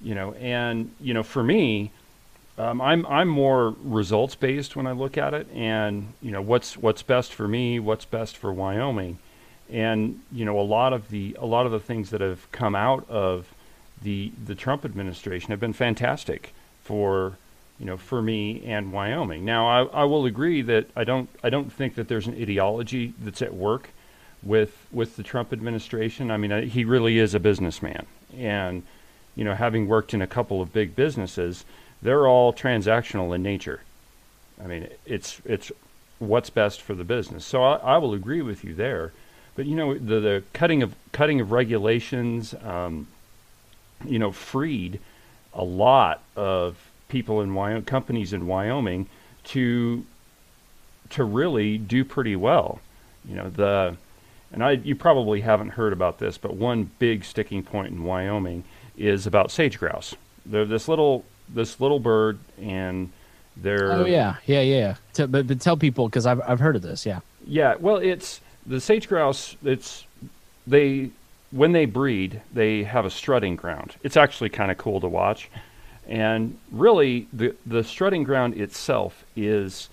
you 0.00 0.14
know, 0.14 0.32
and 0.34 0.90
you 1.00 1.14
know, 1.14 1.22
for 1.22 1.42
me, 1.42 1.92
um, 2.56 2.80
I'm 2.80 3.04
I'm 3.06 3.28
more 3.28 3.74
results 3.82 4.34
based 4.36 4.76
when 4.76 4.86
I 4.86 4.92
look 4.92 5.18
at 5.18 5.34
it, 5.34 5.48
and 5.52 6.12
you 6.22 6.30
know, 6.30 6.40
what's 6.40 6.76
what's 6.76 7.02
best 7.02 7.32
for 7.32 7.48
me, 7.48 7.80
what's 7.80 8.04
best 8.04 8.36
for 8.36 8.52
Wyoming, 8.52 9.18
and 9.70 10.20
you 10.30 10.44
know, 10.44 10.58
a 10.58 10.62
lot 10.62 10.92
of 10.92 11.08
the 11.08 11.36
a 11.40 11.46
lot 11.46 11.66
of 11.66 11.72
the 11.72 11.80
things 11.80 12.10
that 12.10 12.20
have 12.20 12.50
come 12.52 12.76
out 12.76 13.08
of 13.10 13.52
the 14.02 14.30
the 14.44 14.54
Trump 14.54 14.84
administration 14.84 15.50
have 15.50 15.58
been 15.58 15.72
fantastic 15.72 16.54
for 16.84 17.36
you 17.80 17.86
know 17.86 17.96
for 17.96 18.22
me 18.22 18.62
and 18.64 18.92
Wyoming. 18.92 19.44
Now, 19.44 19.66
I, 19.66 20.02
I 20.02 20.04
will 20.04 20.24
agree 20.24 20.62
that 20.62 20.86
I 20.94 21.02
don't 21.02 21.28
I 21.42 21.50
don't 21.50 21.72
think 21.72 21.96
that 21.96 22.06
there's 22.06 22.28
an 22.28 22.40
ideology 22.40 23.14
that's 23.20 23.42
at 23.42 23.52
work 23.52 23.90
with 24.44 24.86
with 24.92 25.16
the 25.16 25.24
Trump 25.24 25.52
administration. 25.52 26.30
I 26.30 26.36
mean, 26.36 26.52
I, 26.52 26.64
he 26.66 26.84
really 26.84 27.18
is 27.18 27.34
a 27.34 27.40
businessman, 27.40 28.06
and 28.36 28.84
you 29.34 29.42
know, 29.42 29.54
having 29.54 29.88
worked 29.88 30.14
in 30.14 30.22
a 30.22 30.28
couple 30.28 30.62
of 30.62 30.72
big 30.72 30.94
businesses, 30.94 31.64
they're 32.04 32.28
all 32.28 32.52
transactional 32.52 33.34
in 33.34 33.42
nature. 33.42 33.80
I 34.62 34.68
mean, 34.68 34.88
it's 35.04 35.40
it's 35.44 35.72
what's 36.20 36.50
best 36.50 36.80
for 36.80 36.94
the 36.94 37.02
business. 37.02 37.44
So 37.44 37.64
I, 37.64 37.76
I 37.76 37.98
will 37.98 38.14
agree 38.14 38.42
with 38.42 38.62
you 38.62 38.74
there. 38.74 39.12
But 39.56 39.66
you 39.66 39.74
know, 39.74 39.94
the, 39.94 40.20
the 40.20 40.42
cutting 40.52 40.82
of 40.82 40.94
cutting 41.12 41.40
of 41.40 41.50
regulations, 41.50 42.54
um, 42.62 43.08
you 44.04 44.18
know, 44.18 44.30
freed 44.30 45.00
a 45.54 45.64
lot 45.64 46.22
of 46.36 46.76
people 47.08 47.40
in 47.40 47.54
Wyoming, 47.54 47.84
companies 47.84 48.32
in 48.32 48.46
Wyoming, 48.46 49.08
to 49.44 50.04
to 51.10 51.24
really 51.24 51.78
do 51.78 52.04
pretty 52.04 52.36
well. 52.36 52.80
You 53.24 53.36
know, 53.36 53.48
the 53.48 53.96
and 54.52 54.62
I 54.62 54.72
you 54.72 54.94
probably 54.94 55.40
haven't 55.40 55.70
heard 55.70 55.94
about 55.94 56.18
this, 56.18 56.36
but 56.36 56.54
one 56.54 56.90
big 56.98 57.24
sticking 57.24 57.62
point 57.62 57.92
in 57.92 58.04
Wyoming 58.04 58.64
is 58.96 59.26
about 59.26 59.50
sage 59.50 59.78
grouse. 59.78 60.14
They're 60.44 60.66
this 60.66 60.86
little 60.86 61.24
this 61.48 61.80
little 61.80 62.00
bird, 62.00 62.38
and 62.60 63.10
they're 63.56 63.92
Oh 63.92 64.04
yeah, 64.04 64.36
yeah, 64.46 64.60
yeah. 64.60 64.96
T- 65.12 65.26
but, 65.26 65.46
but 65.46 65.60
tell 65.60 65.76
people 65.76 66.08
because 66.08 66.26
I've 66.26 66.40
I've 66.46 66.60
heard 66.60 66.76
of 66.76 66.82
this. 66.82 67.06
Yeah. 67.06 67.20
yeah. 67.46 67.74
Well, 67.78 67.96
it's 67.96 68.40
the 68.66 68.80
sage 68.80 69.08
grouse. 69.08 69.56
It's 69.64 70.06
they 70.66 71.10
when 71.50 71.72
they 71.72 71.84
breed, 71.84 72.40
they 72.52 72.82
have 72.82 73.04
a 73.04 73.10
strutting 73.10 73.56
ground. 73.56 73.94
It's 74.02 74.16
actually 74.16 74.50
kind 74.50 74.70
of 74.70 74.78
cool 74.78 75.00
to 75.00 75.08
watch, 75.08 75.50
and 76.08 76.58
really 76.72 77.28
the 77.32 77.54
the 77.66 77.84
strutting 77.84 78.24
ground 78.24 78.54
itself 78.54 79.24
is 79.36 79.88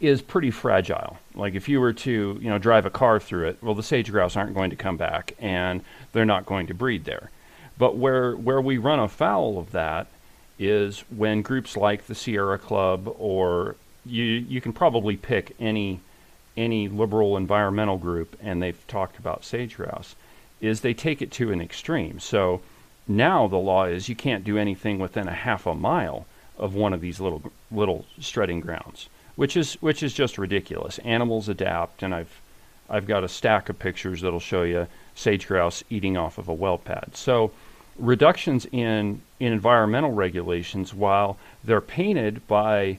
is 0.00 0.20
pretty 0.20 0.50
fragile. 0.50 1.18
Like 1.34 1.54
if 1.54 1.68
you 1.68 1.80
were 1.80 1.92
to, 1.92 2.38
you 2.40 2.50
know, 2.50 2.58
drive 2.58 2.86
a 2.86 2.90
car 2.90 3.20
through 3.20 3.48
it, 3.48 3.58
well, 3.62 3.74
the 3.74 3.82
sage 3.82 4.10
grouse 4.10 4.36
aren't 4.36 4.54
going 4.54 4.70
to 4.70 4.76
come 4.76 4.96
back, 4.96 5.34
and 5.38 5.84
they're 6.12 6.24
not 6.24 6.46
going 6.46 6.66
to 6.66 6.74
breed 6.74 7.04
there. 7.04 7.30
But 7.78 7.96
where 7.96 8.34
where 8.34 8.60
we 8.60 8.78
run 8.78 8.98
afoul 8.98 9.58
of 9.58 9.70
that 9.72 10.08
is 10.68 11.00
when 11.10 11.42
groups 11.42 11.76
like 11.76 12.06
the 12.06 12.14
Sierra 12.14 12.58
Club, 12.58 13.14
or 13.18 13.76
you 14.04 14.24
you 14.24 14.60
can 14.60 14.72
probably 14.72 15.16
pick 15.16 15.54
any 15.58 16.00
any 16.56 16.88
liberal 16.88 17.36
environmental 17.36 17.98
group, 17.98 18.36
and 18.42 18.62
they've 18.62 18.86
talked 18.86 19.18
about 19.18 19.44
sage 19.44 19.76
grouse, 19.76 20.14
is 20.60 20.80
they 20.80 20.94
take 20.94 21.22
it 21.22 21.30
to 21.32 21.52
an 21.52 21.60
extreme. 21.60 22.20
So 22.20 22.60
now 23.08 23.46
the 23.48 23.56
law 23.56 23.84
is 23.84 24.08
you 24.08 24.16
can't 24.16 24.44
do 24.44 24.58
anything 24.58 24.98
within 24.98 25.28
a 25.28 25.32
half 25.34 25.66
a 25.66 25.74
mile 25.74 26.26
of 26.58 26.74
one 26.74 26.92
of 26.92 27.00
these 27.00 27.20
little 27.20 27.42
little 27.70 28.04
strutting 28.20 28.60
grounds, 28.60 29.08
which 29.36 29.56
is 29.56 29.74
which 29.74 30.02
is 30.02 30.12
just 30.12 30.38
ridiculous. 30.38 30.98
Animals 30.98 31.48
adapt, 31.48 32.02
and 32.02 32.14
I've 32.14 32.40
I've 32.88 33.06
got 33.06 33.24
a 33.24 33.28
stack 33.28 33.68
of 33.68 33.78
pictures 33.78 34.20
that'll 34.20 34.40
show 34.40 34.62
you 34.62 34.86
sage 35.14 35.46
grouse 35.46 35.82
eating 35.90 36.16
off 36.16 36.38
of 36.38 36.48
a 36.48 36.54
well 36.54 36.78
pad. 36.78 37.10
So 37.14 37.52
reductions 37.98 38.66
in 38.72 39.22
in 39.40 39.52
environmental 39.52 40.12
regulations, 40.12 40.94
while 40.94 41.38
they're 41.64 41.80
painted 41.80 42.46
by 42.46 42.98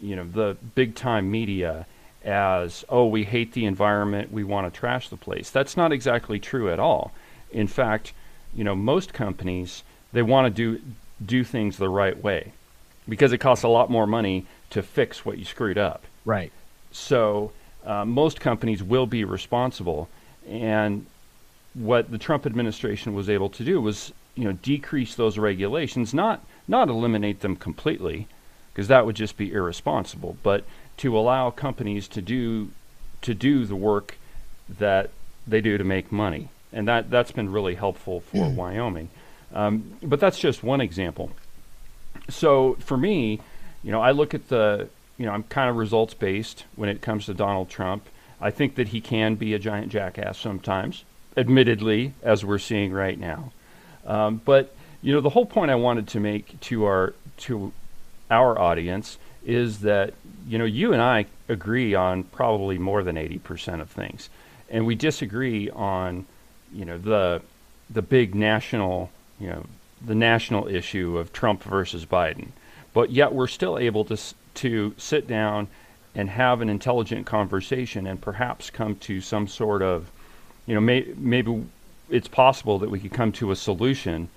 you 0.00 0.16
know 0.16 0.24
the 0.24 0.56
big 0.74 0.94
time 0.94 1.30
media 1.30 1.86
as 2.24 2.84
oh 2.88 3.06
we 3.06 3.24
hate 3.24 3.52
the 3.52 3.64
environment, 3.64 4.32
we 4.32 4.44
want 4.44 4.72
to 4.72 4.78
trash 4.78 5.08
the 5.08 5.16
place. 5.16 5.50
That's 5.50 5.76
not 5.76 5.92
exactly 5.92 6.38
true 6.38 6.70
at 6.70 6.80
all. 6.80 7.12
In 7.50 7.66
fact, 7.66 8.12
you 8.54 8.64
know 8.64 8.74
most 8.74 9.12
companies 9.12 9.82
they 10.12 10.22
want 10.22 10.46
to 10.46 10.50
do 10.50 10.82
do 11.24 11.44
things 11.44 11.76
the 11.76 11.88
right 11.88 12.22
way 12.22 12.52
because 13.08 13.32
it 13.32 13.38
costs 13.38 13.64
a 13.64 13.68
lot 13.68 13.90
more 13.90 14.06
money 14.06 14.46
to 14.70 14.82
fix 14.82 15.24
what 15.24 15.38
you 15.38 15.44
screwed 15.44 15.78
up. 15.78 16.04
Right. 16.24 16.52
So 16.90 17.52
uh, 17.84 18.04
most 18.04 18.40
companies 18.40 18.82
will 18.82 19.06
be 19.06 19.24
responsible, 19.24 20.08
and 20.48 21.06
what 21.74 22.10
the 22.10 22.18
Trump 22.18 22.46
administration 22.46 23.14
was 23.14 23.28
able 23.30 23.48
to 23.50 23.64
do 23.64 23.80
was, 23.80 24.12
you 24.36 24.44
know, 24.44 24.52
decrease 24.52 25.14
those 25.14 25.38
regulations, 25.38 26.14
not 26.14 26.44
not 26.68 26.88
eliminate 26.88 27.40
them 27.40 27.56
completely, 27.56 28.28
because 28.72 28.88
that 28.88 29.06
would 29.06 29.16
just 29.16 29.36
be 29.36 29.52
irresponsible, 29.52 30.36
but 30.42 30.64
to 30.98 31.16
allow 31.18 31.50
companies 31.50 32.06
to 32.08 32.22
do 32.22 32.70
to 33.22 33.34
do 33.34 33.64
the 33.64 33.76
work 33.76 34.16
that 34.78 35.10
they 35.46 35.60
do 35.60 35.78
to 35.78 35.84
make 35.84 36.12
money, 36.12 36.48
and 36.72 36.86
that 36.86 37.10
that's 37.10 37.32
been 37.32 37.50
really 37.50 37.74
helpful 37.74 38.20
for 38.20 38.48
Wyoming. 38.48 39.08
Um, 39.54 39.96
but 40.02 40.20
that's 40.20 40.38
just 40.38 40.62
one 40.62 40.80
example. 40.80 41.30
So 42.28 42.74
for 42.80 42.96
me, 42.96 43.40
you 43.82 43.92
know, 43.92 44.00
I 44.00 44.10
look 44.10 44.34
at 44.34 44.48
the, 44.48 44.88
you 45.16 45.26
know, 45.26 45.32
I'm 45.32 45.44
kind 45.44 45.70
of 45.70 45.76
results 45.76 46.14
based 46.14 46.64
when 46.74 46.88
it 46.88 47.00
comes 47.00 47.26
to 47.26 47.34
Donald 47.34 47.68
Trump. 47.68 48.04
I 48.40 48.50
think 48.50 48.74
that 48.74 48.88
he 48.88 49.00
can 49.00 49.36
be 49.36 49.54
a 49.54 49.58
giant 49.58 49.90
jackass 49.90 50.38
sometimes, 50.38 51.04
admittedly, 51.36 52.12
as 52.22 52.44
we're 52.44 52.58
seeing 52.58 52.92
right 52.92 53.18
now. 53.18 53.52
Um, 54.06 54.40
but 54.44 54.74
you 55.02 55.12
know, 55.12 55.20
the 55.20 55.30
whole 55.30 55.46
point 55.46 55.70
I 55.70 55.74
wanted 55.74 56.08
to 56.08 56.20
make 56.20 56.58
to 56.62 56.84
our 56.84 57.14
to 57.38 57.72
our 58.30 58.58
audience 58.58 59.18
is 59.44 59.80
that 59.80 60.14
you 60.48 60.58
know 60.58 60.64
you 60.64 60.92
and 60.92 61.02
I 61.02 61.26
agree 61.48 61.94
on 61.94 62.24
probably 62.24 62.78
more 62.78 63.02
than 63.02 63.16
eighty 63.16 63.38
percent 63.38 63.80
of 63.80 63.90
things, 63.90 64.28
and 64.70 64.86
we 64.86 64.94
disagree 64.94 65.70
on 65.70 66.26
you 66.72 66.84
know 66.84 66.98
the 66.98 67.42
the 67.90 68.02
big 68.02 68.34
national 68.34 69.10
you 69.38 69.48
know 69.48 69.64
the 70.04 70.14
national 70.14 70.68
issue 70.68 71.18
of 71.18 71.32
Trump 71.32 71.62
versus 71.62 72.04
Biden, 72.04 72.48
but 72.92 73.10
yet 73.10 73.32
we're 73.32 73.46
still 73.46 73.78
able 73.78 74.04
to 74.06 74.18
to 74.54 74.94
sit 74.96 75.26
down 75.28 75.68
and 76.14 76.30
have 76.30 76.62
an 76.62 76.68
intelligent 76.68 77.26
conversation 77.26 78.06
and 78.06 78.20
perhaps 78.20 78.70
come 78.70 78.96
to 78.96 79.20
some 79.20 79.46
sort 79.46 79.82
of 79.82 80.10
you 80.66 80.74
know 80.74 80.80
may, 80.80 81.06
maybe 81.16 81.64
it's 82.08 82.28
possible 82.28 82.78
that 82.78 82.90
we 82.90 83.00
could 83.00 83.12
come 83.12 83.32
to 83.32 83.50
a 83.50 83.56
solution 83.56 84.28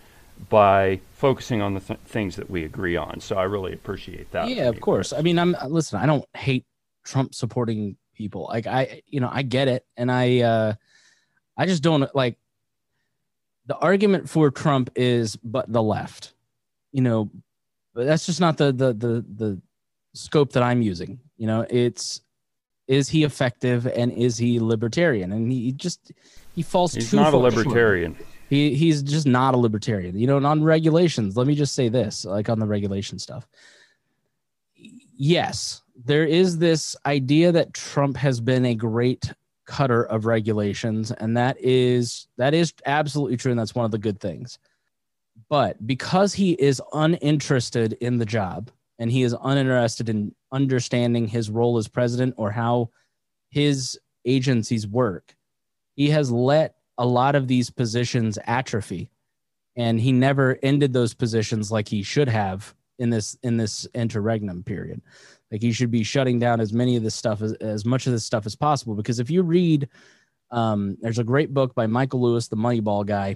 by 0.49 0.99
focusing 1.13 1.61
on 1.61 1.73
the 1.73 1.79
th- 1.79 1.99
things 2.05 2.35
that 2.37 2.49
we 2.49 2.63
agree 2.63 2.95
on. 2.95 3.19
So 3.19 3.35
I 3.35 3.43
really 3.43 3.73
appreciate 3.73 4.31
that. 4.31 4.49
yeah, 4.49 4.69
of 4.69 4.79
course. 4.79 5.11
I 5.11 5.21
mean, 5.21 5.37
I'm 5.37 5.55
listen. 5.67 5.99
I 5.99 6.05
don't 6.05 6.25
hate 6.35 6.65
Trump 7.03 7.35
supporting 7.35 7.97
people. 8.15 8.47
Like 8.49 8.67
I, 8.67 9.01
you 9.07 9.19
know, 9.19 9.29
I 9.31 9.41
get 9.41 9.67
it, 9.67 9.85
and 9.97 10.11
I, 10.11 10.39
uh 10.39 10.73
I 11.57 11.65
just 11.65 11.83
don't 11.83 12.13
like. 12.15 12.37
The 13.65 13.77
argument 13.77 14.27
for 14.27 14.49
Trump 14.49 14.89
is, 14.95 15.35
but 15.35 15.71
the 15.71 15.83
left, 15.83 16.33
you 16.91 17.01
know, 17.01 17.29
but 17.93 18.05
that's 18.05 18.25
just 18.25 18.39
not 18.39 18.57
the 18.57 18.71
the 18.71 18.93
the 18.93 19.25
the 19.35 19.61
scope 20.13 20.53
that 20.53 20.63
I'm 20.63 20.81
using. 20.81 21.19
You 21.37 21.47
know, 21.47 21.65
it's 21.69 22.21
is 22.87 23.09
he 23.09 23.23
effective 23.23 23.85
and 23.85 24.11
is 24.11 24.37
he 24.37 24.59
libertarian? 24.59 25.31
And 25.31 25.51
he 25.51 25.71
just 25.71 26.11
he 26.59 26.63
falls 26.63 26.93
He's 26.93 27.09
too 27.09 27.15
not 27.15 27.29
a 27.29 27.31
far 27.39 27.51
short. 27.51 27.67
libertarian. 27.67 28.17
He 28.49 28.75
he's 28.75 29.01
just 29.01 29.25
not 29.25 29.53
a 29.53 29.57
libertarian. 29.57 30.19
You 30.19 30.27
know, 30.27 30.35
and 30.35 30.45
on 30.45 30.61
regulations, 30.61 31.37
let 31.37 31.47
me 31.47 31.55
just 31.55 31.73
say 31.73 31.87
this, 31.87 32.25
like 32.25 32.49
on 32.49 32.59
the 32.59 32.65
regulation 32.65 33.17
stuff. 33.17 33.47
Yes, 35.15 35.83
there 36.03 36.25
is 36.25 36.57
this 36.57 36.97
idea 37.05 37.53
that 37.53 37.73
Trump 37.73 38.17
has 38.17 38.41
been 38.41 38.65
a 38.65 38.75
great 38.75 39.31
cutter 39.67 40.03
of 40.03 40.25
regulations, 40.25 41.13
and 41.13 41.37
that 41.37 41.55
is 41.61 42.27
that 42.35 42.53
is 42.53 42.73
absolutely 42.85 43.37
true, 43.37 43.51
and 43.51 43.59
that's 43.59 43.73
one 43.73 43.85
of 43.85 43.91
the 43.91 43.97
good 43.97 44.19
things. 44.19 44.59
But 45.47 45.87
because 45.87 46.33
he 46.33 46.51
is 46.55 46.81
uninterested 46.91 47.93
in 48.01 48.17
the 48.17 48.25
job 48.25 48.69
and 48.99 49.09
he 49.09 49.23
is 49.23 49.33
uninterested 49.41 50.09
in 50.09 50.35
understanding 50.51 51.25
his 51.25 51.49
role 51.49 51.77
as 51.77 51.87
president 51.87 52.33
or 52.35 52.51
how 52.51 52.89
his 53.49 53.97
agencies 54.25 54.85
work, 54.85 55.37
he 55.99 56.09
has 56.11 56.31
let 56.31 56.75
a 56.97 57.05
lot 57.05 57.35
of 57.35 57.49
these 57.49 57.69
positions 57.69 58.39
atrophy. 58.45 59.11
And 59.75 59.99
he 59.99 60.13
never 60.13 60.57
ended 60.63 60.93
those 60.93 61.13
positions 61.13 61.73
like 61.73 61.89
he 61.89 62.03
should 62.03 62.29
have 62.29 62.73
in 62.99 63.09
this 63.09 63.37
in 63.43 63.57
this 63.57 63.85
interregnum 63.93 64.63
period. 64.63 65.01
Like 65.51 65.61
he 65.61 65.73
should 65.73 65.91
be 65.91 66.03
shutting 66.03 66.39
down 66.39 66.61
as 66.61 66.71
many 66.71 66.95
of 66.95 67.03
this 67.03 67.15
stuff 67.15 67.41
as, 67.41 67.51
as 67.55 67.83
much 67.83 68.07
of 68.07 68.13
this 68.13 68.25
stuff 68.25 68.45
as 68.45 68.55
possible. 68.55 68.95
Because 68.95 69.19
if 69.19 69.29
you 69.29 69.43
read 69.43 69.89
um, 70.51 70.97
there's 71.01 71.19
a 71.19 71.23
great 71.23 71.53
book 71.53 71.75
by 71.75 71.85
michael 71.85 72.21
lewis 72.21 72.47
the 72.47 72.55
moneyball 72.55 73.05
guy 73.05 73.35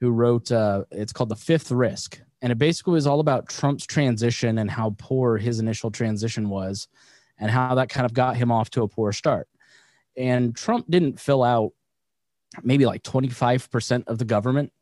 who 0.00 0.10
wrote 0.10 0.50
uh, 0.50 0.82
it's 0.90 1.12
called 1.12 1.28
the 1.28 1.36
fifth 1.36 1.70
risk. 1.70 2.20
And 2.40 2.50
it 2.50 2.58
basically 2.58 2.94
was 2.94 3.06
all 3.06 3.20
about 3.20 3.48
Trump's 3.48 3.86
transition 3.86 4.58
and 4.58 4.68
how 4.68 4.96
poor 4.98 5.38
his 5.38 5.60
initial 5.60 5.92
transition 5.92 6.48
was, 6.48 6.88
and 7.38 7.48
how 7.48 7.76
that 7.76 7.90
kind 7.90 8.06
of 8.06 8.12
got 8.12 8.36
him 8.36 8.50
off 8.50 8.70
to 8.70 8.82
a 8.82 8.88
poor 8.88 9.12
start. 9.12 9.46
And 10.16 10.56
Trump 10.56 10.86
didn't 10.90 11.20
fill 11.20 11.44
out 11.44 11.72
maybe 12.62 12.86
like 12.86 13.02
25% 13.02 14.04
of 14.06 14.18
the 14.18 14.24
government. 14.24 14.72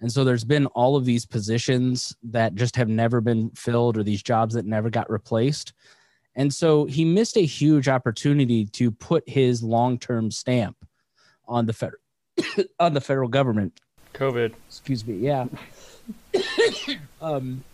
And 0.00 0.12
so 0.12 0.22
there's 0.24 0.44
been 0.44 0.66
all 0.66 0.96
of 0.96 1.04
these 1.04 1.26
positions 1.26 2.14
that 2.22 2.54
just 2.54 2.76
have 2.76 2.88
never 2.88 3.20
been 3.20 3.50
filled 3.50 3.96
or 3.96 4.02
these 4.02 4.22
jobs 4.22 4.54
that 4.54 4.64
never 4.64 4.90
got 4.90 5.10
replaced. 5.10 5.72
And 6.36 6.54
so 6.54 6.84
he 6.84 7.04
missed 7.04 7.36
a 7.36 7.44
huge 7.44 7.88
opportunity 7.88 8.64
to 8.66 8.92
put 8.92 9.28
his 9.28 9.62
long-term 9.62 10.30
stamp 10.30 10.76
on 11.48 11.66
the 11.66 11.72
federal 11.72 12.00
on 12.78 12.94
the 12.94 13.00
federal 13.00 13.28
government. 13.28 13.80
COVID. 14.14 14.54
Excuse 14.68 15.04
me. 15.04 15.16
Yeah. 15.16 15.46
um, 17.20 17.64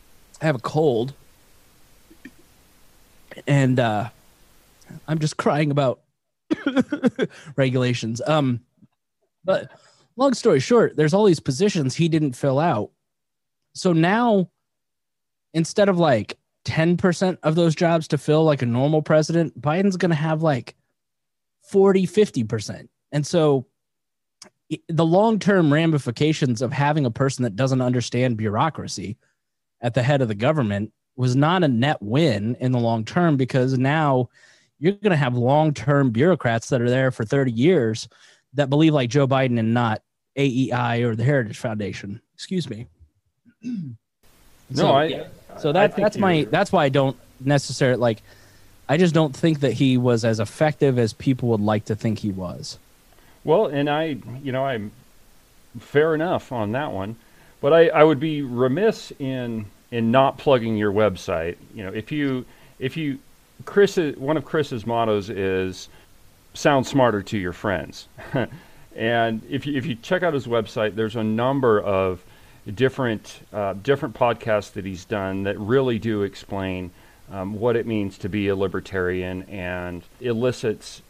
I 0.41 0.47
have 0.47 0.57
a 0.57 0.61
cold, 0.61 1.15
and 3.47 3.79
uh, 3.79 4.09
I'm 5.07 5.19
just 5.19 5.37
crying 5.37 5.71
about 5.71 6.01
regulations. 7.57 8.21
Um, 8.27 8.61
but 9.45 9.71
long 10.17 10.35
story 10.35 10.61
short, 10.61 10.97
there's 10.97 11.15
all 11.15 11.25
these 11.25 11.41
positions 11.41 11.95
he 11.95 12.09
didn't 12.09 12.33
fill 12.35 12.59
out. 12.59 12.91
So 13.75 13.93
now, 13.93 14.51
instead 15.53 15.89
of 15.89 15.99
like 15.99 16.39
10% 16.65 17.39
of 17.43 17.55
those 17.55 17.75
jobs 17.75 18.09
to 18.09 18.19
fill 18.19 18.45
like 18.45 18.63
a 18.63 18.67
normal 18.67 19.03
president, 19.03 19.61
Biden's 19.61 19.97
going 19.97 20.11
to 20.11 20.17
have 20.17 20.43
like 20.43 20.75
40, 21.63 22.07
50%. 22.07 22.89
And 23.13 23.27
so 23.27 23.67
the 24.89 25.05
long 25.05 25.39
term 25.39 25.73
ramifications 25.73 26.63
of 26.63 26.73
having 26.73 27.07
a 27.07 27.11
person 27.11 27.43
that 27.43 27.57
doesn't 27.57 27.81
understand 27.83 28.37
bureaucracy 28.37 29.17
at 29.81 29.95
the 29.95 30.03
head 30.03 30.23
of 30.23 30.29
the 30.29 30.35
government 30.35 30.93
was 31.17 31.37
not 31.37 31.63
a 31.63 31.69
net 31.69 32.01
win 32.01 32.57
in 32.61 32.73
the 32.73 32.79
long 32.79 33.05
term 33.05 33.37
because 33.37 33.79
now 33.79 34.29
you're 34.79 34.93
going 34.93 35.11
to 35.11 35.17
have 35.17 35.37
long 35.37 35.73
term 35.73 36.11
bureaucrats 36.11 36.69
that 36.71 36.81
are 36.81 36.91
there 36.91 37.11
for 37.11 37.25
30 37.25 37.53
years 37.53 38.09
that 38.55 38.71
believe 38.71 38.95
like 38.95 39.11
Joe 39.11 39.27
Biden 39.27 39.59
and 39.59 39.75
not 39.75 40.03
AEI 40.37 41.03
or 41.03 41.15
the 41.15 41.25
Heritage 41.25 41.59
Foundation. 41.59 42.21
Excuse 42.35 42.69
me. 42.69 42.87
no, 43.63 43.95
so, 44.73 44.89
I. 44.89 45.05
Yeah. 45.05 45.27
So 45.59 45.73
that 45.73 45.97
that's 45.97 46.17
my 46.17 46.47
that's 46.51 46.73
why 46.73 46.85
I 46.85 46.89
don't 46.89 47.17
necessarily 47.41 47.99
like. 47.99 48.23
I 48.89 48.97
just 48.97 49.15
don't 49.15 49.35
think 49.35 49.61
that 49.61 49.73
he 49.73 49.97
was 49.97 50.25
as 50.25 50.41
effective 50.41 50.99
as 50.99 51.15
people 51.15 51.49
would 51.51 51.61
like 51.61 51.87
to 51.87 51.97
think 51.97 52.19
he 52.19 52.31
was. 52.31 52.79
Well, 53.43 53.67
and 53.67 53.89
I, 53.89 54.19
you 54.43 54.53
know, 54.53 54.67
I'm 54.67 54.93
fair 55.79 56.15
enough 56.15 56.53
on 56.53 56.73
that 56.73 56.93
one, 56.93 57.17
but 57.63 57.73
I, 57.73 57.89
I 57.89 58.05
would 58.05 58.21
be 58.21 58.43
remiss 58.43 59.13
in 59.19 59.67
in 59.91 60.11
not 60.11 60.39
plugging 60.39 60.77
your 60.77 60.93
website. 60.93 61.57
You 61.75 61.85
know, 61.85 61.93
if 61.93 62.11
you 62.13 62.45
if 62.79 62.97
you 62.97 63.19
Chris, 63.65 63.97
one 63.97 64.37
of 64.37 64.45
Chris's 64.45 64.87
mottos 64.87 65.31
is 65.31 65.89
sound 66.55 66.87
smarter 66.87 67.23
to 67.23 67.39
your 67.39 67.53
friends. 67.53 68.09
and 68.97 69.43
if 69.49 69.67
you, 69.67 69.77
if 69.77 69.87
you 69.87 69.97
check 69.97 70.23
out 70.23 70.35
his 70.35 70.47
website, 70.47 70.95
there's 70.95 71.17
a 71.17 71.25
number 71.25 71.81
of 71.81 72.25
different 72.75 73.41
uh, 73.53 73.75
different 73.75 74.15
podcasts 74.15 74.73
that 74.73 74.87
he's 74.87 75.05
done 75.05 75.43
that 75.43 75.59
really 75.59 75.99
do 75.99 76.23
explain 76.23 76.91
um, 77.31 77.59
what 77.59 77.77
it 77.77 77.87
means 77.87 78.17
to 78.19 78.29
be 78.29 78.49
a 78.49 78.57
libertarian 78.57 79.43
and 79.45 80.03
elicits 80.21 81.03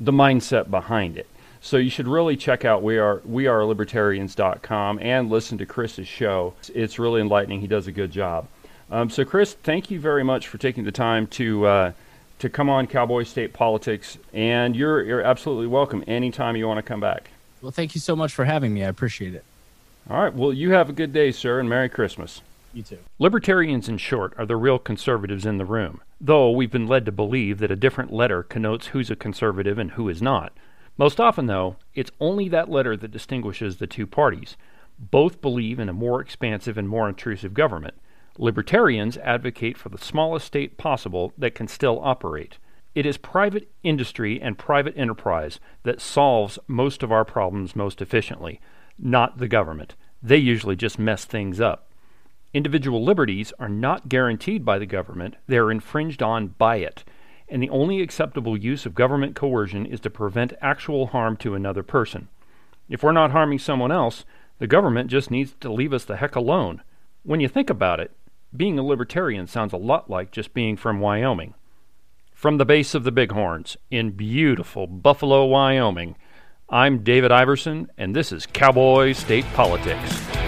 the 0.00 0.12
mindset 0.12 0.70
behind 0.70 1.16
it. 1.16 1.26
So 1.60 1.76
you 1.76 1.90
should 1.90 2.08
really 2.08 2.36
check 2.36 2.64
out 2.64 2.82
we 2.82 2.98
are 2.98 3.22
we 3.24 3.46
are 3.46 3.64
libertarians.com 3.64 4.98
and 5.00 5.30
listen 5.30 5.58
to 5.58 5.66
Chris's 5.66 6.08
show. 6.08 6.54
It's 6.74 6.98
really 6.98 7.20
enlightening. 7.20 7.60
He 7.60 7.68
does 7.68 7.86
a 7.86 7.92
good 7.92 8.10
job. 8.10 8.48
Um, 8.90 9.08
so 9.08 9.24
Chris, 9.24 9.54
thank 9.54 9.90
you 9.90 10.00
very 10.00 10.24
much 10.24 10.48
for 10.48 10.58
taking 10.58 10.84
the 10.84 10.92
time 10.92 11.26
to 11.28 11.66
uh, 11.66 11.92
to 12.42 12.50
come 12.50 12.68
on 12.68 12.88
Cowboy 12.88 13.22
State 13.22 13.52
Politics, 13.52 14.18
and 14.32 14.74
you're 14.74 15.04
you're 15.04 15.22
absolutely 15.22 15.68
welcome 15.68 16.02
anytime 16.08 16.56
you 16.56 16.66
want 16.66 16.78
to 16.78 16.82
come 16.82 16.98
back. 16.98 17.30
Well, 17.62 17.70
thank 17.70 17.94
you 17.94 18.00
so 18.00 18.16
much 18.16 18.34
for 18.34 18.44
having 18.44 18.74
me. 18.74 18.84
I 18.84 18.88
appreciate 18.88 19.32
it. 19.34 19.44
All 20.10 20.20
right. 20.20 20.34
Well, 20.34 20.52
you 20.52 20.72
have 20.72 20.90
a 20.90 20.92
good 20.92 21.12
day, 21.12 21.30
sir, 21.30 21.60
and 21.60 21.68
Merry 21.68 21.88
Christmas. 21.88 22.42
You 22.74 22.82
too. 22.82 22.98
Libertarians, 23.20 23.88
in 23.88 23.96
short, 23.98 24.34
are 24.36 24.44
the 24.44 24.56
real 24.56 24.80
conservatives 24.80 25.46
in 25.46 25.58
the 25.58 25.64
room, 25.64 26.00
though 26.20 26.50
we've 26.50 26.72
been 26.72 26.88
led 26.88 27.06
to 27.06 27.12
believe 27.12 27.58
that 27.58 27.70
a 27.70 27.76
different 27.76 28.12
letter 28.12 28.42
connotes 28.42 28.88
who's 28.88 29.08
a 29.08 29.14
conservative 29.14 29.78
and 29.78 29.92
who 29.92 30.08
is 30.08 30.20
not. 30.20 30.52
Most 30.98 31.20
often, 31.20 31.46
though, 31.46 31.76
it's 31.94 32.10
only 32.18 32.48
that 32.48 32.68
letter 32.68 32.96
that 32.96 33.12
distinguishes 33.12 33.76
the 33.76 33.86
two 33.86 34.06
parties. 34.06 34.56
Both 34.98 35.40
believe 35.40 35.78
in 35.78 35.88
a 35.88 35.92
more 35.92 36.20
expansive 36.20 36.76
and 36.76 36.88
more 36.88 37.08
intrusive 37.08 37.54
government. 37.54 37.94
Libertarians 38.38 39.18
advocate 39.18 39.76
for 39.76 39.88
the 39.88 39.98
smallest 39.98 40.46
state 40.46 40.78
possible 40.78 41.32
that 41.36 41.54
can 41.54 41.68
still 41.68 42.00
operate. 42.02 42.58
It 42.94 43.06
is 43.06 43.16
private 43.16 43.70
industry 43.82 44.40
and 44.40 44.58
private 44.58 44.96
enterprise 44.96 45.60
that 45.82 46.00
solves 46.00 46.58
most 46.66 47.02
of 47.02 47.12
our 47.12 47.24
problems 47.24 47.76
most 47.76 48.02
efficiently, 48.02 48.60
not 48.98 49.38
the 49.38 49.48
government. 49.48 49.94
They 50.22 50.36
usually 50.36 50.76
just 50.76 50.98
mess 50.98 51.24
things 51.24 51.60
up. 51.60 51.90
Individual 52.54 53.02
liberties 53.04 53.52
are 53.58 53.68
not 53.68 54.08
guaranteed 54.08 54.64
by 54.64 54.78
the 54.78 54.86
government, 54.86 55.36
they 55.46 55.56
are 55.56 55.70
infringed 55.70 56.22
on 56.22 56.48
by 56.48 56.76
it 56.76 57.04
and 57.52 57.62
the 57.62 57.70
only 57.70 58.00
acceptable 58.00 58.56
use 58.56 58.86
of 58.86 58.94
government 58.94 59.36
coercion 59.36 59.84
is 59.84 60.00
to 60.00 60.08
prevent 60.08 60.54
actual 60.62 61.08
harm 61.08 61.36
to 61.36 61.54
another 61.54 61.82
person. 61.82 62.28
If 62.88 63.02
we're 63.02 63.12
not 63.12 63.32
harming 63.32 63.58
someone 63.58 63.92
else, 63.92 64.24
the 64.58 64.66
government 64.66 65.10
just 65.10 65.30
needs 65.30 65.54
to 65.60 65.70
leave 65.70 65.92
us 65.92 66.06
the 66.06 66.16
heck 66.16 66.34
alone. 66.34 66.82
When 67.24 67.40
you 67.40 67.48
think 67.48 67.68
about 67.68 68.00
it, 68.00 68.10
being 68.54 68.78
a 68.78 68.82
libertarian 68.82 69.46
sounds 69.46 69.72
a 69.72 69.78
lot 69.78 70.10
like 70.10 70.30
just 70.30 70.52
being 70.52 70.76
from 70.76 71.00
Wyoming. 71.00 71.54
From 72.34 72.58
the 72.58 72.64
base 72.64 72.94
of 72.94 73.04
the 73.04 73.12
Bighorns, 73.12 73.76
in 73.90 74.10
beautiful 74.10 74.86
Buffalo, 74.86 75.44
Wyoming, 75.44 76.16
I'm 76.68 77.02
David 77.02 77.32
Iverson, 77.32 77.90
and 77.96 78.14
this 78.14 78.32
is 78.32 78.46
Cowboy 78.46 79.12
State 79.12 79.46
Politics. 79.54 80.41